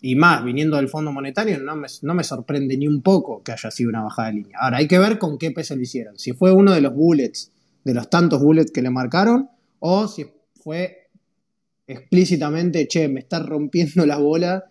y 0.05 0.15
más 0.15 0.43
viniendo 0.43 0.75
del 0.75 0.89
Fondo 0.89 1.13
Monetario, 1.13 1.59
no 1.59 1.75
me, 1.77 2.23
sorprende 2.25 2.75
ni 2.75 2.89
un 2.89 3.01
poco 3.01 3.41
que 3.41 3.53
haya 3.53 3.71
sido 3.71 3.89
una 3.89 4.03
bajada 4.03 4.27
de 4.27 4.33
línea. 4.33 4.57
Ahora, 4.59 4.77
hay 4.77 4.87
que 4.87 4.99
ver 4.99 5.17
con 5.17 5.37
qué 5.37 5.51
peso 5.51 5.77
lo 5.77 5.81
hicieron. 5.81 6.19
Si 6.19 6.33
fue 6.33 6.51
uno 6.51 6.73
de 6.73 6.81
los 6.81 6.93
bullets, 6.93 7.53
de 7.85 7.93
los 7.93 8.09
tantos 8.09 8.41
bullets 8.41 8.71
que 8.71 8.81
le 8.81 8.89
marcaron, 8.89 9.49
o 9.79 10.09
si 10.09 10.25
fue 10.61 11.02
explícitamente, 11.93 12.87
che, 12.87 13.07
me 13.07 13.21
está 13.21 13.39
rompiendo 13.39 14.05
la 14.05 14.17
bola 14.17 14.65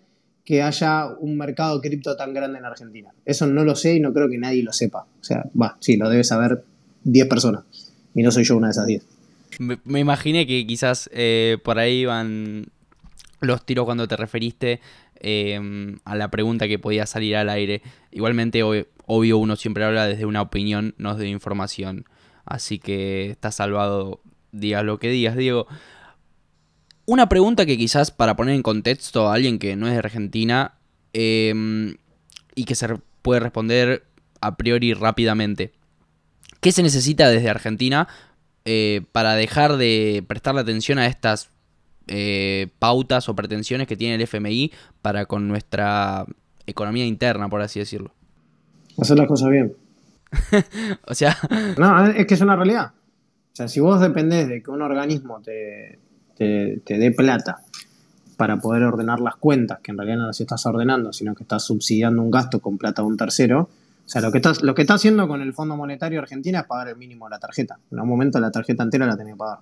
que 0.45 0.63
haya 0.63 1.07
un 1.21 1.37
mercado 1.37 1.81
cripto 1.81 2.17
tan 2.17 2.35
grande 2.35 2.59
en 2.59 2.65
Argentina. 2.65 3.11
Eso 3.25 3.47
no 3.47 3.65
lo 3.65 3.77
sé 3.77 3.95
y 3.95 4.01
no 4.01 4.13
creo 4.13 4.29
que 4.29 4.39
nadie 4.39 4.63
lo 4.63 4.73
sepa. 4.73 5.07
O 5.21 5.25
sea, 5.25 5.45
va, 5.61 5.77
sí, 5.81 5.97
lo 5.97 6.09
debe 6.09 6.25
saber 6.25 6.65
10 7.05 7.29
personas. 7.29 7.65
Y 8.15 8.23
no 8.23 8.31
soy 8.31 8.45
yo 8.45 8.57
una 8.57 8.69
de 8.69 8.73
esas 8.73 8.87
10. 8.87 9.07
Me, 9.59 10.01
imaginé 10.01 10.47
que 10.47 10.67
quizás 10.67 11.09
eh, 11.13 11.59
por 11.63 11.79
ahí 11.79 12.05
van 12.05 12.67
los 13.41 13.65
tiros 13.65 13.85
cuando 13.85 14.09
te 14.09 14.17
referiste 14.17 14.81
em, 15.21 15.99
a 16.05 16.17
la 16.17 16.31
pregunta 16.31 16.69
que 16.69 16.79
podía 16.79 17.07
salir 17.07 17.37
al 17.37 17.49
aire. 17.49 17.83
Igualmente, 18.11 18.63
obvio, 18.63 19.39
uno 19.39 19.57
siempre 19.57 19.85
habla 19.85 20.07
desde 20.07 20.27
una 20.27 20.43
opinión, 20.43 20.95
no 20.99 21.15
desde 21.15 21.29
información. 21.29 22.05
Así 22.45 22.79
que 22.79 23.31
está 23.31 23.53
salvado, 23.53 24.21
digas 24.51 24.85
lo 24.85 24.99
que 24.99 25.11
digas, 25.11 25.37
Diego. 25.37 25.67
Una 27.05 27.29
pregunta 27.29 27.67
que 27.67 27.77
quizás 27.77 28.11
para 28.11 28.37
poner 28.37 28.55
en 28.55 28.63
contexto 28.63 29.29
a 29.29 29.35
alguien 29.35 29.59
que 29.59 29.77
no 29.77 29.87
es 29.87 29.93
de 29.93 29.99
Argentina 29.99 30.75
em, 31.13 31.97
y 32.55 32.65
que 32.65 32.75
se 32.75 32.89
puede 33.23 33.41
responder 33.41 34.05
a 34.41 34.57
priori 34.57 34.95
rápidamente. 34.95 35.73
¿Qué 36.61 36.71
se 36.71 36.83
necesita 36.83 37.29
desde 37.29 37.51
Argentina 37.51 38.09
eh, 38.65 39.03
para 39.11 39.35
dejar 39.35 39.77
de 39.77 40.25
prestarle 40.27 40.61
atención 40.61 40.99
a 40.99 41.07
estas 41.07 41.51
eh, 42.07 42.69
pautas 42.79 43.29
o 43.29 43.35
pretensiones 43.35 43.89
que 43.89 43.97
tiene 43.97 44.15
el 44.15 44.23
FMI 44.23 44.73
para 45.03 45.27
con 45.27 45.49
nuestra 45.49 46.25
economía 46.67 47.05
interna, 47.05 47.49
por 47.49 47.63
así 47.63 47.81
decirlo. 47.81 48.13
Hacer 48.99 49.19
las 49.19 49.27
cosas 49.27 49.51
bien. 49.51 49.75
o 51.07 51.15
sea... 51.15 51.37
No, 51.79 52.07
es 52.07 52.27
que 52.27 52.35
es 52.35 52.41
una 52.41 52.57
realidad. 52.57 52.93
O 53.53 53.57
sea, 53.57 53.69
si 53.69 53.81
vos 53.81 54.01
dependés 54.01 54.49
de 54.49 54.63
que 54.63 54.71
un 54.71 54.83
organismo 54.83 55.41
te, 55.41 55.99
te, 56.85 56.99
dé 56.99 57.11
plata 57.13 57.63
para 58.37 58.59
poder 58.59 58.83
ordenar 58.83 59.21
las 59.21 59.37
cuentas, 59.37 59.81
que 59.81 59.93
en 59.93 59.99
realidad 59.99 60.19
no 60.19 60.27
las 60.27 60.41
estás 60.41 60.65
ordenando, 60.67 61.13
sino 61.13 61.35
que 61.35 61.45
estás 61.45 61.65
subsidiando 61.65 62.23
un 62.23 62.31
gasto 62.31 62.61
con 62.61 62.79
plata 62.79 63.03
de 63.03 63.09
un 63.09 63.17
tercero, 63.17 63.69
o 64.05 64.09
sea, 64.09 64.21
lo 64.21 64.33
que, 64.33 64.39
estás, 64.39 64.63
lo 64.63 64.75
que 64.75 64.83
está 64.83 64.95
haciendo 64.95 65.29
con 65.29 65.41
el 65.41 65.55
Fondo 65.55 65.77
Monetario 65.77 66.19
Argentina 66.19 66.61
es 66.61 66.67
pagar 66.67 66.89
el 66.89 66.97
mínimo 66.97 67.27
de 67.27 67.31
la 67.31 67.39
tarjeta. 67.39 67.79
En 67.91 68.01
un 68.01 68.09
momento 68.09 68.41
la 68.41 68.51
tarjeta 68.51 68.83
entera 68.83 69.07
la 69.07 69.17
tenés 69.17 69.35
que 69.35 69.39
pagar. 69.39 69.61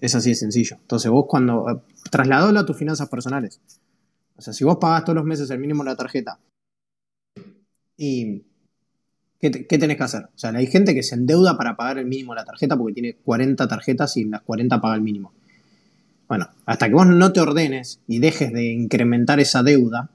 Es 0.00 0.14
así 0.14 0.30
de 0.30 0.34
sencillo. 0.34 0.76
Entonces 0.80 1.10
vos 1.10 1.26
cuando... 1.28 1.66
Eh, 1.70 2.32
a 2.32 2.66
tus 2.66 2.76
finanzas 2.76 3.08
personales. 3.10 3.60
O 4.36 4.40
sea, 4.40 4.54
si 4.54 4.64
vos 4.64 4.78
pagás 4.80 5.04
todos 5.04 5.16
los 5.16 5.26
meses 5.26 5.50
el 5.50 5.58
mínimo 5.58 5.84
de 5.84 5.90
la 5.90 5.96
tarjeta 5.96 6.38
y... 7.98 8.42
¿qué, 9.38 9.78
tenés 9.78 9.96
que 9.96 10.02
hacer? 10.04 10.24
O 10.24 10.38
sea, 10.38 10.50
hay 10.50 10.66
gente 10.68 10.94
que 10.94 11.02
se 11.02 11.16
endeuda 11.16 11.56
para 11.56 11.76
pagar 11.76 11.98
el 11.98 12.06
mínimo 12.06 12.32
de 12.32 12.40
la 12.40 12.44
tarjeta 12.44 12.76
porque 12.76 12.94
tiene 12.94 13.16
40 13.16 13.66
tarjetas 13.66 14.16
y 14.16 14.24
las 14.24 14.42
40 14.42 14.80
paga 14.80 14.94
el 14.94 15.02
mínimo. 15.02 15.32
Bueno, 16.32 16.48
hasta 16.64 16.88
que 16.88 16.94
vos 16.94 17.06
no 17.06 17.30
te 17.34 17.40
ordenes 17.40 18.00
y 18.08 18.18
dejes 18.18 18.54
de 18.54 18.72
incrementar 18.72 19.38
esa 19.38 19.62
deuda, 19.62 20.08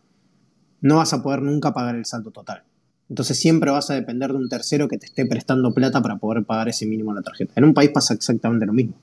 no 0.81 0.95
vas 0.95 1.13
a 1.13 1.21
poder 1.21 1.43
nunca 1.43 1.75
pagar 1.75 1.93
el 1.93 2.05
saldo 2.05 2.31
total. 2.31 2.63
Entonces 3.07 3.37
siempre 3.37 3.69
vas 3.69 3.91
a 3.91 3.93
depender 3.93 4.31
de 4.31 4.37
un 4.37 4.49
tercero 4.49 4.87
que 4.87 4.97
te 4.97 5.05
esté 5.05 5.27
prestando 5.27 5.75
plata 5.75 6.01
para 6.01 6.15
poder 6.15 6.43
pagar 6.43 6.69
ese 6.69 6.87
mínimo 6.87 7.11
en 7.11 7.17
la 7.17 7.21
tarjeta. 7.21 7.53
En 7.55 7.65
un 7.65 7.75
país 7.75 7.91
pasa 7.91 8.15
exactamente 8.15 8.65
lo 8.65 8.73
mismo 8.73 8.95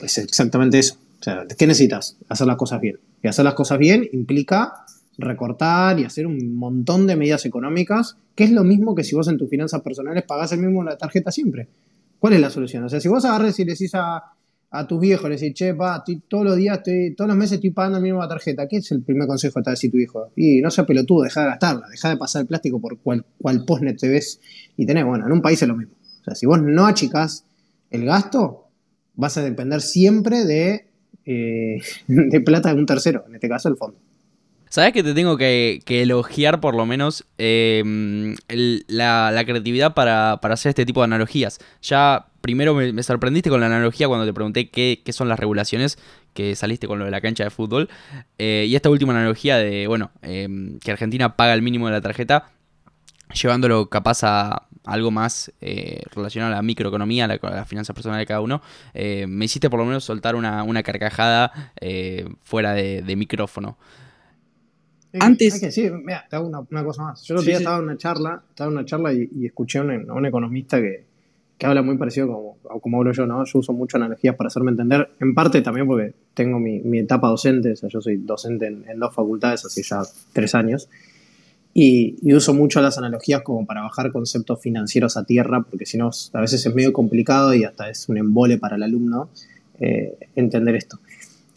es 0.00 0.16
exactamente 0.16 0.78
eso. 0.78 0.96
O 1.20 1.22
sea, 1.22 1.44
¿qué 1.46 1.66
necesitas? 1.66 2.16
Hacer 2.30 2.46
las 2.46 2.56
cosas 2.56 2.80
bien. 2.80 2.98
Y 3.22 3.28
hacer 3.28 3.44
las 3.44 3.52
cosas 3.52 3.78
bien 3.78 4.08
implica 4.14 4.86
recortar 5.18 6.00
y 6.00 6.04
hacer 6.04 6.26
un 6.26 6.56
montón 6.56 7.06
de 7.06 7.16
medidas 7.16 7.44
económicas, 7.44 8.16
que 8.34 8.44
es 8.44 8.52
lo 8.52 8.64
mismo 8.64 8.94
que 8.94 9.04
si 9.04 9.14
vos 9.14 9.28
en 9.28 9.36
tus 9.36 9.50
finanzas 9.50 9.82
personales 9.82 10.24
pagás 10.26 10.50
el 10.52 10.60
mismo 10.60 10.82
la 10.82 10.96
tarjeta 10.96 11.30
siempre. 11.30 11.68
¿Cuál 12.18 12.32
es 12.32 12.40
la 12.40 12.48
solución? 12.48 12.84
O 12.84 12.88
sea, 12.88 13.00
si 13.00 13.08
vos 13.08 13.26
agarres 13.26 13.58
y 13.58 13.64
decís 13.64 13.92
a, 13.94 14.22
tus 14.86 15.00
viejos, 15.00 15.28
le 15.30 15.36
decís, 15.36 15.54
che, 15.54 15.74
pa, 15.74 16.04
todos 16.28 16.44
los 16.44 16.56
días, 16.56 16.78
estoy, 16.78 17.14
todos 17.14 17.28
los 17.28 17.36
meses 17.36 17.54
estoy 17.54 17.70
pagando 17.70 18.00
la 18.00 18.28
tarjeta, 18.28 18.68
¿qué 18.68 18.76
es 18.76 18.92
el 18.92 19.02
primer 19.02 19.26
consejo 19.26 19.54
que 19.54 19.62
te 19.62 19.70
a 19.70 19.72
decir 19.72 19.90
tu 19.90 19.96
hijo? 19.96 20.30
Y 20.36 20.60
no 20.60 20.70
sea 20.70 20.84
pelotudo, 20.84 21.22
deja 21.22 21.40
de 21.42 21.46
gastarla, 21.46 21.88
deja 21.88 22.10
de 22.10 22.16
pasar 22.16 22.42
el 22.42 22.48
plástico 22.48 22.80
por 22.80 22.98
cual, 22.98 23.24
cual 23.38 23.64
postnet 23.64 23.98
te 23.98 24.08
ves 24.08 24.40
y 24.76 24.84
tenés. 24.84 25.04
Bueno, 25.06 25.26
en 25.26 25.32
un 25.32 25.40
país 25.40 25.60
es 25.62 25.68
lo 25.68 25.76
mismo. 25.76 25.94
O 26.20 26.24
sea, 26.24 26.34
si 26.34 26.46
vos 26.46 26.60
no 26.60 26.86
achicás 26.86 27.44
el 27.90 28.04
gasto, 28.04 28.68
vas 29.14 29.38
a 29.38 29.42
depender 29.42 29.80
siempre 29.80 30.44
de, 30.44 30.86
eh, 31.24 31.80
de 32.06 32.40
plata 32.40 32.72
de 32.74 32.78
un 32.78 32.86
tercero, 32.86 33.24
en 33.26 33.36
este 33.36 33.48
caso 33.48 33.68
el 33.68 33.76
fondo. 33.76 33.98
¿Sabes 34.68 34.92
que 34.92 35.02
te 35.02 35.14
tengo 35.14 35.36
que, 35.36 35.82
elogiar 35.86 36.60
por 36.60 36.74
lo 36.74 36.84
menos 36.84 37.24
em, 37.38 38.36
la, 38.88 39.42
creatividad 39.46 39.94
para, 39.94 40.34
hacer 40.34 40.70
este 40.70 40.84
tipo 40.84 41.00
de 41.00 41.04
analogías? 41.04 41.58
Ya 41.82 42.26
primero 42.40 42.74
me, 42.74 43.02
sorprendiste 43.02 43.50
con 43.50 43.60
la 43.60 43.66
analogía 43.66 44.08
cuando 44.08 44.26
te 44.26 44.32
pregunté 44.32 44.68
qué, 44.68 45.02
son 45.10 45.28
las 45.28 45.38
regulaciones, 45.38 45.98
que 46.34 46.54
saliste 46.54 46.86
con 46.86 46.98
lo 46.98 47.06
de 47.06 47.10
la 47.10 47.20
cancha 47.20 47.44
de 47.44 47.50
fútbol. 47.50 47.88
Eh, 48.38 48.66
y 48.68 48.76
esta 48.76 48.90
última 48.90 49.12
analogía 49.12 49.56
de, 49.56 49.86
bueno, 49.86 50.10
em, 50.22 50.78
que 50.80 50.90
Argentina 50.90 51.36
paga 51.36 51.54
el 51.54 51.62
mínimo 51.62 51.86
de 51.86 51.92
la 51.92 52.00
tarjeta, 52.00 52.50
llevándolo 53.34 53.88
capaz 53.88 54.22
a, 54.24 54.66
algo 54.84 55.10
más 55.10 55.52
eh, 55.60 56.02
relacionado 56.14 56.52
a 56.52 56.56
la 56.56 56.62
microeconomía, 56.62 57.26
a 57.26 57.28
la, 57.28 57.64
finanza 57.66 57.92
personal 57.92 58.18
de 58.18 58.26
cada 58.26 58.40
uno, 58.40 58.62
eh, 58.94 59.26
me 59.28 59.44
hiciste 59.44 59.68
por 59.68 59.80
lo 59.80 59.84
menos 59.84 60.04
soltar 60.04 60.34
una, 60.34 60.82
carcajada 60.82 61.72
fuera 62.42 62.72
de, 62.72 63.16
micrófono. 63.16 63.76
Antes. 65.20 65.60
que 65.60 65.72
sí, 65.72 65.90
mira, 65.90 66.26
te 66.28 66.36
hago 66.36 66.48
una, 66.48 66.84
cosa 66.84 67.02
más. 67.02 67.22
Yo 67.22 67.34
el 67.34 67.38
otro 67.38 67.48
día 67.48 67.58
estaba 67.58 67.78
en 67.78 67.84
una 67.84 67.96
charla, 67.96 68.42
estaba 68.48 68.70
en 68.70 68.76
una 68.76 68.84
charla 68.84 69.12
y, 69.12 69.46
escuché 69.46 69.78
a 69.78 69.82
un, 69.82 70.26
economista 70.26 70.80
que, 70.80 71.04
que 71.56 71.66
habla 71.66 71.82
muy 71.82 71.96
parecido 71.96 72.28
como, 72.28 72.80
como 72.80 72.98
hablo 72.98 73.12
yo, 73.12 73.26
¿no? 73.26 73.44
Yo 73.44 73.58
uso 73.58 73.72
mucho 73.72 73.96
analogías 73.96 74.36
para 74.36 74.48
hacerme 74.48 74.70
entender, 74.70 75.10
en 75.20 75.34
parte 75.34 75.62
también 75.62 75.86
porque 75.86 76.14
tengo 76.34 76.58
mi, 76.58 76.80
mi 76.80 76.98
etapa 76.98 77.28
docente, 77.28 77.72
o 77.72 77.76
sea, 77.76 77.88
yo 77.88 78.00
soy 78.00 78.18
docente 78.18 78.66
en, 78.66 78.84
en 78.88 78.98
dos 78.98 79.14
facultades 79.14 79.64
hace 79.64 79.82
ya 79.82 80.02
tres 80.32 80.54
años, 80.54 80.88
y, 81.74 82.16
y, 82.22 82.34
uso 82.34 82.54
mucho 82.54 82.80
las 82.80 82.98
analogías 82.98 83.42
como 83.42 83.64
para 83.64 83.82
bajar 83.82 84.10
conceptos 84.10 84.60
financieros 84.60 85.16
a 85.16 85.24
tierra, 85.24 85.62
porque 85.62 85.86
si 85.86 85.96
no, 85.96 86.10
a 86.32 86.40
veces 86.40 86.64
es 86.66 86.74
medio 86.74 86.92
complicado 86.92 87.54
y 87.54 87.64
hasta 87.64 87.88
es 87.88 88.08
un 88.08 88.18
embole 88.18 88.58
para 88.58 88.76
el 88.76 88.82
alumno 88.82 89.30
eh, 89.80 90.16
entender 90.34 90.74
esto. 90.74 90.98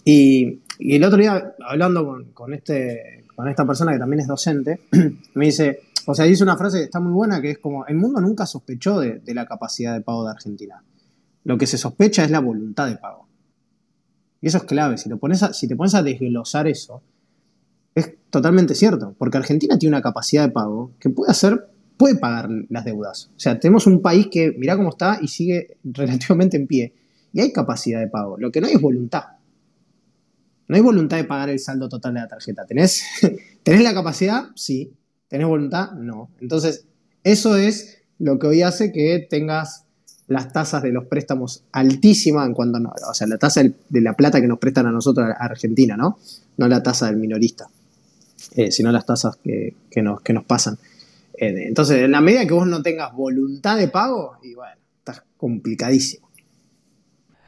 Y, 0.06 0.60
y, 0.78 0.96
el 0.96 1.04
otro 1.04 1.18
día, 1.18 1.54
hablando 1.66 2.06
con, 2.06 2.26
con, 2.34 2.54
este, 2.54 3.21
con 3.36 3.48
esta 3.48 3.66
persona 3.66 3.94
que 3.94 4.00
también 4.00 4.22
es 4.22 4.28
docente, 4.28 4.82
me 5.34 5.46
dice, 5.46 5.82
o 6.06 6.16
sea, 6.16 6.26
dice 6.26 6.44
una 6.44 6.58
frase 6.58 6.80
que 6.80 6.84
está 6.86 7.00
muy 7.00 7.12
buena, 7.12 7.42
que 7.42 7.52
es 7.52 7.60
como, 7.60 7.86
el 7.86 7.96
mundo 7.96 8.22
nunca 8.22 8.46
sospechó 8.46 9.00
de, 9.00 9.22
la 9.28 9.46
capacidad 9.46 9.94
de 9.94 10.02
pago 10.02 10.26
de 10.26 10.32
Argentina. 10.32 10.84
Lo 11.44 11.58
que 11.58 11.68
se 11.68 11.78
sospecha 11.78 12.24
es 12.24 12.32
la 12.32 12.40
voluntad 12.40 12.88
de 12.88 12.98
pago. 12.98 13.28
Y 14.42 14.48
eso 14.48 14.58
es 14.58 14.64
clave. 14.64 14.98
Si, 14.98 15.10
lo 15.10 15.18
pones 15.18 15.46
si 15.54 15.68
te 15.68 15.76
pones 15.76 15.94
a 15.94 16.04
desglosar 16.04 16.68
eso, 16.68 17.02
es 17.94 18.14
totalmente 18.30 18.76
cierto. 18.76 19.16
Porque 19.18 19.38
Argentina 19.38 19.78
tiene 19.78 19.96
una 19.96 20.02
capacidad 20.02 20.48
de 20.48 20.52
pago 20.52 20.92
que 21.00 21.10
puede 21.10 21.32
hacer, 21.32 21.70
puede 21.98 22.16
pagar 22.16 22.50
las 22.70 22.86
deudas. 22.86 23.30
O 23.36 23.40
sea, 23.40 23.60
tenemos 23.60 23.86
un 23.86 24.02
país 24.02 24.28
que, 24.32 24.54
mirá 24.58 24.76
cómo 24.78 24.90
está 24.90 25.20
y 25.22 25.28
sigue 25.28 25.78
relativamente 25.84 26.58
en 26.58 26.68
pie. 26.68 26.94
Y 27.34 27.42
hay 27.42 27.52
capacidad 27.52 28.00
de 28.00 28.08
pago. 28.08 28.38
Lo 28.38 28.52
que 28.52 28.62
no 28.62 28.68
hay 28.68 28.74
es 28.74 28.82
voluntad. 28.82 29.24
No 30.72 30.78
hay 30.78 30.84
voluntad 30.84 31.18
de 31.18 31.26
pagar 31.26 31.50
el 31.50 31.60
saldo 31.60 31.90
total 31.90 32.14
de 32.14 32.22
la 32.22 32.30
tarjeta. 32.30 32.66
¿Tenés, 32.66 33.04
¿tenés 33.64 33.84
la 33.84 33.94
capacidad? 33.94 34.52
Sí. 34.56 34.94
¿Tenés 35.28 35.46
voluntad? 35.46 35.92
No. 35.92 36.30
Entonces, 36.40 36.86
eso 37.26 37.58
es 37.58 37.98
lo 38.20 38.40
que 38.40 38.48
hoy 38.48 38.62
hace 38.62 38.94
que 38.94 39.28
tengas 39.30 39.84
las 40.28 40.54
tasas 40.54 40.82
de 40.82 40.94
los 40.94 41.08
préstamos 41.08 41.66
altísimas 41.74 42.48
en 42.48 42.54
cuanto 42.54 42.78
a, 42.78 43.10
o 43.10 43.14
sea, 43.14 43.28
la 43.28 43.38
tasa 43.38 43.64
de 43.64 44.02
la 44.02 44.14
plata 44.14 44.40
que 44.40 44.48
nos 44.48 44.60
prestan 44.60 44.88
a 44.88 44.94
nosotros 44.94 45.28
a 45.28 45.44
Argentina, 45.44 45.98
¿no? 45.98 46.18
No 46.56 46.70
la 46.70 46.82
tasa 46.82 47.08
del 47.08 47.18
minorista, 47.18 47.68
eh, 48.56 48.72
sino 48.72 48.94
las 48.94 49.06
tasas 49.06 49.36
que, 49.44 49.76
que, 49.90 50.02
nos, 50.02 50.22
que 50.22 50.32
nos 50.32 50.46
pasan. 50.46 50.78
Eh, 51.34 51.66
entonces, 51.68 52.02
en 52.02 52.12
la 52.12 52.22
medida 52.22 52.46
que 52.46 52.54
vos 52.54 52.66
no 52.66 52.82
tengas 52.82 53.14
voluntad 53.14 53.76
de 53.78 53.90
pago, 53.90 54.38
y 54.42 54.54
bueno, 54.54 54.80
estás 55.00 55.22
complicadísimo. 55.36 56.30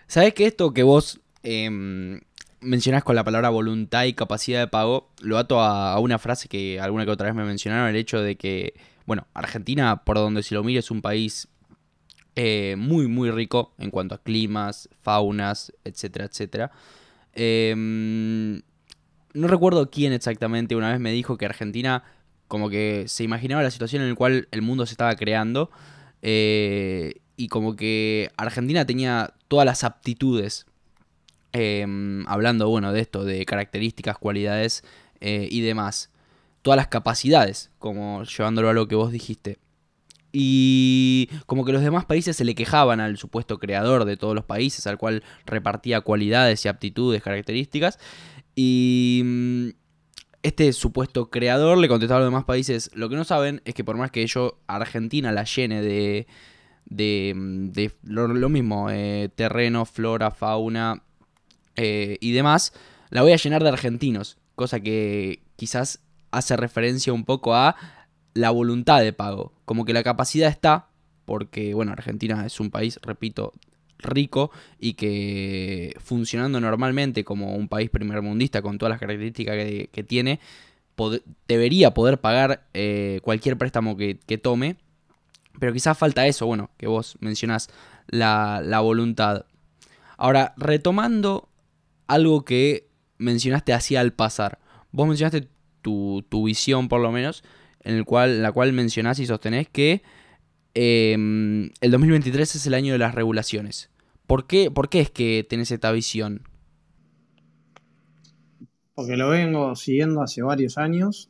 ¿Sabes 0.08 0.34
que 0.34 0.46
esto 0.46 0.74
que 0.74 0.84
vos 0.84 1.22
eh, 1.44 2.20
mencionás 2.64 3.04
con 3.04 3.16
la 3.16 3.24
palabra 3.24 3.50
voluntad 3.50 4.06
y 4.06 4.14
capacidad 4.14 4.60
de 4.60 4.68
pago, 4.68 5.10
lo 5.22 5.38
ato 5.38 5.62
a, 5.62 6.00
una 6.00 6.20
frase 6.20 6.48
que 6.48 6.80
alguna 6.80 7.06
que 7.06 7.12
otra 7.12 7.28
vez 7.28 7.36
me 7.36 7.46
mencionaron, 7.46 7.90
el 7.90 7.96
hecho 7.96 8.22
de 8.22 8.36
que, 8.36 8.74
bueno, 9.06 9.28
Argentina, 9.34 10.04
por 10.04 10.18
donde 10.18 10.44
si 10.44 10.56
lo 10.56 10.64
mire, 10.64 10.80
es 10.80 10.92
un 10.92 11.02
país 11.02 11.48
eh, 12.36 12.76
muy, 12.78 13.08
muy 13.08 13.32
rico 13.32 13.74
en 13.78 13.92
cuanto 13.92 14.16
a 14.16 14.24
climas, 14.24 14.90
faunas, 15.02 15.74
etcétera, 15.84 16.26
etcétera. 16.26 16.72
Eh, 17.34 17.74
no 19.34 19.48
recuerdo 19.48 19.90
quién 19.90 20.14
exactamente 20.14 20.76
una 20.76 20.92
vez 20.92 21.00
me 21.00 21.12
dijo 21.12 21.38
que 21.38 21.46
Argentina 21.46 22.04
como 22.48 22.70
que 22.70 23.06
se 23.08 23.24
imaginaba 23.24 23.64
la 23.64 23.72
situación 23.72 24.04
en 24.04 24.10
la 24.10 24.16
cual 24.16 24.48
el 24.52 24.62
mundo 24.62 24.86
se 24.86 24.94
estaba 24.94 25.16
creando 25.16 25.72
eh, 26.22 27.16
y 27.36 27.48
como 27.48 27.76
que 27.76 28.30
Argentina 28.38 28.86
tenía 28.86 29.34
todas 29.48 29.66
las 29.66 29.84
aptitudes 29.84 30.68
eh, 31.54 31.86
hablando, 32.28 32.68
bueno, 32.68 32.92
de 32.92 33.00
esto, 33.00 33.24
de 33.24 33.46
características, 33.46 34.18
cualidades 34.18 34.84
eh, 35.22 35.48
y 35.50 35.62
demás. 35.62 36.10
Todas 36.62 36.78
las 36.78 36.88
capacidades, 36.88 37.72
como 37.80 38.24
llevándolo 38.24 38.70
a 38.70 38.74
lo 38.74 38.88
que 38.88 38.96
vos 38.96 39.12
dijiste. 39.12 39.60
Y 40.32 41.30
como 41.46 41.64
que 41.64 41.72
los 41.72 41.84
demás 41.84 42.06
países 42.06 42.36
se 42.36 42.44
le 42.44 42.56
quejaban 42.56 43.00
al 43.00 43.18
supuesto 43.18 43.60
creador 43.60 44.06
de 44.06 44.18
todos 44.18 44.34
los 44.34 44.46
países, 44.46 44.88
al 44.88 44.98
cual 44.98 45.24
repartía 45.46 46.02
cualidades 46.02 46.66
y 46.66 46.70
aptitudes, 46.70 47.22
características. 47.22 48.00
Y 48.56 49.76
este 50.42 50.74
supuesto 50.74 51.30
creador 51.30 51.78
le 51.78 51.88
contestaba 51.88 52.18
a 52.18 52.22
los 52.22 52.32
demás 52.32 52.46
países, 52.46 52.92
lo 52.94 53.10
que 53.10 53.16
no 53.16 53.24
saben 53.24 53.62
es 53.66 53.74
que 53.76 53.84
por 53.84 53.96
más 53.96 54.12
que 54.12 54.26
yo 54.28 54.60
Argentina 54.68 55.32
la 55.32 55.46
llene 55.46 55.82
de, 55.82 56.28
de, 56.86 57.34
de 57.36 57.92
lo, 58.04 58.28
lo, 58.28 58.50
mismo, 58.50 58.90
eh, 58.90 59.30
terreno, 59.36 59.86
flora, 59.86 60.32
fauna, 60.32 61.04
eh, 61.76 62.18
y 62.22 62.32
demás, 62.32 62.74
la 63.10 63.22
voy 63.22 63.32
a 63.32 63.38
llenar 63.38 63.64
de 63.64 63.70
argentinos, 63.70 64.38
cosa 64.56 64.80
que 64.80 65.42
quizás 65.56 66.00
hace 66.32 66.58
referencia 66.58 67.14
un 67.14 67.26
poco 67.26 67.56
a 67.56 67.76
la 68.34 68.50
voluntad 68.50 69.02
de 69.02 69.14
pago, 69.14 69.54
como 69.66 69.86
que 69.86 69.94
la 69.94 70.04
capacidad 70.04 70.50
está, 70.50 70.88
porque 71.26 71.74
bueno, 71.74 71.92
Argentina 71.92 72.46
es 72.46 72.60
un 72.60 72.72
país, 72.72 73.00
repito, 73.02 73.54
rico 74.00 74.52
y 74.80 74.94
que 74.94 75.96
funcionando 76.00 76.60
normalmente 76.60 77.24
como 77.24 77.56
un 77.56 77.68
país 77.68 77.90
primermundista 77.90 78.62
con 78.62 78.78
todas 78.78 78.92
las 78.92 79.00
características 79.00 79.56
que, 79.56 80.06
tiene, 80.08 80.40
debería 81.48 81.94
poder 81.94 82.20
pagar 82.20 82.66
eh, 82.74 83.20
cualquier 83.24 83.58
préstamo 83.58 83.96
que, 83.96 84.20
que, 84.26 84.38
tome, 84.38 84.76
pero 85.60 85.74
quizás 85.74 85.98
falta 85.98 86.28
eso, 86.28 86.46
bueno, 86.46 86.70
que 86.78 86.88
vos 86.88 87.18
mencionás, 87.20 87.70
la, 88.08 88.62
la 88.64 88.82
voluntad. 88.82 89.46
Ahora, 90.18 90.54
retomando 90.58 91.50
algo 92.14 92.46
que 92.46 92.88
mencionaste 93.18 93.74
así 93.74 93.96
al 93.96 94.14
pasar. 94.14 94.60
Vos 94.92 95.08
mencionaste 95.08 95.48
tu, 95.82 96.24
tu 96.30 96.46
visión, 96.46 96.88
por 96.88 97.02
lo 97.02 97.12
menos, 97.12 97.44
en 97.82 97.96
el 97.96 98.06
cual, 98.06 98.42
la 98.42 98.52
cual 98.52 98.74
mencionás 98.74 99.20
y 99.20 99.26
sostenés 99.26 99.68
que 99.70 100.04
eh, 100.76 101.14
el 101.14 101.92
2023 101.92 102.56
es 102.56 102.68
el 102.68 102.74
año 102.74 102.94
de 102.94 103.00
las 103.00 103.16
regulaciones. 103.16 103.90
¿Por 104.28 104.48
qué, 104.48 104.72
¿Por 104.72 104.90
qué 104.90 105.02
es 105.02 105.12
que 105.12 105.46
tenés 105.48 105.72
esta 105.72 105.92
visión? 105.92 106.44
Porque 108.96 109.18
lo 109.18 109.30
vengo 109.30 109.76
siguiendo 109.76 110.22
hace 110.22 110.42
varios 110.44 110.78
años, 110.78 111.30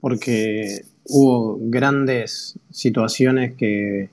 porque 0.00 0.80
hubo 1.04 1.58
grandes 1.60 2.58
situaciones 2.70 3.54
que, 3.56 4.10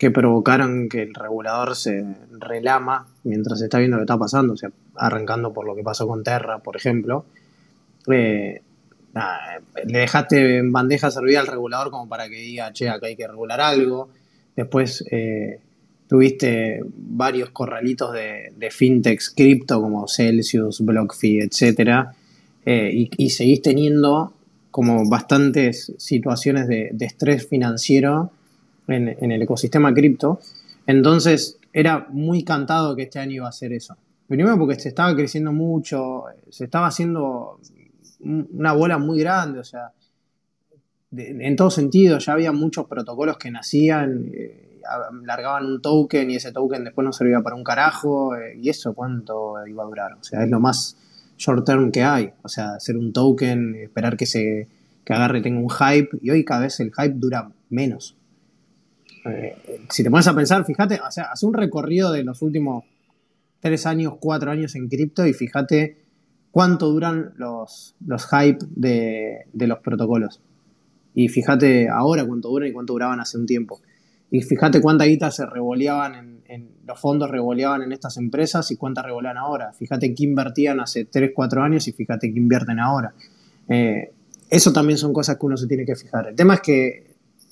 que 0.00 0.10
provocaron 0.10 0.88
que 0.88 1.02
el 1.02 1.12
regulador 1.12 1.76
se 1.76 2.02
relama 2.30 3.06
mientras 3.22 3.60
está 3.60 3.78
viendo 3.78 3.98
lo 3.98 4.00
que 4.00 4.04
está 4.04 4.16
pasando, 4.16 4.54
o 4.54 4.56
sea, 4.56 4.70
arrancando 4.96 5.52
por 5.52 5.66
lo 5.66 5.76
que 5.76 5.82
pasó 5.82 6.08
con 6.08 6.24
Terra, 6.24 6.60
por 6.60 6.74
ejemplo. 6.74 7.26
Eh, 8.10 8.62
le 9.84 9.98
dejaste 9.98 10.56
en 10.56 10.72
bandeja 10.72 11.10
servida 11.10 11.40
al 11.40 11.48
regulador 11.48 11.90
como 11.90 12.08
para 12.08 12.30
que 12.30 12.36
diga, 12.36 12.72
che, 12.72 12.88
acá 12.88 13.08
hay 13.08 13.16
que 13.16 13.28
regular 13.28 13.60
algo. 13.60 14.08
Después 14.56 15.04
eh, 15.10 15.60
tuviste 16.08 16.80
varios 16.86 17.50
corralitos 17.50 18.14
de, 18.14 18.54
de 18.56 18.70
fintechs 18.70 19.28
cripto 19.28 19.82
como 19.82 20.08
Celsius, 20.08 20.80
BlockFi, 20.80 21.40
etc. 21.40 22.06
Eh, 22.64 22.90
y, 22.90 23.10
y, 23.18 23.28
seguís 23.28 23.60
teniendo 23.60 24.32
como 24.70 25.06
bastantes 25.10 25.92
situaciones 25.98 26.68
de, 26.68 26.88
de 26.90 27.04
estrés 27.04 27.46
financiero 27.46 28.32
en, 28.90 29.32
el 29.32 29.42
ecosistema 29.42 29.92
cripto. 29.92 30.40
Entonces 30.86 31.58
era 31.72 32.06
muy 32.10 32.44
cantado 32.44 32.96
que 32.96 33.02
este 33.02 33.18
año 33.18 33.32
iba 33.32 33.48
a 33.48 33.52
ser 33.52 33.72
eso. 33.72 33.96
Primero 34.26 34.58
porque 34.58 34.78
se 34.78 34.88
estaba 34.88 35.14
creciendo 35.14 35.52
mucho, 35.52 36.24
se 36.50 36.64
estaba 36.64 36.86
haciendo 36.86 37.60
una 38.20 38.72
bola 38.72 38.98
muy 38.98 39.18
grande, 39.20 39.58
o 39.60 39.64
sea, 39.64 39.92
en 41.12 41.56
todo 41.56 41.70
sentido, 41.70 42.18
ya 42.18 42.34
había 42.34 42.52
muchos 42.52 42.86
protocolos 42.86 43.36
que 43.38 43.50
nacían, 43.50 44.30
eh, 44.32 44.80
largaban 45.24 45.66
un 45.66 45.82
token 45.82 46.30
y 46.30 46.36
ese 46.36 46.52
token 46.52 46.84
después 46.84 47.04
no 47.04 47.12
servía 47.12 47.40
para 47.40 47.56
un 47.56 47.64
carajo, 47.64 48.36
eh, 48.36 48.56
y 48.60 48.68
eso 48.68 48.94
cuánto 48.94 49.54
iba 49.66 49.82
a 49.82 49.86
durar, 49.86 50.12
o 50.12 50.22
sea, 50.22 50.44
es 50.44 50.50
lo 50.50 50.60
más 50.60 50.96
short 51.36 51.66
term 51.66 51.90
que 51.90 52.02
hay, 52.02 52.32
o 52.42 52.48
sea, 52.48 52.74
hacer 52.74 52.96
un 52.96 53.12
token, 53.12 53.74
esperar 53.76 54.16
que 54.16 54.26
se 54.26 54.68
que 55.04 55.14
agarre 55.14 55.40
tenga 55.40 55.60
un 55.60 55.70
hype, 55.70 56.18
y 56.20 56.30
hoy 56.30 56.44
cada 56.44 56.62
vez 56.62 56.78
el 56.80 56.92
hype 56.92 57.14
dura 57.14 57.50
menos. 57.70 58.16
Eh, 59.24 59.56
si 59.88 60.02
te 60.02 60.10
pones 60.10 60.26
a 60.26 60.34
pensar, 60.34 60.64
fíjate, 60.64 61.00
o 61.06 61.10
sea, 61.10 61.24
hace 61.32 61.46
un 61.46 61.54
recorrido 61.54 62.12
de 62.12 62.24
los 62.24 62.42
últimos 62.42 62.84
tres 63.60 63.86
años, 63.86 64.14
cuatro 64.18 64.50
años 64.50 64.74
en 64.74 64.88
cripto 64.88 65.26
y 65.26 65.32
fíjate 65.32 65.98
cuánto 66.50 66.90
duran 66.90 67.34
los, 67.36 67.94
los 68.06 68.26
hype 68.26 68.58
de, 68.70 69.46
de, 69.52 69.66
los 69.66 69.78
protocolos. 69.80 70.40
Y 71.14 71.28
fíjate 71.28 71.88
ahora 71.88 72.24
cuánto 72.24 72.48
duran 72.48 72.68
y 72.68 72.72
cuánto 72.72 72.94
duraban 72.94 73.20
hace 73.20 73.36
un 73.38 73.46
tiempo. 73.46 73.80
Y 74.30 74.42
fíjate 74.42 74.80
cuánta 74.80 75.04
guita 75.04 75.30
se 75.30 75.44
revoleaban 75.44 76.40
en, 76.46 76.70
los 76.86 76.98
fondos 76.98 77.30
revoleaban 77.30 77.82
en 77.82 77.92
estas 77.92 78.16
empresas 78.16 78.68
y 78.72 78.76
cuánta 78.76 79.02
revolean 79.02 79.36
ahora. 79.36 79.72
Fíjate 79.72 80.12
qué 80.12 80.24
invertían 80.24 80.80
hace 80.80 81.04
3, 81.04 81.30
4 81.32 81.62
años 81.62 81.86
y 81.86 81.92
fíjate 81.92 82.32
qué 82.32 82.38
invierten 82.38 82.80
ahora. 82.80 83.14
Eh, 83.68 84.12
eso 84.48 84.72
también 84.72 84.98
son 84.98 85.12
cosas 85.12 85.36
que 85.38 85.46
uno 85.46 85.56
se 85.56 85.68
tiene 85.68 85.84
que 85.84 85.94
fijar. 85.94 86.26
El 86.28 86.34
tema 86.34 86.54
es 86.54 86.60
que 86.60 87.09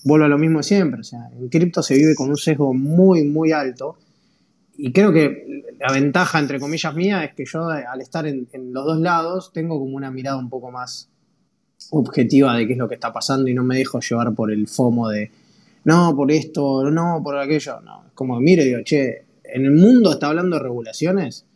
vuelvo 0.08 0.24
a 0.24 0.28
lo 0.28 0.38
mismo 0.38 0.62
siempre. 0.62 1.00
O 1.00 1.04
sea, 1.04 1.28
en 1.38 1.48
cripto 1.48 1.82
se 1.82 1.94
vive 1.94 2.14
con 2.14 2.30
un 2.30 2.36
sesgo 2.36 2.74
muy, 2.74 3.24
muy 3.24 3.52
alto. 3.52 3.96
Y 4.76 4.92
creo 4.92 5.12
que 5.12 5.64
la 5.78 5.92
ventaja, 5.92 6.38
entre 6.38 6.58
comillas, 6.58 6.94
mía 6.94 7.24
es 7.24 7.34
que 7.34 7.44
yo, 7.44 7.68
al 7.68 8.00
estar 8.00 8.26
en, 8.26 8.48
en, 8.52 8.72
los 8.72 8.84
dos 8.84 8.98
lados, 9.00 9.52
tengo 9.52 9.78
como 9.78 9.96
una 9.96 10.10
mirada 10.10 10.38
un 10.38 10.48
poco 10.48 10.70
más 10.70 11.08
objetiva 11.90 12.56
de 12.56 12.66
qué 12.66 12.72
es 12.72 12.78
lo 12.78 12.88
que 12.88 12.94
está 12.94 13.12
pasando 13.12 13.48
y 13.48 13.54
no 13.54 13.64
me 13.64 13.76
dejo 13.76 14.00
llevar 14.00 14.34
por 14.34 14.50
el 14.52 14.66
FOMO 14.66 15.08
de 15.08 15.30
no, 15.84 16.14
por 16.14 16.30
esto, 16.30 16.90
no, 16.90 17.20
por 17.22 17.38
aquello. 17.38 17.80
No, 17.80 18.04
es 18.06 18.12
como, 18.12 18.38
mire, 18.40 18.64
digo, 18.64 18.80
che, 18.82 19.24
en 19.44 19.64
el 19.64 19.72
mundo 19.72 20.12
está 20.12 20.28
hablando 20.28 20.56
de 20.56 20.62
regulaciones. 20.62 21.46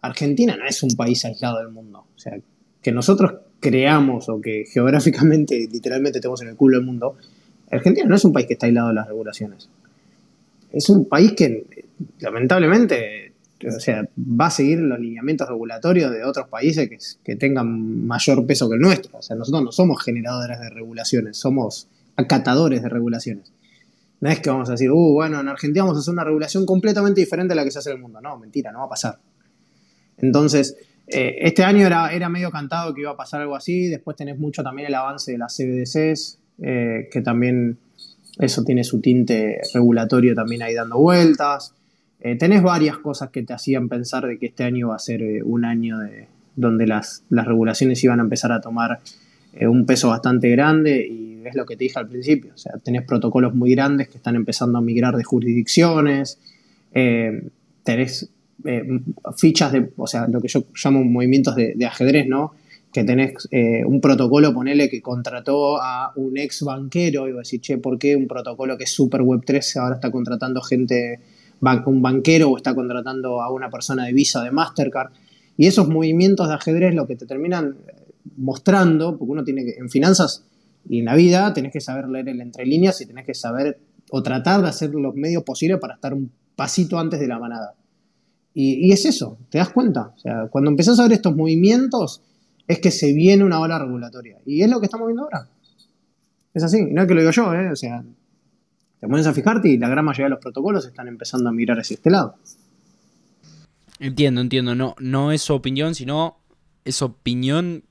Argentina 0.00 0.56
no 0.56 0.66
es 0.66 0.82
un 0.82 0.90
país 0.96 1.24
aislado 1.24 1.58
del 1.58 1.70
mundo. 1.70 2.06
O 2.14 2.18
sea, 2.18 2.38
que 2.82 2.92
nosotros 2.92 3.34
creamos 3.60 4.28
o 4.28 4.40
que 4.40 4.64
geográficamente, 4.72 5.68
literalmente, 5.70 6.20
tenemos 6.20 6.42
en 6.42 6.48
el 6.48 6.56
culo 6.56 6.78
del 6.78 6.86
mundo. 6.86 7.16
Argentina 7.70 8.06
no 8.06 8.16
es 8.16 8.24
un 8.24 8.32
país 8.32 8.46
que 8.46 8.54
está 8.54 8.66
aislado 8.66 8.88
de 8.88 8.94
las 8.94 9.06
regulaciones. 9.06 9.68
Es 10.72 10.88
un 10.88 11.06
país 11.06 11.32
que, 11.32 11.88
lamentablemente, 12.20 13.32
o 13.66 13.80
sea, 13.80 14.08
va 14.18 14.46
a 14.46 14.50
seguir 14.50 14.78
los 14.78 14.98
lineamientos 15.00 15.48
regulatorios 15.48 16.12
de 16.12 16.24
otros 16.24 16.48
países 16.48 17.18
que, 17.24 17.36
tengan 17.36 18.06
mayor 18.06 18.46
peso 18.46 18.68
que 18.68 18.76
el 18.76 18.80
nuestro. 18.80 19.18
O 19.18 19.22
sea, 19.22 19.36
nosotros 19.36 19.64
no 19.64 19.72
somos 19.72 20.02
generadores 20.02 20.60
de 20.60 20.70
regulaciones, 20.70 21.36
somos 21.36 21.88
acatadores 22.16 22.82
de 22.82 22.88
regulaciones. 22.88 23.52
No 24.20 24.30
es 24.30 24.40
que 24.40 24.50
vamos 24.50 24.68
a 24.68 24.72
decir, 24.72 24.90
uh, 24.90 25.12
bueno, 25.12 25.40
en 25.40 25.48
Argentina 25.48 25.84
vamos 25.84 25.98
a 25.98 26.00
hacer 26.00 26.12
una 26.12 26.24
regulación 26.24 26.66
completamente 26.66 27.20
diferente 27.20 27.52
a 27.52 27.56
la 27.56 27.64
que 27.64 27.70
se 27.70 27.78
hace 27.78 27.90
en 27.90 27.96
el 27.96 28.02
mundo. 28.02 28.20
No, 28.20 28.36
mentira, 28.38 28.72
no 28.72 28.80
va 28.80 28.86
a 28.86 28.88
pasar. 28.88 29.18
Entonces, 30.18 30.76
eh, 31.06 31.36
este 31.40 31.62
año 31.62 31.86
era 31.86 32.28
medio 32.28 32.50
cantado 32.50 32.92
que 32.94 33.02
iba 33.02 33.12
a 33.12 33.16
pasar 33.16 33.40
algo 33.40 33.54
así. 33.54 33.88
Después 33.88 34.16
tenés 34.16 34.38
mucho 34.38 34.62
también 34.62 34.88
el 34.88 34.94
avance 34.94 35.32
de 35.32 35.38
las 35.38 35.56
CBDCs, 35.56 36.37
eh, 36.60 37.08
que 37.10 37.20
también 37.22 37.78
eso 38.38 38.64
tiene 38.64 38.84
su 38.84 39.00
tinte 39.00 39.60
regulatorio 39.74 40.34
también 40.34 40.62
ahí 40.62 40.74
dando 40.74 40.98
vueltas. 40.98 41.74
Eh, 42.20 42.36
tenés 42.36 42.62
varias 42.62 42.98
cosas 42.98 43.30
que 43.30 43.42
te 43.42 43.52
hacían 43.52 43.88
pensar 43.88 44.26
de 44.26 44.38
que 44.38 44.46
este 44.46 44.64
año 44.64 44.88
va 44.88 44.96
a 44.96 45.00
ser 45.00 45.22
un 45.44 45.64
año 45.64 45.98
de, 45.98 46.26
donde 46.56 46.86
las, 46.86 47.22
las 47.30 47.46
regulaciones 47.46 48.02
iban 48.02 48.20
a 48.20 48.22
empezar 48.22 48.52
a 48.52 48.60
tomar 48.60 49.00
un 49.60 49.86
peso 49.86 50.08
bastante 50.08 50.50
grande 50.50 51.04
y 51.06 51.28
es 51.48 51.54
lo 51.54 51.66
que 51.66 51.76
te 51.76 51.84
dije 51.84 51.98
al 51.98 52.08
principio. 52.08 52.52
O 52.54 52.58
sea, 52.58 52.74
tenés 52.78 53.02
protocolos 53.02 53.54
muy 53.54 53.72
grandes 53.72 54.08
que 54.08 54.18
están 54.18 54.36
empezando 54.36 54.78
a 54.78 54.80
migrar 54.80 55.16
de 55.16 55.24
jurisdicciones, 55.24 56.38
eh, 56.94 57.42
tenés 57.82 58.30
eh, 58.64 59.00
fichas 59.36 59.72
de, 59.72 59.90
o 59.96 60.06
sea, 60.06 60.26
lo 60.28 60.40
que 60.40 60.48
yo 60.48 60.64
llamo 60.82 61.04
movimientos 61.04 61.56
de, 61.56 61.86
ajedrez, 61.86 62.26
¿no? 62.26 62.54
Que 62.92 63.04
tenés 63.04 63.48
eh, 63.50 63.84
un 63.84 64.00
protocolo, 64.00 64.54
ponele, 64.54 64.88
que 64.88 65.02
contrató 65.02 65.80
a 65.80 66.12
un 66.16 66.38
ex 66.38 66.62
banquero 66.62 67.28
y 67.28 67.32
va 67.32 67.38
a 67.38 67.40
decir, 67.40 67.60
che, 67.60 67.78
¿por 67.78 67.98
qué 67.98 68.16
un 68.16 68.26
protocolo 68.26 68.78
que 68.78 68.84
es 68.84 68.90
super 68.90 69.22
web 69.22 69.42
3 69.44 69.76
ahora 69.76 69.96
está 69.96 70.10
contratando 70.10 70.62
gente, 70.62 71.20
un 71.86 72.02
banquero 72.02 72.50
o 72.50 72.56
está 72.56 72.74
contratando 72.74 73.42
a 73.42 73.52
una 73.52 73.68
persona 73.68 74.06
de 74.06 74.12
Visa, 74.12 74.42
de 74.42 74.50
Mastercard? 74.50 75.12
Y 75.56 75.66
esos 75.66 75.88
movimientos 75.88 76.48
de 76.48 76.54
ajedrez 76.54 76.94
lo 76.94 77.06
que 77.06 77.16
te 77.16 77.26
terminan 77.26 77.76
mostrando, 78.36 79.18
porque 79.18 79.32
uno 79.32 79.44
tiene 79.44 79.64
que, 79.64 79.72
en 79.78 79.90
finanzas 79.90 80.44
y 80.88 81.00
en 81.00 81.06
la 81.06 81.14
vida 81.14 81.52
tenés 81.52 81.72
que 81.72 81.80
saber 81.80 82.08
leer 82.08 82.28
el 82.28 82.40
entre 82.40 82.64
líneas 82.64 83.00
y 83.00 83.06
tenés 83.06 83.26
que 83.26 83.34
saber 83.34 83.78
o 84.10 84.22
tratar 84.22 84.62
de 84.62 84.68
hacer 84.68 84.90
los 84.94 85.14
medios 85.14 85.42
posibles 85.42 85.78
para 85.78 85.94
estar 85.94 86.14
un 86.14 86.30
pasito 86.56 86.98
antes 86.98 87.20
de 87.20 87.28
la 87.28 87.38
manada. 87.38 87.74
Y, 88.54 88.90
es 88.90 89.04
eso, 89.04 89.38
¿te 89.50 89.58
das 89.58 89.68
cuenta? 89.68 90.14
Cuando 90.50 90.70
empezás 90.70 90.98
a 90.98 91.04
ver 91.04 91.12
estos 91.12 91.36
movimientos 91.36 92.22
es 92.68 92.78
que 92.78 92.90
se 92.92 93.12
viene 93.12 93.42
una 93.42 93.58
ola 93.58 93.78
regulatoria. 93.78 94.38
Y 94.46 94.62
es 94.62 94.70
lo 94.70 94.78
que 94.78 94.86
estamos 94.86 95.08
viendo 95.08 95.24
ahora. 95.24 95.48
Es 96.54 96.62
así, 96.62 96.84
no 96.84 97.02
es 97.02 97.08
que 97.08 97.14
lo 97.14 97.20
digo 97.20 97.32
yo, 97.32 97.52
¿eh? 97.54 97.70
O 97.72 97.76
sea, 97.76 98.04
te 99.00 99.08
pones 99.08 99.26
a 99.26 99.32
fijarte 99.32 99.68
y 99.68 99.78
la 99.78 99.88
gran 99.88 100.04
mayoría 100.04 100.26
de 100.26 100.30
los 100.30 100.40
protocolos 100.40 100.86
están 100.86 101.08
empezando 101.08 101.48
a 101.48 101.52
mirar 101.52 101.80
hacia 101.80 101.94
este 101.94 102.10
lado. 102.10 102.36
Entiendo, 103.98 104.40
entiendo. 104.40 104.76
No, 104.76 104.94
no 105.00 105.32
es 105.32 105.42
su 105.42 105.54
opinión, 105.54 105.96
sino 105.96 106.38
es 106.84 107.02
opinión 107.02 107.82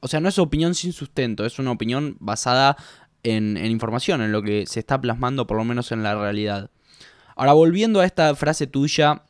o 0.00 0.08
sea, 0.08 0.20
no 0.20 0.28
es 0.28 0.38
opinión 0.38 0.74
sin 0.74 0.92
sustento, 0.92 1.44
es 1.44 1.58
una 1.58 1.70
opinión 1.70 2.16
basada 2.20 2.76
en, 3.22 3.56
información, 3.58 4.22
en 4.22 4.32
lo 4.32 4.42
que 4.42 4.66
se 4.66 4.80
está 4.80 5.00
plasmando 5.00 5.46
por 5.46 5.58
lo 5.58 5.64
menos 5.64 5.92
en 5.92 6.02
la 6.02 6.14
realidad. 6.14 6.70
Ahora, 7.36 7.52
volviendo 7.52 8.00
a 8.00 8.06
esta 8.06 8.34
frase 8.34 8.66
tuya, 8.66 9.22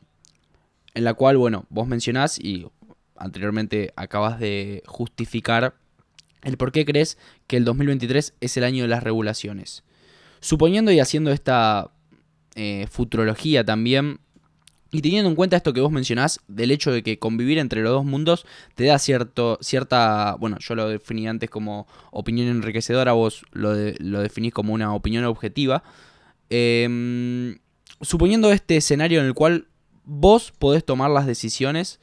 en 0.93 1.03
la 1.03 1.13
cual, 1.13 1.37
bueno, 1.37 1.65
vos 1.69 1.87
mencionás 1.87 2.39
y 2.39 2.67
anteriormente 3.21 3.93
acabas 3.95 4.39
de 4.39 4.83
justificar 4.85 5.75
el 6.43 6.57
por 6.57 6.71
qué 6.71 6.85
crees 6.85 7.17
que 7.47 7.57
el 7.57 7.65
2023 7.65 8.33
es 8.39 8.57
el 8.57 8.63
año 8.63 8.83
de 8.83 8.89
las 8.89 9.03
regulaciones. 9.03 9.83
Suponiendo 10.39 10.91
y 10.91 10.99
haciendo 10.99 11.31
esta 11.31 11.91
eh, 12.55 12.87
futurología 12.89 13.63
también, 13.63 14.19
y 14.91 15.01
teniendo 15.01 15.29
en 15.29 15.35
cuenta 15.35 15.55
esto 15.55 15.71
que 15.71 15.81
vos 15.81 15.91
mencionás, 15.91 16.39
del 16.47 16.71
hecho 16.71 16.91
de 16.91 17.03
que 17.03 17.19
convivir 17.19 17.59
entre 17.59 17.81
los 17.81 17.91
dos 17.91 18.05
mundos 18.05 18.45
te 18.75 18.85
da 18.85 18.99
cierto, 18.99 19.57
cierta, 19.61 20.35
bueno, 20.39 20.57
yo 20.59 20.75
lo 20.75 20.89
definí 20.89 21.27
antes 21.27 21.49
como 21.49 21.87
opinión 22.11 22.47
enriquecedora, 22.47 23.13
vos 23.13 23.45
lo, 23.51 23.73
lo 23.99 24.21
definís 24.21 24.51
como 24.51 24.73
una 24.73 24.93
opinión 24.93 25.23
objetiva. 25.25 25.83
Em, 26.49 27.59
suponiendo 28.01 28.51
este 28.51 28.77
escenario 28.77 29.21
en 29.21 29.27
el 29.27 29.33
cual 29.33 29.67
vos 30.03 30.51
podés 30.57 30.83
tomar 30.83 31.09
las 31.11 31.25
decisiones 31.25 31.99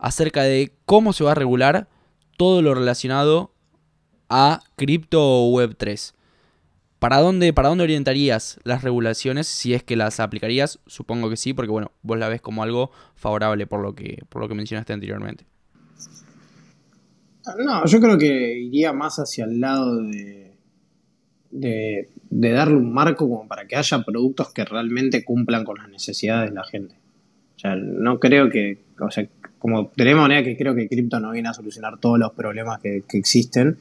acerca 0.00 0.42
de 0.42 0.72
cómo 0.86 1.12
se 1.12 1.24
va 1.24 1.32
a 1.32 1.36
regular 1.36 1.88
todo 2.36 2.62
lo 2.62 2.74
relacionado 2.74 3.52
a 4.28 4.60
cripto 4.76 5.20
o 5.22 5.50
web 5.50 5.74
3. 5.76 6.14
¿Para 6.98 7.18
dónde, 7.18 7.52
¿Para 7.52 7.68
dónde 7.68 7.84
orientarías 7.84 8.60
las 8.62 8.82
regulaciones 8.82 9.46
si 9.46 9.72
es 9.72 9.82
que 9.82 9.96
las 9.96 10.20
aplicarías? 10.20 10.80
Supongo 10.86 11.30
que 11.30 11.36
sí, 11.36 11.54
porque 11.54 11.70
bueno, 11.70 11.92
vos 12.02 12.18
la 12.18 12.28
ves 12.28 12.42
como 12.42 12.62
algo 12.62 12.90
favorable 13.14 13.66
por 13.66 13.80
lo 13.80 13.94
que, 13.94 14.22
por 14.28 14.42
lo 14.42 14.48
que 14.48 14.54
mencionaste 14.54 14.92
anteriormente. 14.92 15.46
No, 17.58 17.84
yo 17.86 18.00
creo 18.00 18.18
que 18.18 18.58
iría 18.58 18.92
más 18.92 19.16
hacia 19.16 19.46
el 19.46 19.60
lado 19.60 19.96
de, 19.96 20.50
de, 21.50 22.08
darle 22.30 22.76
un 22.76 22.92
marco 22.92 23.28
como 23.28 23.48
para 23.48 23.66
que 23.66 23.76
haya 23.76 24.02
productos 24.02 24.52
que 24.52 24.64
realmente 24.64 25.24
cumplan 25.24 25.64
con 25.64 25.78
las 25.78 25.88
necesidades 25.88 26.50
de 26.50 26.54
la 26.54 26.64
gente. 26.64 26.96
O 27.56 27.58
sea, 27.58 27.76
no 27.76 28.20
creo 28.20 28.50
que, 28.50 28.82
como 29.60 29.92
la 29.94 30.16
manera 30.16 30.42
que 30.42 30.56
creo 30.56 30.74
que 30.74 30.88
cripto 30.88 31.20
no 31.20 31.30
viene 31.30 31.50
a 31.50 31.54
solucionar 31.54 31.98
todos 31.98 32.18
los 32.18 32.32
problemas 32.32 32.80
que, 32.80 33.04
existen, 33.12 33.76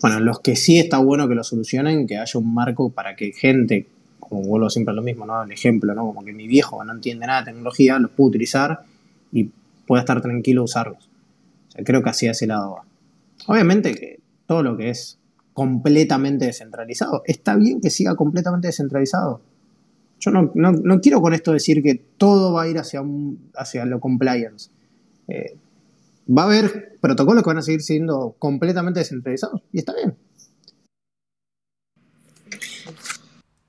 bueno, 0.00 0.18
los 0.18 0.40
que 0.40 0.56
sí 0.56 0.80
está 0.80 0.98
bueno 0.98 1.28
que 1.28 1.36
lo 1.36 1.44
solucionen, 1.44 2.08
que 2.08 2.18
haya 2.18 2.38
un 2.38 2.52
marco 2.52 2.90
para 2.90 3.14
que 3.14 3.32
gente, 3.32 3.86
como 4.18 4.42
vuelvo 4.42 4.68
siempre 4.68 4.90
a 4.90 4.96
lo 4.96 5.02
mismo, 5.02 5.24
¿no? 5.24 5.44
El 5.44 5.52
ejemplo, 5.52 5.94
¿no? 5.94 6.06
Como 6.06 6.24
que 6.24 6.32
mi 6.32 6.48
viejo 6.48 6.84
no 6.84 6.92
entiende 6.92 7.24
nada 7.24 7.42
de 7.42 7.52
tecnología, 7.52 8.00
los 8.00 8.10
puede 8.10 8.30
utilizar 8.30 8.82
y 9.30 9.48
pueda 9.86 10.00
estar 10.00 10.20
tranquilo 10.20 10.64
usarlos. 10.64 11.08
Creo 11.84 12.02
que 12.02 12.10
así 12.10 12.26
a 12.26 12.32
ese 12.32 12.48
lado 12.48 12.72
va. 12.72 12.84
Obviamente 13.46 13.94
que 13.94 14.18
todo 14.46 14.64
lo 14.64 14.76
que 14.76 14.90
es 14.90 15.18
completamente 15.52 16.46
descentralizado, 16.46 17.22
está 17.26 17.54
bien 17.54 17.80
que 17.80 17.90
siga 17.90 18.16
completamente 18.16 18.66
descentralizado. 18.66 19.40
Yo 20.18 20.32
no, 20.32 21.00
quiero 21.00 21.20
con 21.20 21.32
esto 21.32 21.52
decir 21.52 21.80
que 21.80 21.94
todo 21.94 22.52
va 22.52 22.62
a 22.62 22.68
ir 22.68 22.78
hacia, 22.78 23.02
hacia 23.54 23.84
lo 23.84 24.00
compliance. 24.00 24.70
Eh, 25.28 25.58
va 26.28 26.42
a 26.42 26.46
haber 26.46 26.98
protocolos 27.00 27.42
que 27.42 27.50
van 27.50 27.58
a 27.58 27.62
seguir 27.62 27.82
siendo 27.82 28.36
completamente 28.38 29.00
descentralizados 29.00 29.62
y 29.72 29.78
está 29.78 29.94
bien. 29.94 30.16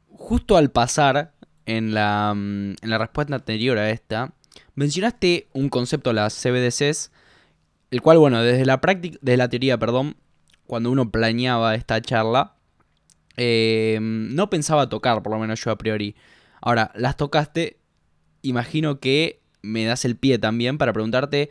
Justo 0.10 0.58
al 0.58 0.72
pasar 0.72 1.34
en 1.66 1.94
la, 1.94 2.34
mm, 2.36 2.76
en 2.82 2.90
la 2.90 2.98
respuesta 2.98 3.36
anterior 3.36 3.78
a 3.78 3.90
esta, 3.90 4.34
mencionaste 4.76 5.48
un 5.54 5.70
concepto, 5.70 6.14
las 6.14 6.34
CBDCs, 6.34 7.12
el 7.92 8.02
cual, 8.02 8.18
bueno, 8.18 8.42
desde 8.42 8.66
la 8.66 8.82
práctica, 8.82 9.18
desde 9.22 9.38
la 9.38 9.50
teoría, 9.50 9.78
perdón, 9.78 10.16
cuando 10.66 10.92
uno 10.92 11.12
planeaba 11.12 11.76
esta 11.76 12.02
charla, 12.02 12.56
eh, 13.38 14.00
no 14.02 14.50
pensaba 14.50 14.90
tocar, 14.90 15.22
por 15.24 15.34
lo 15.34 15.40
menos 15.40 15.64
yo 15.64 15.72
a 15.72 15.78
priori. 15.78 16.16
Ahora, 16.62 16.92
las 16.96 17.18
tocaste, 17.18 17.78
imagino 18.42 19.00
que 19.00 19.43
me 19.64 19.86
das 19.86 20.06
el 20.06 20.16
pie 20.18 20.38
también 20.38 20.78
para 20.78 20.94
preguntarte 20.94 21.50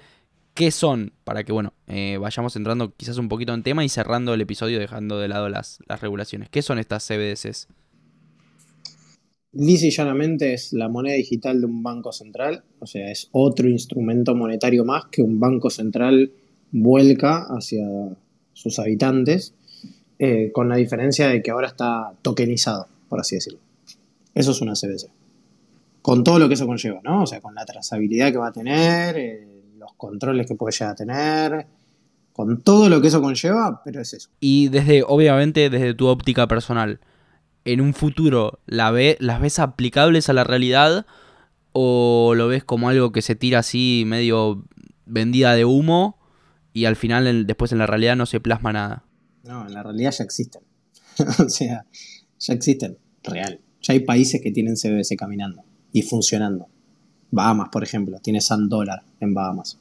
qué 0.54 0.70
son, 0.70 1.12
para 1.24 1.44
que 1.44 1.52
bueno, 1.52 1.72
eh, 1.88 2.18
vayamos 2.20 2.54
entrando 2.56 2.94
quizás 2.94 3.18
un 3.18 3.28
poquito 3.28 3.54
en 3.54 3.62
tema 3.62 3.84
y 3.84 3.88
cerrando 3.88 4.34
el 4.34 4.40
episodio 4.40 4.78
dejando 4.78 5.18
de 5.18 5.28
lado 5.28 5.48
las, 5.48 5.78
regulaciones. 6.00 6.48
¿Qué 6.50 6.62
son 6.62 6.78
estas 6.78 7.06
CBDCs? 7.06 7.68
Dice 9.54 9.90
llanamente 9.90 10.54
es 10.54 10.72
la 10.72 10.88
moneda 10.88 11.14
digital 11.14 11.60
de 11.60 11.66
un 11.66 11.82
banco 11.82 12.12
central, 12.12 12.64
o 12.78 12.86
sea, 12.86 13.10
es 13.10 13.28
otro 13.32 13.68
instrumento 13.68 14.34
monetario 14.34 14.84
más 14.84 15.06
que 15.10 15.22
un 15.22 15.40
banco 15.40 15.68
central 15.68 16.32
vuelca 16.70 17.46
hacia 17.50 17.86
sus 18.54 18.78
habitantes, 18.78 19.54
eh, 20.18 20.50
con 20.52 20.68
la 20.68 20.76
diferencia 20.76 21.28
de 21.28 21.42
que 21.42 21.50
ahora 21.50 21.68
está 21.68 22.14
tokenizado, 22.22 22.86
por 23.08 23.20
así 23.20 23.34
decirlo. 23.34 23.58
Eso 24.34 24.52
es 24.52 24.60
una 24.62 24.72
CBDC. 24.72 25.21
Con 26.02 26.24
todo 26.24 26.38
lo 26.38 26.48
que 26.48 26.54
eso 26.54 26.66
conlleva, 26.66 27.00
¿no? 27.02 27.22
O 27.22 27.26
sea, 27.26 27.40
con 27.40 27.54
la 27.54 27.64
trazabilidad 27.64 28.32
que 28.32 28.38
va 28.38 28.48
a 28.48 28.52
tener, 28.52 29.16
eh, 29.16 29.62
los 29.78 29.92
controles 29.94 30.46
que 30.46 30.54
puede 30.54 30.72
llegar 30.72 30.92
a 30.92 30.96
tener, 30.96 31.66
con 32.32 32.62
todo 32.62 32.88
lo 32.88 33.00
que 33.00 33.08
eso 33.08 33.20
conlleva, 33.20 33.82
pero 33.84 34.00
es 34.00 34.12
eso. 34.14 34.28
Y 34.40 34.68
desde, 34.68 35.02
obviamente, 35.06 35.70
desde 35.70 35.94
tu 35.94 36.06
óptica 36.06 36.48
personal, 36.48 37.00
¿en 37.64 37.80
un 37.80 37.94
futuro 37.94 38.60
la 38.66 38.90
ve, 38.90 39.16
las 39.20 39.40
ves 39.40 39.58
aplicables 39.58 40.28
a 40.28 40.32
la 40.32 40.44
realidad 40.44 41.06
o 41.72 42.34
lo 42.34 42.48
ves 42.48 42.64
como 42.64 42.88
algo 42.88 43.12
que 43.12 43.22
se 43.22 43.34
tira 43.34 43.60
así 43.60 44.04
medio 44.06 44.64
vendida 45.06 45.54
de 45.54 45.64
humo 45.64 46.18
y 46.72 46.86
al 46.86 46.96
final 46.96 47.46
después 47.46 47.72
en 47.72 47.78
la 47.78 47.86
realidad 47.86 48.16
no 48.16 48.26
se 48.26 48.40
plasma 48.40 48.72
nada? 48.72 49.04
No, 49.44 49.66
en 49.66 49.74
la 49.74 49.82
realidad 49.82 50.12
ya 50.12 50.24
existen. 50.24 50.62
o 51.38 51.48
sea, 51.48 51.86
ya 52.38 52.54
existen. 52.54 52.98
real. 53.22 53.60
Ya 53.82 53.94
hay 53.94 54.00
países 54.00 54.40
que 54.40 54.52
tienen 54.52 54.76
CBDC 54.76 55.16
caminando 55.18 55.64
y 55.92 56.02
funcionando. 56.02 56.66
Bahamas, 57.30 57.68
por 57.70 57.82
ejemplo, 57.82 58.18
tiene 58.20 58.40
Sand 58.40 58.68
Dollar 58.68 59.02
en 59.20 59.34
Bahamas. 59.34 59.78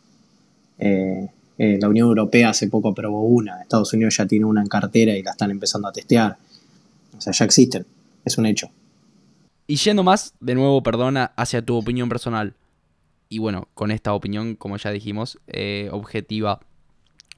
Eh, 0.80 1.30
eh, 1.58 1.78
la 1.80 1.90
Unión 1.90 2.08
Europea 2.08 2.50
hace 2.50 2.68
poco 2.68 2.90
aprobó 2.90 3.24
una, 3.24 3.62
Estados 3.62 3.94
Unidos 3.94 4.18
ya 4.18 4.26
tiene 4.26 4.46
una 4.46 4.62
en 4.62 4.68
cartera 4.68 5.16
y 5.16 5.22
la 5.22 5.32
están 5.32 5.52
empezando 5.52 5.88
a 5.88 5.92
testear. 5.92 6.38
O 7.18 7.22
sea, 7.22 7.34
ya 7.34 7.46
existen, 7.46 7.86
es 8.26 8.38
un 8.38 8.46
hecho. 8.46 8.70
Y 9.68 9.76
yendo 9.76 10.04
más, 10.04 10.34
de 10.40 10.56
nuevo, 10.56 10.82
perdona, 10.82 11.34
hacia 11.36 11.62
tu 11.62 11.76
opinión 11.76 12.10
personal. 12.10 12.56
Y 13.30 13.40
bueno, 13.40 13.68
con 13.74 13.92
esta 13.92 14.14
opinión, 14.14 14.56
como 14.56 14.78
ya 14.78 14.92
dijimos, 14.92 15.38
eh, 15.48 15.90
objetiva, 15.92 16.60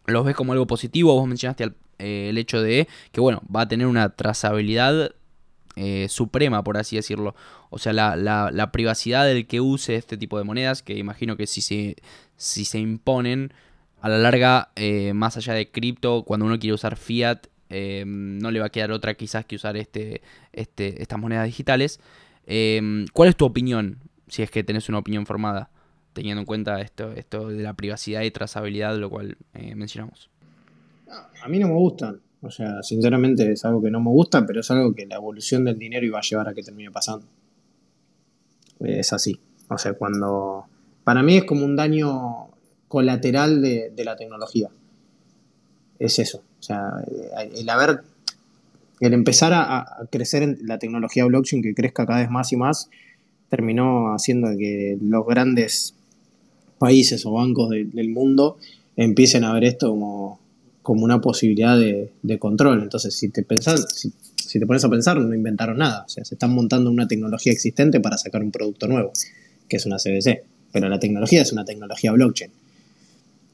¿los 0.05 0.25
ves 0.25 0.35
como 0.35 0.53
algo 0.53 0.65
positivo? 0.65 1.13
Vos 1.13 1.27
mencionaste 1.27 1.73
el 1.99 2.37
hecho 2.37 2.61
de 2.61 2.87
que, 3.11 3.21
bueno, 3.21 3.41
va 3.53 3.61
a 3.61 3.67
tener 3.67 3.87
una 3.87 4.09
trazabilidad 4.09 5.11
eh, 5.75 6.07
suprema, 6.09 6.63
por 6.63 6.77
así 6.77 6.95
decirlo. 6.95 7.35
O 7.69 7.79
sea, 7.79 7.93
la, 7.93 8.15
la, 8.15 8.71
privacidad 8.71 9.25
del 9.25 9.47
que 9.47 9.61
use 9.61 9.95
este 9.95 10.17
tipo 10.17 10.37
de 10.37 10.43
monedas, 10.43 10.83
que 10.83 10.97
imagino 10.97 11.37
que 11.37 11.47
si 11.47 11.61
se, 11.61 11.95
si 12.37 12.65
se 12.65 12.79
imponen, 12.79 13.53
a 14.01 14.09
la 14.09 14.17
larga, 14.17 14.69
más 15.13 15.37
allá 15.37 15.53
de 15.53 15.71
cripto, 15.71 16.23
cuando 16.23 16.45
uno 16.45 16.59
quiere 16.59 16.73
usar 16.73 16.97
fiat, 16.97 17.47
no 17.69 18.51
le 18.51 18.59
va 18.59 18.65
a 18.65 18.69
quedar 18.69 18.91
otra 18.91 19.13
quizás 19.13 19.45
que 19.45 19.55
usar 19.55 19.77
este, 19.77 20.21
este, 20.51 21.01
estas 21.01 21.17
monedas 21.17 21.45
digitales. 21.45 22.01
Em, 22.45 23.05
¿Cuál 23.13 23.29
es 23.29 23.35
tu 23.35 23.45
opinión, 23.45 23.99
si 24.27 24.43
es 24.43 24.51
que 24.51 24.63
tenés 24.63 24.89
una 24.89 24.99
opinión 24.99 25.25
formada, 25.25 25.69
teniendo 26.13 26.41
en 26.41 26.45
cuenta 26.45 26.81
esto, 26.81 27.11
esto 27.13 27.49
de 27.49 27.63
la 27.63 27.73
privacidad 27.73 28.21
y 28.21 28.31
trazabilidad, 28.31 28.97
lo 28.97 29.09
cual 29.09 29.37
eh, 29.53 29.75
mencionamos? 29.75 30.29
A 31.41 31.47
mí 31.47 31.59
no 31.59 31.67
me 31.67 31.75
gustan. 31.75 32.21
O 32.43 32.51
sea, 32.51 32.83
sinceramente 32.83 33.51
es 33.51 33.65
algo 33.65 33.81
que 33.81 33.89
no 33.89 34.01
me 34.01 34.09
gusta, 34.09 34.45
pero 34.45 34.59
es 34.59 34.69
algo 34.69 34.93
que 34.93 35.05
la 35.05 35.15
evolución 35.15 35.63
del 35.63 35.79
dinero 35.79 36.05
iba 36.05 36.19
a 36.19 36.21
llevar 36.21 36.49
a 36.49 36.53
que 36.53 36.61
termine 36.61 36.91
pasando. 36.91 37.25
Es 38.79 39.13
así. 39.13 39.39
O 39.69 39.77
sea, 39.77 39.93
cuando... 39.93 40.65
Para 41.03 41.23
mí 41.23 41.37
es 41.37 41.45
como 41.45 41.65
un 41.65 41.75
daño 41.75 42.49
colateral 42.87 43.61
de, 43.61 43.91
de 43.95 44.05
la 44.05 44.15
tecnología. 44.15 44.69
Es 45.99 46.19
eso. 46.19 46.43
O 46.59 46.63
sea, 46.63 46.91
el 47.55 47.69
haber 47.69 48.03
el 48.99 49.13
empezar 49.13 49.51
a, 49.53 50.07
crecer 50.09 50.43
en 50.43 50.59
la 50.63 50.79
tecnología 50.79 51.25
blockchain, 51.25 51.61
que 51.61 51.73
crezca 51.73 52.05
cada 52.05 52.19
vez 52.19 52.29
más 52.29 52.53
y 52.53 52.55
más, 52.55 52.89
terminó 53.49 54.13
haciendo 54.13 54.49
que 54.57 54.97
los 55.01 55.25
grandes 55.25 55.93
países 56.77 57.25
o 57.25 57.33
bancos 57.33 57.69
del 57.69 58.09
mundo 58.09 58.57
empiecen 58.95 59.43
a 59.43 59.53
ver 59.53 59.65
esto 59.65 59.89
como, 59.89 60.39
como 60.83 61.03
una 61.03 61.19
posibilidad 61.21 61.77
de, 61.77 62.37
control. 62.39 62.83
Entonces, 62.83 63.15
si 63.15 63.29
te, 63.29 63.41
pensás, 63.41 63.85
si, 64.35 64.59
te 64.59 64.67
pones 64.67 64.83
a 64.83 64.89
pensar, 64.89 65.17
no 65.17 65.33
inventaron 65.33 65.77
nada. 65.77 66.03
O 66.05 66.09
sea, 66.09 66.23
se 66.23 66.35
están 66.35 66.53
montando 66.53 66.91
una 66.91 67.07
tecnología 67.07 67.51
existente 67.51 67.99
para 67.99 68.17
sacar 68.17 68.43
un 68.43 68.51
producto 68.51 68.87
nuevo, 68.87 69.11
que 69.67 69.77
es 69.77 69.85
una 69.85 69.97
CBC. 69.97 70.43
Pero 70.71 70.89
la 70.89 70.99
tecnología 70.99 71.41
es 71.41 71.51
una 71.51 71.65
tecnología 71.65 72.11
blockchain. 72.11 72.51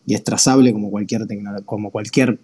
Y 0.06 0.16
es 0.16 0.24
trazable 0.24 0.74
como 0.74 0.90
cualquier, 0.90 1.28
como 1.66 1.92
cualquier 1.92 2.40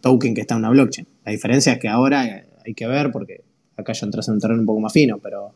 token 0.00 0.34
que 0.34 0.40
está 0.40 0.54
en 0.54 0.60
una 0.60 0.70
blockchain. 0.70 1.06
La 1.24 1.32
diferencia 1.32 1.72
es 1.72 1.78
que 1.80 1.88
ahora 1.88 2.44
hay 2.64 2.74
que 2.74 2.86
ver, 2.86 3.10
porque 3.10 3.42
acá 3.76 3.92
ya 3.92 4.06
entras 4.06 4.28
en 4.28 4.34
un 4.34 4.40
terreno 4.40 4.60
un 4.60 4.66
poco 4.66 4.80
más 4.80 4.92
fino, 4.92 5.18
pero 5.18 5.52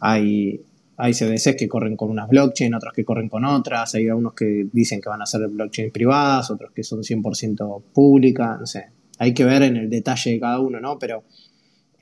hay, 0.00 0.60
hay 1.00 1.14
CDCs 1.14 1.56
que 1.56 1.66
corren 1.66 1.96
con 1.96 2.10
unas 2.10 2.28
blockchain, 2.28 2.74
otros 2.74 2.92
que 2.92 3.04
corren 3.04 3.28
con 3.28 3.44
otras, 3.46 3.94
hay 3.94 4.08
algunos 4.08 4.34
que 4.34 4.68
dicen 4.70 5.00
que 5.00 5.08
van 5.08 5.22
a 5.22 5.26
ser 5.26 5.48
blockchain 5.48 5.90
privadas, 5.90 6.50
otros 6.50 6.72
que 6.72 6.84
son 6.84 7.00
100% 7.00 7.82
públicas, 7.94 8.60
no 8.60 8.66
sé. 8.66 8.90
Hay 9.18 9.32
que 9.32 9.44
ver 9.44 9.62
en 9.62 9.76
el 9.76 9.88
detalle 9.88 10.32
de 10.32 10.40
cada 10.40 10.60
uno, 10.60 10.78
¿no? 10.78 10.98
Pero 10.98 11.24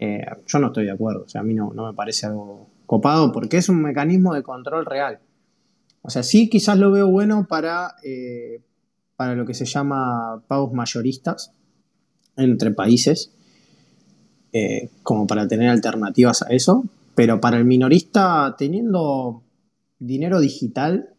eh, 0.00 0.24
yo 0.46 0.58
no 0.58 0.68
estoy 0.68 0.86
de 0.86 0.90
acuerdo, 0.90 1.24
o 1.24 1.28
sea, 1.28 1.42
a 1.42 1.44
mí 1.44 1.54
no, 1.54 1.70
me 1.70 1.94
parece 1.94 2.26
algo 2.26 2.68
copado 2.86 3.30
porque 3.30 3.58
es 3.58 3.68
un 3.68 3.82
mecanismo 3.82 4.34
de 4.34 4.42
control 4.42 4.84
real. 4.84 5.20
O 6.02 6.10
sea, 6.10 6.24
sí 6.24 6.48
quizás 6.48 6.76
lo 6.76 6.90
veo 6.90 7.08
bueno 7.08 7.46
para, 7.48 7.94
eh, 8.02 8.62
para 9.16 9.36
lo 9.36 9.46
que 9.46 9.54
se 9.54 9.64
llama 9.64 10.42
pagos 10.48 10.72
mayoristas 10.72 11.52
entre 12.36 12.72
países, 12.72 13.32
eh, 14.52 14.90
como 15.04 15.26
para 15.26 15.46
tener 15.46 15.68
alternativas 15.68 16.42
a 16.42 16.48
eso, 16.48 16.84
pero 17.18 17.40
para 17.40 17.56
el 17.56 17.64
minorista 17.64 18.54
teniendo 18.56 19.42
dinero 19.98 20.38
digital, 20.38 21.16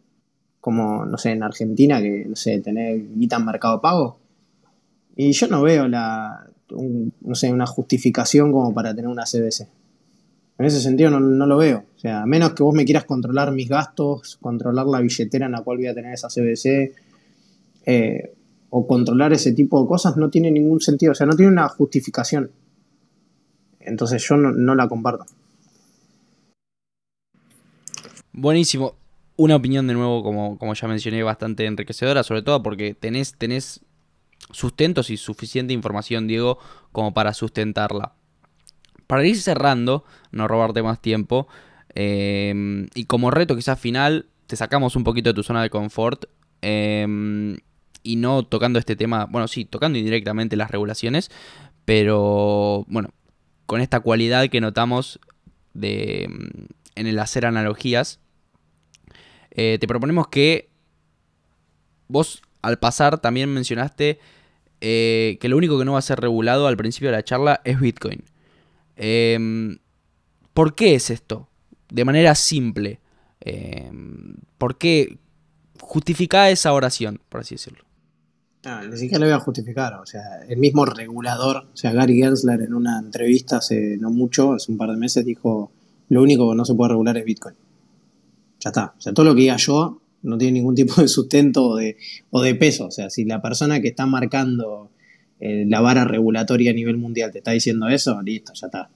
como, 0.58 1.04
no 1.04 1.18
sé, 1.18 1.32
en 1.32 1.42
Argentina, 1.42 2.00
que, 2.00 2.24
no 2.26 2.36
sé, 2.36 2.58
tener 2.60 3.18
guita 3.18 3.36
en 3.36 3.44
mercado 3.44 3.82
pago, 3.82 4.18
y 5.14 5.30
yo 5.32 5.46
no 5.48 5.60
veo 5.60 5.88
la, 5.88 6.48
no 6.70 7.34
sé, 7.34 7.52
una 7.52 7.66
justificación 7.66 8.50
como 8.50 8.72
para 8.72 8.94
tener 8.94 9.10
una 9.10 9.24
CBC. 9.24 9.68
En 10.56 10.64
ese 10.64 10.80
sentido 10.80 11.10
no, 11.10 11.46
lo 11.46 11.58
veo. 11.58 11.84
O 11.94 11.98
sea, 11.98 12.22
a 12.22 12.26
menos 12.26 12.54
que 12.54 12.62
vos 12.62 12.74
me 12.74 12.86
quieras 12.86 13.04
controlar 13.04 13.52
mis 13.52 13.68
gastos, 13.68 14.38
controlar 14.40 14.86
la 14.86 15.00
billetera 15.00 15.44
en 15.44 15.52
la 15.52 15.60
cual 15.60 15.76
voy 15.76 15.88
a 15.88 15.94
tener 15.94 16.14
esa 16.14 16.28
CBC, 16.28 16.94
eh, 17.84 18.34
o 18.70 18.86
controlar 18.86 19.34
ese 19.34 19.52
tipo 19.52 19.82
de 19.82 19.86
cosas, 19.86 20.16
no 20.16 20.30
tiene 20.30 20.50
ningún 20.50 20.80
sentido. 20.80 21.12
O 21.12 21.14
sea, 21.14 21.26
no 21.26 21.36
tiene 21.36 21.52
una 21.52 21.68
justificación. 21.68 22.52
Entonces 23.80 24.26
yo 24.26 24.38
no, 24.38 24.74
la 24.74 24.88
comparto. 24.88 25.26
Buenísimo. 28.32 28.96
Una 29.36 29.56
opinión 29.56 29.86
de 29.86 29.94
nuevo, 29.94 30.22
como, 30.22 30.58
como 30.58 30.74
ya 30.74 30.86
mencioné, 30.86 31.22
bastante 31.22 31.64
enriquecedora, 31.66 32.22
sobre 32.22 32.42
todo 32.42 32.62
porque 32.62 32.94
tenés, 32.94 33.34
tenés 33.36 33.80
sustentos 34.50 35.10
y 35.10 35.16
suficiente 35.16 35.72
información, 35.72 36.26
Diego, 36.26 36.58
como 36.92 37.14
para 37.14 37.32
sustentarla. 37.32 38.12
Para 39.06 39.26
ir 39.26 39.40
cerrando, 39.40 40.04
no 40.30 40.46
robarte 40.46 40.82
más 40.82 41.00
tiempo, 41.00 41.48
eh, 41.94 42.86
y 42.94 43.04
como 43.06 43.30
reto 43.30 43.56
quizás 43.56 43.80
final, 43.80 44.26
te 44.46 44.56
sacamos 44.56 44.94
un 44.94 45.04
poquito 45.04 45.30
de 45.30 45.34
tu 45.34 45.42
zona 45.42 45.62
de 45.62 45.70
confort, 45.70 46.26
eh, 46.62 47.56
y 48.02 48.16
no 48.16 48.44
tocando 48.44 48.78
este 48.78 48.96
tema, 48.96 49.26
bueno, 49.26 49.48
sí, 49.48 49.64
tocando 49.64 49.98
indirectamente 49.98 50.56
las 50.56 50.70
regulaciones, 50.70 51.30
pero 51.84 52.84
bueno, 52.88 53.10
con 53.66 53.80
esta 53.80 54.00
cualidad 54.00 54.48
que 54.48 54.60
notamos 54.60 55.18
de, 55.74 56.28
mm, 56.28 56.64
en 56.96 57.06
el 57.06 57.18
hacer 57.18 57.46
analogías, 57.46 58.19
eh, 59.50 59.78
te 59.80 59.86
proponemos 59.86 60.28
que 60.28 60.70
vos 62.08 62.42
al 62.62 62.78
pasar 62.78 63.18
también 63.18 63.48
mencionaste 63.52 64.18
eh, 64.80 65.38
que 65.40 65.48
lo 65.48 65.56
único 65.56 65.78
que 65.78 65.84
no 65.84 65.92
va 65.92 65.98
a 65.98 66.02
ser 66.02 66.20
regulado 66.20 66.66
al 66.66 66.76
principio 66.76 67.10
de 67.10 67.16
la 67.16 67.24
charla 67.24 67.60
es 67.64 67.80
Bitcoin. 67.80 68.22
Em, 68.96 69.78
¿Por 70.54 70.74
qué 70.74 70.94
es 70.94 71.10
esto? 71.10 71.48
De 71.90 72.04
manera 72.04 72.34
simple. 72.34 73.00
Em, 73.40 74.36
¿Por 74.58 74.78
qué 74.78 75.18
justifica 75.80 76.50
esa 76.50 76.72
oración, 76.72 77.20
por 77.28 77.42
así 77.42 77.54
decirlo? 77.56 77.84
Ah, 78.64 78.82
ni 78.88 78.96
siquiera 78.96 79.20
lo 79.20 79.26
voy 79.26 79.34
a 79.34 79.40
justificar. 79.40 79.94
O 79.94 80.06
sea, 80.06 80.42
el 80.48 80.58
mismo 80.58 80.84
regulador, 80.84 81.68
o 81.72 81.76
sea, 81.76 81.92
Gary 81.92 82.16
Gensler 82.16 82.60
en 82.60 82.74
una 82.74 82.98
entrevista 82.98 83.58
hace 83.58 83.96
no 83.98 84.10
mucho, 84.10 84.52
hace 84.52 84.70
un 84.70 84.78
par 84.78 84.90
de 84.90 84.96
meses, 84.96 85.24
dijo: 85.24 85.72
Lo 86.08 86.22
único 86.22 86.50
que 86.50 86.56
no 86.56 86.64
se 86.64 86.74
puede 86.74 86.90
regular 86.90 87.16
es 87.16 87.24
Bitcoin. 87.24 87.54
Ya 88.60 88.70
está. 88.70 88.94
O 88.96 89.00
sea, 89.00 89.12
todo 89.12 89.24
lo 89.26 89.34
que 89.34 89.42
diga 89.42 89.56
yo 89.56 90.00
no 90.22 90.38
tiene 90.38 90.52
ningún 90.52 90.74
tipo 90.74 91.00
de 91.00 91.08
sustento 91.08 91.64
o 91.64 91.76
de, 91.76 91.96
o 92.30 92.40
de 92.40 92.54
peso. 92.54 92.86
O 92.86 92.90
sea, 92.90 93.10
si 93.10 93.24
la 93.24 93.40
persona 93.42 93.80
que 93.80 93.88
está 93.88 94.06
marcando 94.06 94.90
eh, 95.40 95.64
la 95.66 95.80
vara 95.80 96.04
regulatoria 96.04 96.70
a 96.70 96.74
nivel 96.74 96.98
mundial 96.98 97.32
te 97.32 97.38
está 97.38 97.52
diciendo 97.52 97.88
eso, 97.88 98.20
listo, 98.22 98.52
ya 98.54 98.66
está. 98.66 98.90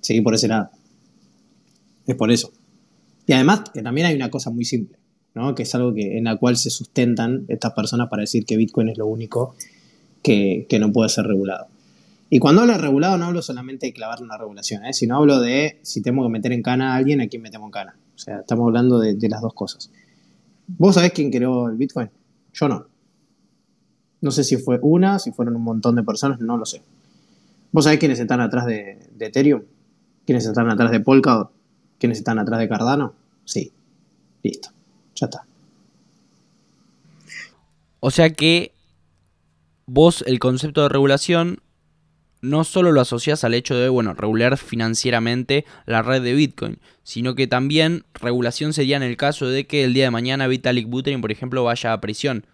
seguí 0.00 0.20
por 0.20 0.34
ese 0.34 0.48
lado. 0.48 0.70
Es 2.06 2.16
por 2.16 2.30
eso. 2.32 2.52
Y 3.26 3.32
además, 3.32 3.62
que 3.72 3.82
también 3.82 4.06
hay 4.06 4.16
una 4.16 4.30
cosa 4.30 4.50
muy 4.50 4.64
simple 4.64 5.00
que 5.54 5.62
es 5.62 5.74
algo 5.74 5.94
que, 5.94 6.18
en 6.18 6.24
la 6.24 6.36
cual 6.36 6.56
se 6.56 6.70
sustentan 6.70 7.44
estas 7.48 7.72
personas 7.72 8.08
para 8.08 8.20
decir 8.20 8.44
que 8.44 8.56
Bitcoin 8.56 8.88
es 8.88 8.98
lo 8.98 9.06
único 9.06 9.54
que, 10.22 10.66
no 10.78 10.92
puede 10.92 11.08
ser 11.08 11.26
regulado. 11.26 11.68
Y 12.28 12.38
cuando 12.38 12.62
hablo 12.62 12.74
de 12.74 12.78
regulado 12.78 13.18
no 13.18 13.26
hablo 13.26 13.42
solamente 13.42 13.86
de 13.86 13.92
clavar 13.92 14.22
una 14.22 14.36
regulación, 14.36 14.84
¿eh? 14.84 14.92
sino 14.92 15.16
hablo 15.16 15.40
de 15.40 15.78
si 15.82 16.02
tengo 16.02 16.22
que 16.22 16.28
meter 16.28 16.52
en 16.52 16.62
cana 16.62 16.92
a 16.92 16.96
alguien, 16.96 17.20
a 17.20 17.26
quién 17.26 17.42
metemos 17.42 17.68
en 17.68 17.72
cana. 17.72 17.96
O 18.20 18.22
sea, 18.22 18.40
estamos 18.40 18.66
hablando 18.66 18.98
de, 18.98 19.16
las 19.30 19.40
dos 19.40 19.54
cosas. 19.54 19.90
¿Vos 20.66 20.96
sabés 20.96 21.12
quién 21.12 21.30
creó 21.30 21.70
el 21.70 21.76
Bitcoin? 21.76 22.10
Yo 22.52 22.68
no. 22.68 22.86
No 24.20 24.30
sé 24.30 24.44
si 24.44 24.58
fue 24.58 24.78
una, 24.82 25.18
si 25.18 25.32
fueron 25.32 25.56
un 25.56 25.62
montón 25.62 25.96
de 25.96 26.02
personas, 26.02 26.38
no 26.38 26.58
lo 26.58 26.66
sé. 26.66 26.82
¿Vos 27.72 27.84
sabés 27.84 27.98
quiénes 27.98 28.20
están 28.20 28.42
atrás 28.42 28.66
de, 28.66 29.08
Ethereum? 29.18 29.62
¿Quiénes 30.26 30.44
están 30.44 30.68
atrás 30.68 30.90
de 30.90 31.00
Polkadot? 31.00 31.50
¿Quiénes 31.98 32.18
están 32.18 32.38
atrás 32.38 32.60
de 32.60 32.68
Cardano? 32.68 33.14
Sí. 33.46 33.72
Listo. 34.42 34.68
Ya 35.14 35.24
está. 35.24 35.46
O 38.00 38.10
sea 38.10 38.28
que 38.28 38.74
vos 39.86 40.22
el 40.26 40.38
concepto 40.40 40.82
de 40.82 40.90
regulación 40.90 41.62
no 42.42 42.64
solo 42.64 42.92
lo 42.92 43.00
asocias 43.00 43.44
al 43.44 43.54
hecho 43.54 43.74
de, 43.76 43.88
bueno, 43.88 44.14
regular 44.14 44.56
financieramente 44.56 45.64
la 45.86 46.02
red 46.02 46.22
de 46.22 46.34
Bitcoin, 46.34 46.78
sino 47.02 47.34
que 47.34 47.46
también 47.46 48.04
regulación 48.14 48.72
sería 48.72 48.96
en 48.96 49.02
el 49.02 49.16
caso 49.16 49.48
de 49.48 49.66
que 49.66 49.84
el 49.84 49.94
día 49.94 50.04
de 50.04 50.10
mañana 50.10 50.46
Vitalik 50.46 50.88
Buterin, 50.88 51.20
por 51.20 51.32
ejemplo, 51.32 51.64
vaya 51.64 51.92
a 51.92 52.00
prisión. 52.00 52.46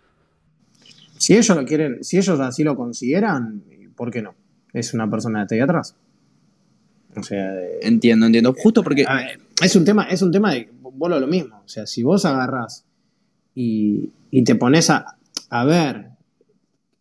Si 1.18 1.34
ellos 1.34 1.56
lo 1.56 1.64
quieren, 1.64 2.02
si 2.02 2.18
ellos 2.18 2.40
así 2.40 2.62
lo 2.62 2.76
consideran, 2.76 3.62
¿por 3.94 4.10
qué 4.10 4.22
no? 4.22 4.34
Es 4.72 4.92
una 4.92 5.08
persona 5.10 5.46
de 5.46 5.56
ahí 5.56 5.60
atrás. 5.60 5.96
O 7.16 7.22
sea, 7.22 7.54
eh, 7.54 7.78
Entiendo, 7.82 8.26
entiendo. 8.26 8.54
Justo 8.58 8.82
porque. 8.82 9.04
ver, 9.08 9.40
es 9.62 9.74
un 9.74 9.84
tema, 9.84 10.04
es 10.04 10.20
un 10.20 10.30
tema 10.30 10.52
de 10.52 10.68
vuelo 10.82 11.18
lo 11.18 11.26
mismo. 11.26 11.62
O 11.64 11.68
sea, 11.68 11.86
si 11.86 12.02
vos 12.02 12.26
agarrás 12.26 12.84
y, 13.54 14.10
y 14.30 14.44
te 14.44 14.54
pones 14.54 14.90
a, 14.90 15.16
a 15.48 15.64
ver 15.64 16.10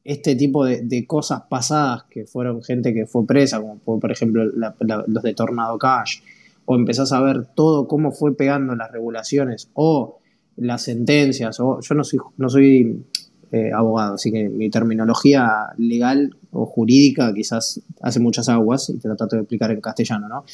este 0.05 0.35
tipo 0.35 0.63
de, 0.65 1.05
cosas 1.07 1.41
pasadas 1.49 2.03
que 2.11 2.25
fueron 2.25 2.63
gente 2.63 2.93
que 2.93 3.07
fue 3.07 3.25
presa, 3.25 3.59
como 3.59 3.79
por, 3.79 3.99
por 3.99 4.11
ejemplo 4.11 4.45
los 4.45 5.23
de 5.23 5.33
Tornado 5.33 5.79
Cash, 5.79 6.19
o 6.65 6.75
empezás 6.75 7.11
a 7.11 7.21
ver 7.21 7.47
todo 7.55 7.87
cómo 7.87 8.11
fue 8.11 8.37
pegando 8.37 8.75
las 8.75 8.91
regulaciones 8.91 9.69
o 9.73 10.19
las 10.57 10.83
sentencias, 10.83 11.59
o 11.59 11.79
yo 11.81 11.95
no 11.95 12.03
soy, 12.03 12.19
no 12.37 12.49
soy 12.49 13.03
eh, 13.51 13.71
abogado, 13.73 14.13
así 14.13 14.31
que 14.31 14.47
mi 14.47 14.69
terminología 14.69 15.73
legal 15.77 16.35
o 16.51 16.67
jurídica 16.67 17.33
quizás 17.33 17.81
hace 18.01 18.19
muchas 18.19 18.47
aguas 18.47 18.89
y 18.91 18.99
te 18.99 19.07
lo 19.07 19.15
trato 19.15 19.35
de 19.35 19.41
explicar 19.41 19.71
en 19.71 19.81
castellano, 19.81 20.29
¿no? 20.29 20.45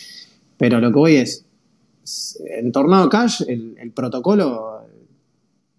Pero 0.58 0.80
lo 0.80 0.92
que 0.92 0.98
voy 0.98 1.16
es, 1.16 1.46
en 2.46 2.72
Tornado 2.72 3.10
Cash 3.10 3.44
el, 3.48 3.92
protocolo, 3.94 4.86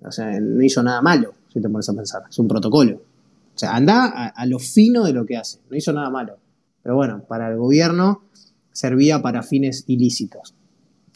no 0.01 0.63
hizo 0.63 0.83
nada 0.83 1.01
malo, 1.01 1.33
si 1.51 1.61
te 1.61 1.71
pones 1.71 1.89
a 1.89 1.95
pensar, 1.95 2.23
es 2.29 2.39
un 2.39 2.49
protocolo. 2.49 3.12
O 3.55 3.59
sea, 3.59 3.75
anda 3.75 4.33
a, 4.35 4.47
lo 4.47 4.59
fino 4.59 5.05
de 5.05 5.13
lo 5.13 5.27
que 5.27 5.37
hace, 5.37 5.61
no 5.71 5.77
hizo 5.77 5.93
nada 5.93 6.11
malo. 6.11 6.39
Pero 6.83 6.97
bueno, 6.97 7.25
para 7.29 7.49
el 7.49 7.59
gobierno 7.59 8.25
servía 8.73 9.21
para 9.21 9.43
fines 9.43 9.85
ilícitos. 9.87 10.55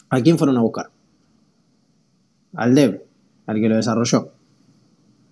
¿A 0.09 0.21
quién 0.21 0.37
fueron 0.37 0.57
a 0.57 0.61
buscar? 0.61 0.89
Al 2.53 2.75
DEV, 2.75 3.03
al 3.47 3.59
que 3.59 3.69
lo 3.69 3.75
desarrolló. 3.75 4.31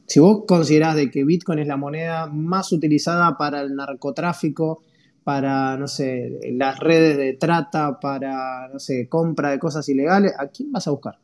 Si 0.08 0.20
vos 0.20 0.44
considerás 0.48 0.96
de 0.96 1.10
que 1.10 1.24
Bitcoin 1.24 1.60
es 1.60 1.68
la 1.68 1.78
moneda 1.78 2.28
más 2.28 2.72
utilizada 2.72 3.38
para 3.38 3.62
el 3.62 3.76
narcotráfico, 3.76 4.82
para, 5.24 5.78
no 5.78 5.88
sé, 5.88 6.40
las 6.52 6.80
redes 6.80 7.18
de 7.18 7.34
trata, 7.34 8.00
para, 8.00 8.68
no 8.68 8.80
sé, 8.80 9.08
compra 9.10 9.50
de 9.50 9.60
cosas 9.60 9.88
ilegales, 9.90 10.34
¿a 10.38 10.48
quién 10.48 10.72
vas 10.72 10.88
a 10.88 10.92
buscar? 10.92 11.18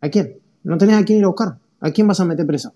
¿A 0.00 0.08
quién? 0.10 0.38
No 0.64 0.76
tenés 0.76 0.96
a 0.96 1.04
quién 1.04 1.20
ir 1.20 1.24
a 1.24 1.28
buscar. 1.28 1.58
¿A 1.80 1.90
quién 1.90 2.06
vas 2.06 2.20
a 2.20 2.24
meter 2.24 2.46
preso? 2.46 2.74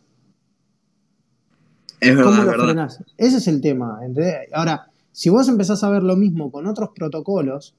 Es 2.00 2.16
verdad, 2.16 2.30
¿Cómo 2.30 2.42
lo 2.42 2.50
verdad. 2.50 2.64
frenás? 2.64 3.04
Ese 3.16 3.36
es 3.38 3.48
el 3.48 3.60
tema. 3.60 3.98
¿entendés? 4.02 4.34
Ahora, 4.52 4.90
si 5.12 5.28
vos 5.28 5.48
empezás 5.48 5.82
a 5.84 5.90
ver 5.90 6.02
lo 6.02 6.16
mismo 6.16 6.50
con 6.50 6.66
otros 6.66 6.90
protocolos, 6.94 7.74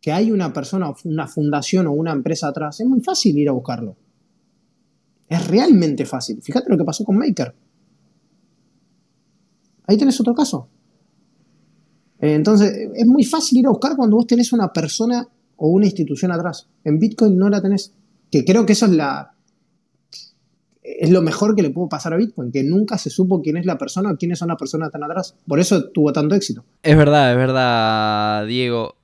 que 0.00 0.12
hay 0.12 0.30
una 0.30 0.52
persona, 0.52 0.92
una 1.04 1.26
fundación 1.26 1.86
o 1.86 1.92
una 1.92 2.12
empresa 2.12 2.48
atrás, 2.48 2.80
es 2.80 2.86
muy 2.86 3.00
fácil 3.00 3.36
ir 3.38 3.48
a 3.48 3.52
buscarlo. 3.52 3.96
Es 5.28 5.46
realmente 5.48 6.06
fácil. 6.06 6.40
Fíjate 6.40 6.70
lo 6.70 6.78
que 6.78 6.84
pasó 6.84 7.04
con 7.04 7.18
Maker. 7.18 7.54
Ahí 9.86 9.96
tenés 9.96 10.20
otro 10.20 10.34
caso. 10.34 10.68
Eh, 12.20 12.34
Entonces, 12.34 12.90
es 12.94 13.06
muy 13.06 13.24
fácil 13.24 13.58
ir 13.58 13.66
a 13.66 13.70
buscar 13.70 13.96
cuando 13.96 14.16
vos 14.16 14.26
tenés 14.26 14.52
una 14.52 14.72
persona 14.72 15.26
o 15.56 15.68
una 15.68 15.86
institución 15.86 16.32
atrás. 16.32 16.68
En 16.84 16.98
Bitcoin 16.98 17.36
no 17.36 17.48
la 17.48 17.60
tenés. 17.60 17.92
Que 18.30 18.44
creo 18.44 18.64
que 18.64 18.72
eso 18.74 18.86
es 18.86 18.92
la, 18.92 19.34
es 20.98 21.10
lo 21.10 21.22
mejor 21.22 21.54
que 21.54 21.62
le 21.62 21.70
pudo 21.70 21.88
pasar 21.88 22.12
a 22.14 22.16
Bitcoin, 22.16 22.50
que 22.50 22.62
nunca 22.62 22.98
se 22.98 23.10
supo 23.10 23.42
quién 23.42 23.56
es 23.56 23.66
la 23.66 23.78
persona 23.78 24.10
o 24.10 24.16
quiénes 24.16 24.38
son 24.38 24.48
las 24.48 24.56
personas 24.56 24.88
están 24.88 25.04
atrás. 25.04 25.36
Por 25.46 25.60
eso 25.60 25.90
tuvo 25.90 26.12
tanto 26.12 26.34
éxito. 26.34 26.64
Es 26.82 26.96
verdad, 26.96 27.32
es 27.32 27.36
verdad, 27.36 28.46
Diego. 28.46 28.96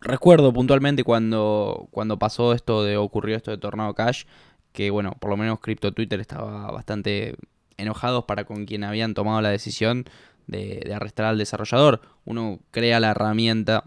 Recuerdo 0.00 0.52
puntualmente 0.52 1.04
cuando, 1.04 1.88
cuando 1.90 2.18
pasó 2.18 2.52
esto 2.52 2.84
de 2.84 2.96
ocurrió 2.96 3.36
esto 3.36 3.50
de 3.50 3.58
Tornado 3.58 3.94
Cash, 3.94 4.24
que 4.72 4.90
bueno, 4.90 5.16
por 5.20 5.30
lo 5.30 5.36
menos 5.36 5.60
Crypto 5.60 5.92
Twitter 5.92 6.20
estaba 6.20 6.70
bastante 6.70 7.36
enojados 7.76 8.24
para 8.24 8.44
con 8.44 8.64
quien 8.64 8.84
habían 8.84 9.14
tomado 9.14 9.40
la 9.40 9.50
decisión 9.50 10.04
de, 10.46 10.82
de 10.84 10.94
arrestar 10.94 11.26
al 11.26 11.38
desarrollador. 11.38 12.00
Uno 12.24 12.60
crea 12.70 13.00
la 13.00 13.10
herramienta, 13.10 13.84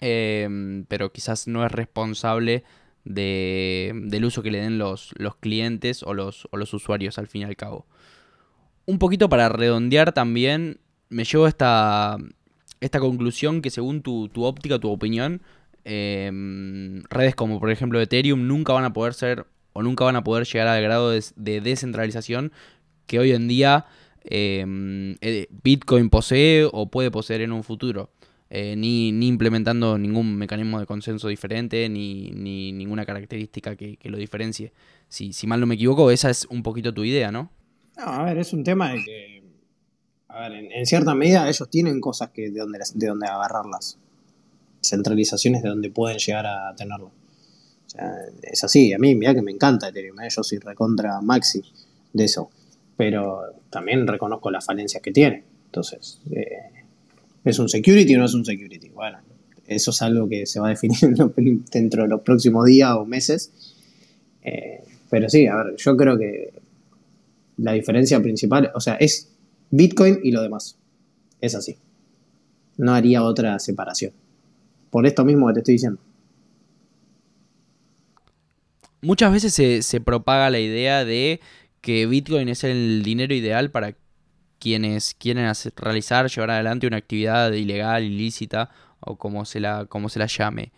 eh, 0.00 0.84
pero 0.88 1.12
quizás 1.12 1.48
no 1.48 1.64
es 1.64 1.72
responsable 1.72 2.64
de, 3.08 3.92
del 4.04 4.24
uso 4.26 4.42
que 4.42 4.50
le 4.50 4.60
den 4.60 4.78
los, 4.78 5.12
los 5.16 5.34
clientes 5.36 6.02
o 6.02 6.12
los, 6.14 6.46
o 6.50 6.56
los 6.56 6.72
usuarios 6.74 7.18
al 7.18 7.26
fin 7.26 7.42
y 7.42 7.44
al 7.44 7.56
cabo. 7.56 7.86
Un 8.86 8.98
poquito 8.98 9.28
para 9.28 9.48
redondear 9.48 10.12
también, 10.12 10.78
me 11.08 11.24
llevo 11.24 11.46
a 11.46 11.48
esta, 11.48 12.18
esta 12.80 13.00
conclusión 13.00 13.62
que 13.62 13.70
según 13.70 14.02
tu, 14.02 14.28
tu 14.28 14.44
óptica, 14.44 14.78
tu 14.78 14.90
opinión, 14.90 15.42
eh, 15.84 16.30
redes 17.08 17.34
como 17.34 17.60
por 17.60 17.70
ejemplo 17.70 17.98
Ethereum 18.00 18.46
nunca 18.46 18.74
van 18.74 18.84
a 18.84 18.92
poder 18.92 19.14
ser 19.14 19.46
o 19.72 19.82
nunca 19.82 20.04
van 20.04 20.16
a 20.16 20.24
poder 20.24 20.46
llegar 20.46 20.68
al 20.68 20.82
grado 20.82 21.10
de, 21.10 21.24
de 21.36 21.60
descentralización 21.62 22.52
que 23.06 23.18
hoy 23.18 23.32
en 23.32 23.48
día 23.48 23.86
eh, 24.24 25.16
eh, 25.22 25.46
Bitcoin 25.62 26.10
posee 26.10 26.68
o 26.70 26.90
puede 26.90 27.10
poseer 27.10 27.40
en 27.40 27.52
un 27.52 27.64
futuro. 27.64 28.10
Eh, 28.50 28.76
ni, 28.76 29.12
ni 29.12 29.26
implementando 29.26 29.98
ningún 29.98 30.36
mecanismo 30.36 30.80
de 30.80 30.86
consenso 30.86 31.28
diferente, 31.28 31.88
ni, 31.88 32.30
ni 32.30 32.72
ninguna 32.72 33.04
característica 33.04 33.76
que, 33.76 33.96
que 33.96 34.08
lo 34.08 34.16
diferencie. 34.16 34.72
Si, 35.08 35.32
si 35.34 35.46
mal 35.46 35.60
no 35.60 35.66
me 35.66 35.74
equivoco, 35.74 36.10
esa 36.10 36.30
es 36.30 36.46
un 36.46 36.62
poquito 36.62 36.94
tu 36.94 37.04
idea, 37.04 37.30
¿no? 37.30 37.50
No, 37.98 38.04
a 38.04 38.24
ver, 38.24 38.38
es 38.38 38.52
un 38.52 38.64
tema 38.64 38.92
de 38.92 39.04
que, 39.04 39.42
a 40.28 40.48
ver, 40.48 40.68
en, 40.72 40.86
cierta 40.86 41.14
medida 41.14 41.48
ellos 41.48 41.68
tienen 41.68 42.00
cosas 42.00 42.30
que 42.30 42.50
de 42.50 42.60
donde, 42.60 42.78
de 42.94 43.06
donde 43.06 43.26
agarrarlas. 43.26 43.98
Centralizaciones 44.80 45.62
de 45.62 45.68
donde 45.68 45.90
pueden 45.90 46.18
llegar 46.18 46.46
a 46.46 46.74
tenerlo. 46.74 47.10
Es 48.42 48.62
así, 48.64 48.92
a 48.92 48.98
mí, 48.98 49.14
mira 49.14 49.34
que 49.34 49.42
me 49.42 49.50
encanta 49.50 49.88
Ethereum, 49.88 50.20
¿eh? 50.20 50.28
yo 50.30 50.42
soy 50.42 50.58
recontra 50.58 51.20
maxi 51.20 51.62
de 52.12 52.24
eso. 52.24 52.50
Pero 52.96 53.40
también 53.70 54.06
reconozco 54.06 54.50
las 54.50 54.64
falencias 54.64 55.02
que 55.02 55.10
tiene. 55.10 55.44
Entonces, 55.66 56.20
eh, 56.30 56.77
¿es 57.44 57.58
un 57.58 57.68
security 57.68 58.14
o 58.14 58.18
no 58.18 58.24
es 58.24 58.34
un 58.34 58.44
security? 58.44 58.88
Bueno, 58.90 59.18
eso 59.66 59.90
es 59.90 60.02
algo 60.02 60.28
que 60.28 60.46
se 60.46 60.60
va 60.60 60.68
a 60.68 60.70
definir 60.70 61.62
dentro 61.72 62.02
de 62.02 62.08
los 62.08 62.22
próximos 62.22 62.64
días 62.66 62.92
o 62.92 63.04
meses. 63.04 63.52
Eh, 64.42 64.82
pero 65.10 65.28
sí, 65.28 65.46
a 65.46 65.56
ver, 65.56 65.76
yo 65.76 65.96
creo 65.96 66.18
que 66.18 66.52
la 67.58 67.72
diferencia 67.72 68.20
principal, 68.20 68.70
o 68.74 68.80
sea, 68.80 68.94
es 68.94 69.30
Bitcoin 69.70 70.20
y 70.22 70.32
lo 70.32 70.42
demás. 70.42 70.78
Es 71.40 71.54
así. 71.54 71.76
No 72.76 72.94
haría 72.94 73.22
otra 73.22 73.58
separación. 73.58 74.12
Por 74.90 75.06
esto 75.06 75.24
mismo 75.24 75.48
que 75.48 75.54
te 75.54 75.60
estoy 75.60 75.74
diciendo. 75.74 76.00
Muchas 79.00 79.32
veces 79.32 79.54
se, 79.54 79.82
se 79.82 80.00
propaga 80.00 80.50
la 80.50 80.60
idea 80.60 81.04
de 81.04 81.40
que 81.80 82.06
Bitcoin 82.06 82.48
es 82.48 82.64
el 82.64 83.02
dinero 83.02 83.34
ideal 83.34 83.70
para 83.70 83.96
quienes 84.58 85.14
quieren 85.14 85.50
realizar, 85.76 86.28
llevar 86.28 86.50
adelante 86.50 86.86
una 86.86 86.96
actividad 86.96 87.52
ilegal, 87.52 88.04
ilícita 88.04 88.70
o 89.00 89.16
como 89.16 89.44
se 89.44 89.60
la, 89.60 89.86
como 89.86 90.08
se 90.08 90.18
la 90.18 90.26
llame. 90.26 90.72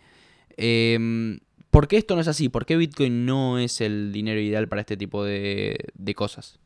Em, 0.57 1.39
¿Por 1.69 1.87
qué 1.87 1.97
esto 1.97 2.15
no 2.15 2.21
es 2.21 2.27
así? 2.27 2.49
¿Por 2.49 2.65
qué 2.65 2.75
Bitcoin 2.75 3.25
no 3.25 3.57
es 3.57 3.81
el 3.81 4.11
dinero 4.11 4.39
ideal 4.39 4.67
para 4.67 4.81
este 4.81 4.97
tipo 4.97 5.23
de, 5.23 5.77
cosas? 6.15 6.59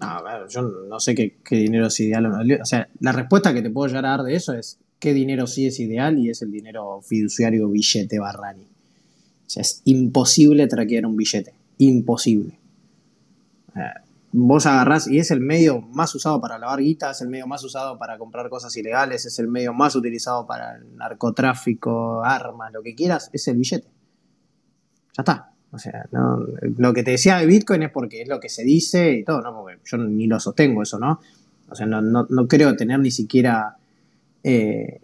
No, 0.00 0.22
ver, 0.22 0.48
yo 0.48 0.62
no 0.62 1.00
sé 1.00 1.14
qué, 1.14 1.36
dinero 1.50 1.88
es 1.88 2.00
ideal 2.00 2.26
o. 2.26 2.62
O 2.62 2.64
sea, 2.64 2.88
la 3.00 3.12
respuesta 3.12 3.52
que 3.52 3.60
te 3.60 3.70
puedo 3.70 3.88
llegar 3.88 4.06
a 4.06 4.10
dar 4.10 4.22
de 4.22 4.34
eso 4.36 4.54
es 4.54 4.78
qué 5.00 5.12
dinero 5.12 5.46
sí 5.46 5.66
es 5.66 5.80
ideal 5.80 6.18
y 6.18 6.30
es 6.30 6.42
el 6.42 6.52
dinero 6.52 7.00
fiduciario 7.02 7.68
billete 7.68 8.18
Barrani. 8.18 8.62
O 8.62 9.50
sea, 9.50 9.62
es 9.62 9.82
imposible 9.84 10.68
traquear 10.68 11.06
un 11.06 11.16
billete. 11.16 11.52
Imposible. 11.78 12.58
Eh, 13.74 13.80
vos 14.32 14.66
agarrás 14.66 15.08
y 15.08 15.18
es 15.18 15.30
el 15.30 15.40
medio 15.40 15.80
más 15.80 16.14
usado 16.14 16.40
para 16.40 16.58
lavar 16.58 16.80
guita, 16.80 17.10
es 17.10 17.20
el 17.20 17.28
medio 17.28 17.46
más 17.46 17.64
usado 17.64 17.98
para 17.98 18.18
comprar 18.18 18.48
cosas 18.48 18.76
ilegales, 18.76 19.26
es 19.26 19.38
el 19.38 19.48
medio 19.48 19.72
más 19.72 19.96
utilizado 19.96 20.46
para 20.46 20.76
el 20.76 20.96
narcotráfico, 20.96 22.22
armas, 22.24 22.72
lo 22.72 22.82
que 22.82 22.94
quieras, 22.94 23.30
es 23.32 23.48
el 23.48 23.56
billete. 23.56 23.88
Ya 25.16 25.22
está. 25.22 25.52
O 25.72 25.78
sea, 25.78 26.06
no, 26.10 26.44
lo 26.78 26.92
que 26.92 27.02
te 27.02 27.12
decía 27.12 27.38
de 27.38 27.46
Bitcoin 27.46 27.84
es 27.84 27.90
porque 27.90 28.22
es 28.22 28.28
lo 28.28 28.40
que 28.40 28.48
se 28.48 28.64
dice 28.64 29.12
y 29.12 29.24
todo, 29.24 29.40
¿no? 29.40 29.54
Porque 29.54 29.78
yo 29.84 29.98
ni 29.98 30.26
lo 30.26 30.40
sostengo 30.40 30.82
eso, 30.82 30.98
¿no? 30.98 31.20
O 31.68 31.74
sea, 31.74 31.86
no, 31.86 32.02
no, 32.02 32.26
no 32.28 32.48
creo 32.48 32.74
tener 32.74 32.98
ni 32.98 33.12
siquiera, 33.12 33.76
eh, 34.42 35.00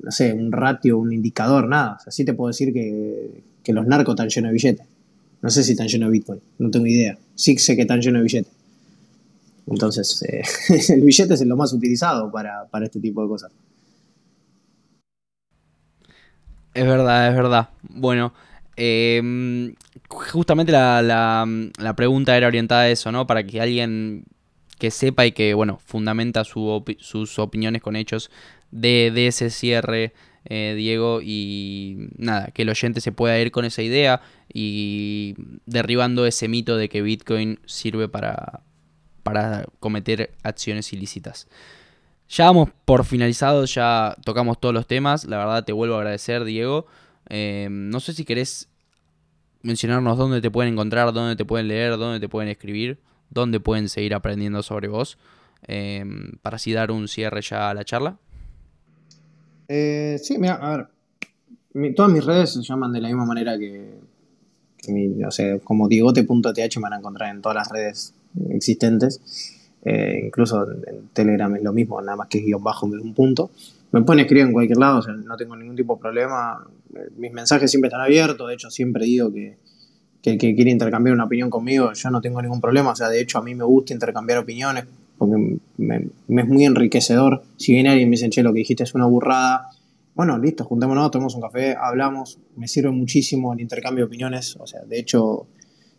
no 0.00 0.12
sé, 0.12 0.32
un 0.32 0.52
ratio, 0.52 0.98
un 0.98 1.12
indicador, 1.12 1.68
nada. 1.68 1.96
O 1.98 2.00
sea, 2.00 2.12
sí 2.12 2.24
te 2.24 2.32
puedo 2.32 2.48
decir 2.48 2.72
que, 2.72 3.42
que 3.64 3.72
los 3.72 3.86
narcos 3.86 4.12
están 4.12 4.28
llenos 4.28 4.50
de 4.50 4.52
billetes. 4.52 4.86
No 5.42 5.50
sé 5.50 5.64
si 5.64 5.72
están 5.72 5.88
llenos 5.88 6.08
de 6.08 6.12
Bitcoin, 6.12 6.40
no 6.58 6.70
tengo 6.70 6.86
idea. 6.86 7.18
Sí 7.34 7.58
sé 7.58 7.74
que 7.76 7.82
están 7.82 8.00
llenos 8.00 8.20
de 8.20 8.24
billetes. 8.24 8.52
Entonces, 9.66 10.22
eh, 10.22 10.42
el 10.94 11.02
billete 11.02 11.34
es 11.34 11.44
lo 11.46 11.56
más 11.56 11.72
utilizado 11.72 12.30
para, 12.30 12.64
para 12.66 12.86
este 12.86 13.00
tipo 13.00 13.22
de 13.22 13.28
cosas. 13.28 13.52
Es 16.74 16.86
verdad, 16.86 17.28
es 17.30 17.34
verdad. 17.36 17.68
Bueno, 17.82 18.32
em, 18.76 19.74
justamente 20.08 20.70
la, 20.72 21.02
la- 21.02 21.94
pregunta 21.96 22.36
era 22.36 22.46
orientada 22.46 22.82
a 22.82 22.88
eso, 22.90 23.10
¿no? 23.12 23.26
Para 23.26 23.44
que 23.44 23.60
alguien 23.60 24.24
que 24.78 24.90
sepa 24.90 25.26
y 25.26 25.32
que, 25.32 25.54
bueno, 25.54 25.80
fundamenta 25.84 26.44
sus 26.44 27.38
opiniones 27.38 27.82
con 27.82 27.96
hechos 27.96 28.30
de, 28.70 29.10
de 29.12 29.26
ese 29.28 29.50
cierre, 29.50 30.12
eh, 30.50 30.74
Diego, 30.74 31.20
y 31.22 32.08
nada, 32.16 32.46
que 32.54 32.62
el 32.62 32.70
oyente 32.70 33.02
se 33.02 33.12
pueda 33.12 33.38
ir 33.38 33.50
con 33.50 33.66
esa 33.66 33.82
idea 33.82 34.22
y 34.52 35.34
derribando 35.66 36.24
ese 36.24 36.48
mito 36.48 36.78
de 36.78 36.88
que 36.88 37.02
Bitcoin 37.02 37.60
sirve 37.66 38.08
para, 38.08 38.62
para 39.22 39.66
cometer 39.78 40.30
acciones 40.42 40.90
ilícitas. 40.94 41.48
ya 42.30 42.46
vamos 42.46 42.70
por 42.86 43.04
finalizados, 43.04 43.74
ya 43.74 44.16
tocamos 44.24 44.58
todos 44.58 44.74
los 44.74 44.86
temas. 44.86 45.26
La 45.26 45.36
verdad 45.36 45.64
te 45.64 45.72
vuelvo 45.72 45.96
a 45.96 45.98
agradecer, 45.98 46.44
Diego. 46.44 46.86
Eh, 47.28 47.68
no 47.70 48.00
sé 48.00 48.14
si 48.14 48.24
querés 48.24 48.70
mencionarnos 49.60 50.16
dónde 50.16 50.40
te 50.40 50.50
pueden 50.50 50.72
encontrar, 50.72 51.12
dónde 51.12 51.36
te 51.36 51.44
pueden 51.44 51.68
leer, 51.68 51.98
dónde 51.98 52.20
te 52.20 52.28
pueden 52.30 52.48
escribir, 52.48 53.00
dónde 53.28 53.60
pueden 53.60 53.90
seguir 53.90 54.14
aprendiendo 54.14 54.62
sobre 54.62 54.88
vos, 54.88 55.18
eh, 55.66 56.06
para 56.40 56.56
así 56.56 56.72
dar 56.72 56.90
un 56.90 57.06
cierre 57.06 57.42
ya 57.42 57.68
a 57.68 57.74
la 57.74 57.84
charla. 57.84 58.16
Eh, 59.68 60.18
sí, 60.22 60.38
mira, 60.38 60.54
a 60.54 60.76
ver, 60.76 60.86
mi- 61.74 61.94
todas 61.94 62.10
mis 62.12 62.24
redes 62.24 62.52
se 62.54 62.62
llaman 62.62 62.92
de 62.92 63.00
la 63.00 63.08
misma 63.08 63.26
manera 63.26 63.58
que, 63.58 63.94
mi, 64.88 65.22
o 65.24 65.30
sea, 65.30 65.58
como 65.60 65.88
diegote.th 65.88 66.76
me 66.76 66.82
van 66.82 66.92
a 66.94 66.98
encontrar 66.98 67.34
en 67.34 67.42
todas 67.42 67.56
las 67.56 67.68
redes 67.70 68.14
existentes. 68.50 69.20
Eh, 69.84 70.22
incluso 70.26 70.66
en, 70.70 71.08
Telegram 71.12 71.54
es 71.56 71.62
lo 71.62 71.72
mismo, 71.72 72.00
nada 72.00 72.16
más 72.16 72.28
que 72.28 72.38
es 72.38 72.44
guion 72.44 72.62
bajo 72.62 72.86
un 72.86 73.14
punto. 73.14 73.50
Me 73.92 74.02
pueden 74.02 74.20
escribir 74.20 74.44
en 74.46 74.52
cualquier 74.52 74.78
lado, 74.78 74.98
o 74.98 75.02
sea, 75.02 75.14
no 75.14 75.36
tengo 75.36 75.56
ningún 75.56 75.76
tipo 75.76 75.96
de 75.96 76.00
problema. 76.00 76.66
Eh, 76.94 77.10
Mis 77.16 77.32
mensajes 77.32 77.70
siempre 77.70 77.88
están 77.88 78.00
abiertos, 78.02 78.48
de 78.48 78.54
hecho 78.54 78.70
siempre 78.70 79.04
digo 79.04 79.32
que, 79.32 79.56
que 80.22 80.30
el 80.32 80.38
que 80.38 80.54
quiere 80.54 80.70
intercambiar 80.70 81.14
una 81.14 81.24
opinión 81.24 81.50
conmigo, 81.50 81.92
yo 81.92 82.10
no 82.10 82.20
tengo 82.20 82.40
ningún 82.42 82.60
problema. 82.60 82.90
O 82.92 82.96
sea, 82.96 83.08
de 83.08 83.20
hecho 83.20 83.38
a 83.38 83.42
mí 83.42 83.54
me 83.54 83.64
gusta 83.64 83.92
intercambiar 83.92 84.38
opiniones 84.38 84.84
porque 85.18 85.58
me, 85.76 85.96
es 85.96 86.48
muy 86.48 86.64
enriquecedor. 86.64 87.42
Si 87.56 87.72
viene 87.72 87.90
alguien 87.90 88.08
y 88.08 88.10
me 88.10 88.16
dice, 88.16 88.30
che, 88.30 88.42
lo 88.42 88.52
que 88.52 88.60
dijiste 88.60 88.84
es 88.84 88.94
una 88.94 89.06
burrada, 89.06 89.70
bueno, 90.14 90.38
listo, 90.38 90.64
juntémonos, 90.64 91.10
tomemos 91.10 91.34
un 91.34 91.42
café, 91.42 91.76
hablamos. 91.80 92.38
Me 92.56 92.66
sirve 92.68 92.90
muchísimo 92.90 93.52
el 93.52 93.60
intercambio 93.60 94.04
de 94.04 94.08
opiniones. 94.08 94.56
O 94.58 94.66
sea, 94.66 94.82
de 94.82 94.98
hecho, 94.98 95.46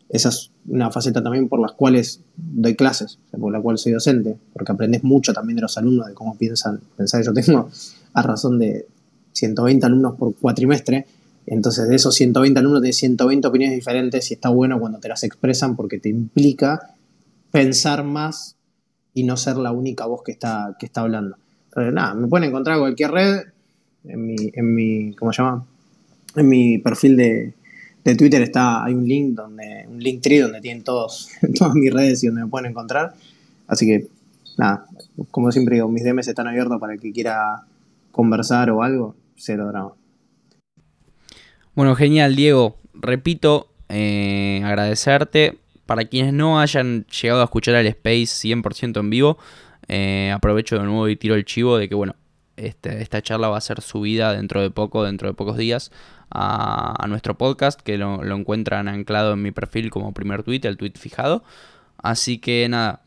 esa 0.09 0.29
es 0.29 0.51
una 0.67 0.91
faceta 0.91 1.21
también 1.21 1.47
por 1.47 1.61
las 1.61 1.73
cuales 1.73 2.21
doy 2.35 2.75
clases, 2.75 3.19
por 3.39 3.51
la 3.51 3.61
cual 3.61 3.77
soy 3.77 3.93
docente, 3.93 4.37
porque 4.53 4.71
aprendes 4.71 5.03
mucho 5.03 5.33
también 5.33 5.57
de 5.57 5.61
los 5.61 5.77
alumnos, 5.77 6.07
de 6.07 6.13
cómo 6.13 6.37
piensan. 6.37 6.81
Pensá 6.97 7.19
que 7.19 7.25
yo 7.25 7.33
tengo 7.33 7.69
a 8.13 8.21
razón 8.21 8.57
de 8.57 8.87
120 9.33 9.85
alumnos 9.85 10.15
por 10.17 10.35
cuatrimestre, 10.35 11.05
entonces 11.45 11.87
de 11.87 11.95
esos 11.95 12.15
120 12.15 12.59
alumnos 12.59 12.81
tienes 12.81 12.97
120 12.97 13.47
opiniones 13.47 13.75
diferentes 13.75 14.29
y 14.31 14.33
está 14.33 14.49
bueno 14.49 14.79
cuando 14.79 14.99
te 14.99 15.07
las 15.07 15.23
expresan 15.23 15.75
porque 15.75 15.99
te 15.99 16.09
implica 16.09 16.95
pensar 17.51 18.03
más 18.03 18.55
y 19.19 19.23
no 19.23 19.35
ser 19.35 19.57
la 19.57 19.73
única 19.73 20.05
voz 20.05 20.23
que 20.23 20.31
está, 20.31 20.77
que 20.79 20.85
está 20.85 21.01
hablando. 21.01 21.35
Entonces, 21.65 21.93
nada, 21.93 22.13
me 22.13 22.27
pueden 22.27 22.47
encontrar 22.47 22.77
en 22.77 22.83
cualquier 22.83 23.11
red, 23.11 23.41
en 24.05 24.25
mi, 24.25 24.35
en 24.53 24.73
mi 24.73 25.13
¿cómo 25.15 25.33
se 25.33 25.41
llama? 25.41 25.65
En 26.37 26.47
mi 26.47 26.77
perfil 26.77 27.17
de, 27.17 27.53
de 28.05 28.15
Twitter 28.15 28.41
está, 28.41 28.85
hay 28.85 28.93
un 28.93 29.05
link 29.05 29.35
donde, 29.35 29.85
un 29.89 29.99
link 29.99 30.21
tree 30.21 30.39
donde 30.39 30.61
tienen 30.61 30.85
todos, 30.85 31.31
todas 31.59 31.73
mis 31.75 31.93
redes 31.93 32.23
y 32.23 32.27
donde 32.27 32.45
me 32.45 32.49
pueden 32.49 32.71
encontrar. 32.71 33.13
Así 33.67 33.85
que, 33.85 34.07
nada, 34.57 34.85
como 35.31 35.51
siempre 35.51 35.75
digo, 35.75 35.89
mis 35.89 36.05
DMs 36.05 36.29
están 36.29 36.47
abiertos 36.47 36.79
para 36.79 36.93
el 36.93 37.01
que 37.01 37.11
quiera 37.11 37.65
conversar 38.13 38.69
o 38.71 38.83
algo, 38.83 39.15
cero 39.35 39.67
drama. 39.67 39.91
Bueno, 41.75 41.93
genial, 41.95 42.37
Diego. 42.37 42.77
Repito, 42.93 43.67
eh, 43.89 44.61
agradecerte. 44.63 45.58
Para 45.89 46.05
quienes 46.05 46.33
no 46.33 46.59
hayan 46.59 47.07
llegado 47.07 47.41
a 47.41 47.45
escuchar 47.45 47.73
al 47.73 47.87
Space 47.87 48.27
100% 48.27 48.99
en 48.99 49.09
vivo, 49.09 49.39
eh, 49.87 50.31
aprovecho 50.31 50.77
de 50.77 50.83
nuevo 50.83 51.09
y 51.09 51.15
tiro 51.15 51.33
el 51.33 51.45
chivo 51.45 51.79
de 51.79 51.89
que, 51.89 51.95
bueno, 51.95 52.15
este- 52.57 53.01
esta 53.01 53.23
charla 53.23 53.47
va 53.49 53.57
a 53.57 53.61
ser 53.61 53.81
subida 53.81 54.31
dentro 54.33 54.61
de 54.61 54.69
poco, 54.69 55.03
dentro 55.03 55.27
de 55.27 55.33
pocos 55.33 55.57
días, 55.57 55.91
a, 56.29 57.03
nuestro 57.07 57.39
podcast, 57.39 57.81
que 57.81 57.97
lo, 57.97 58.23
encuentran 58.23 58.87
anclado 58.87 59.33
en 59.33 59.41
mi 59.41 59.49
perfil 59.49 59.89
como 59.89 60.13
primer 60.13 60.43
tweet, 60.43 60.61
el 60.65 60.77
tweet 60.77 60.91
fijado. 60.95 61.43
Así 61.97 62.37
que 62.37 62.69
nada, 62.69 63.01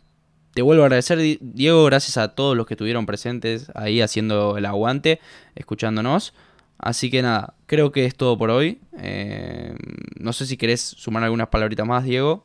te 0.52 0.62
vuelvo 0.62 0.82
a 0.82 0.86
agradecer, 0.86 1.18
Di- 1.18 1.38
Diego, 1.40 1.84
gracias 1.84 2.16
a 2.16 2.34
todos 2.34 2.56
los 2.56 2.66
que 2.66 2.74
estuvieron 2.74 3.06
presentes 3.06 3.70
ahí 3.76 4.00
haciendo 4.00 4.58
el 4.58 4.66
aguante, 4.66 5.20
escuchándonos. 5.54 6.34
Así 6.78 7.12
que 7.12 7.22
nada, 7.22 7.54
creo 7.66 7.92
que 7.92 8.06
es 8.06 8.16
todo 8.16 8.36
por 8.36 8.50
hoy. 8.50 8.80
Eh, 8.98 9.76
no 10.18 10.32
sé 10.32 10.46
si 10.46 10.56
querés 10.56 10.80
sumar 10.80 11.22
algunas 11.22 11.46
palabritas 11.46 11.86
más, 11.86 12.02
Diego. 12.02 12.44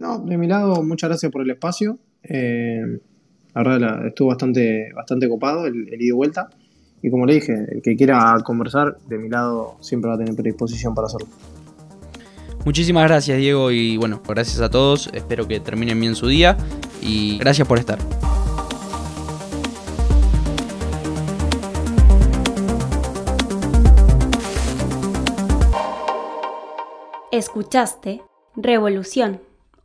No, 0.00 0.18
de 0.18 0.38
mi 0.38 0.46
lado, 0.46 0.82
muchas 0.82 1.10
gracias 1.10 1.30
por 1.30 1.42
el 1.42 1.50
espacio. 1.50 1.98
Eh, 2.22 2.80
la 3.54 3.62
verdad, 3.62 3.78
la- 3.80 4.08
estuvo 4.08 4.28
bastante, 4.28 4.90
bastante 4.94 5.28
copado 5.28 5.66
el, 5.66 5.88
el 5.92 6.00
ida 6.00 6.08
y 6.08 6.10
vuelta. 6.12 6.48
Y 7.02 7.10
como 7.10 7.26
le 7.26 7.34
dije, 7.34 7.52
el 7.70 7.82
que 7.82 7.96
quiera 7.96 8.34
conversar, 8.42 8.96
de 9.08 9.18
mi 9.18 9.28
lado 9.28 9.76
siempre 9.80 10.08
va 10.08 10.14
a 10.14 10.18
tener 10.18 10.34
predisposición 10.34 10.94
para 10.94 11.06
hacerlo. 11.06 11.28
Muchísimas 12.64 13.04
gracias, 13.04 13.36
Diego, 13.38 13.70
y 13.70 13.98
bueno, 13.98 14.22
gracias 14.26 14.60
a 14.62 14.70
todos. 14.70 15.10
Espero 15.12 15.46
que 15.46 15.60
terminen 15.60 16.00
bien 16.00 16.14
su 16.14 16.26
día 16.28 16.56
y 17.02 17.38
gracias 17.38 17.68
por 17.68 17.78
estar. 17.78 17.98
Escuchaste 27.30 28.22
Revolución, 28.56 29.40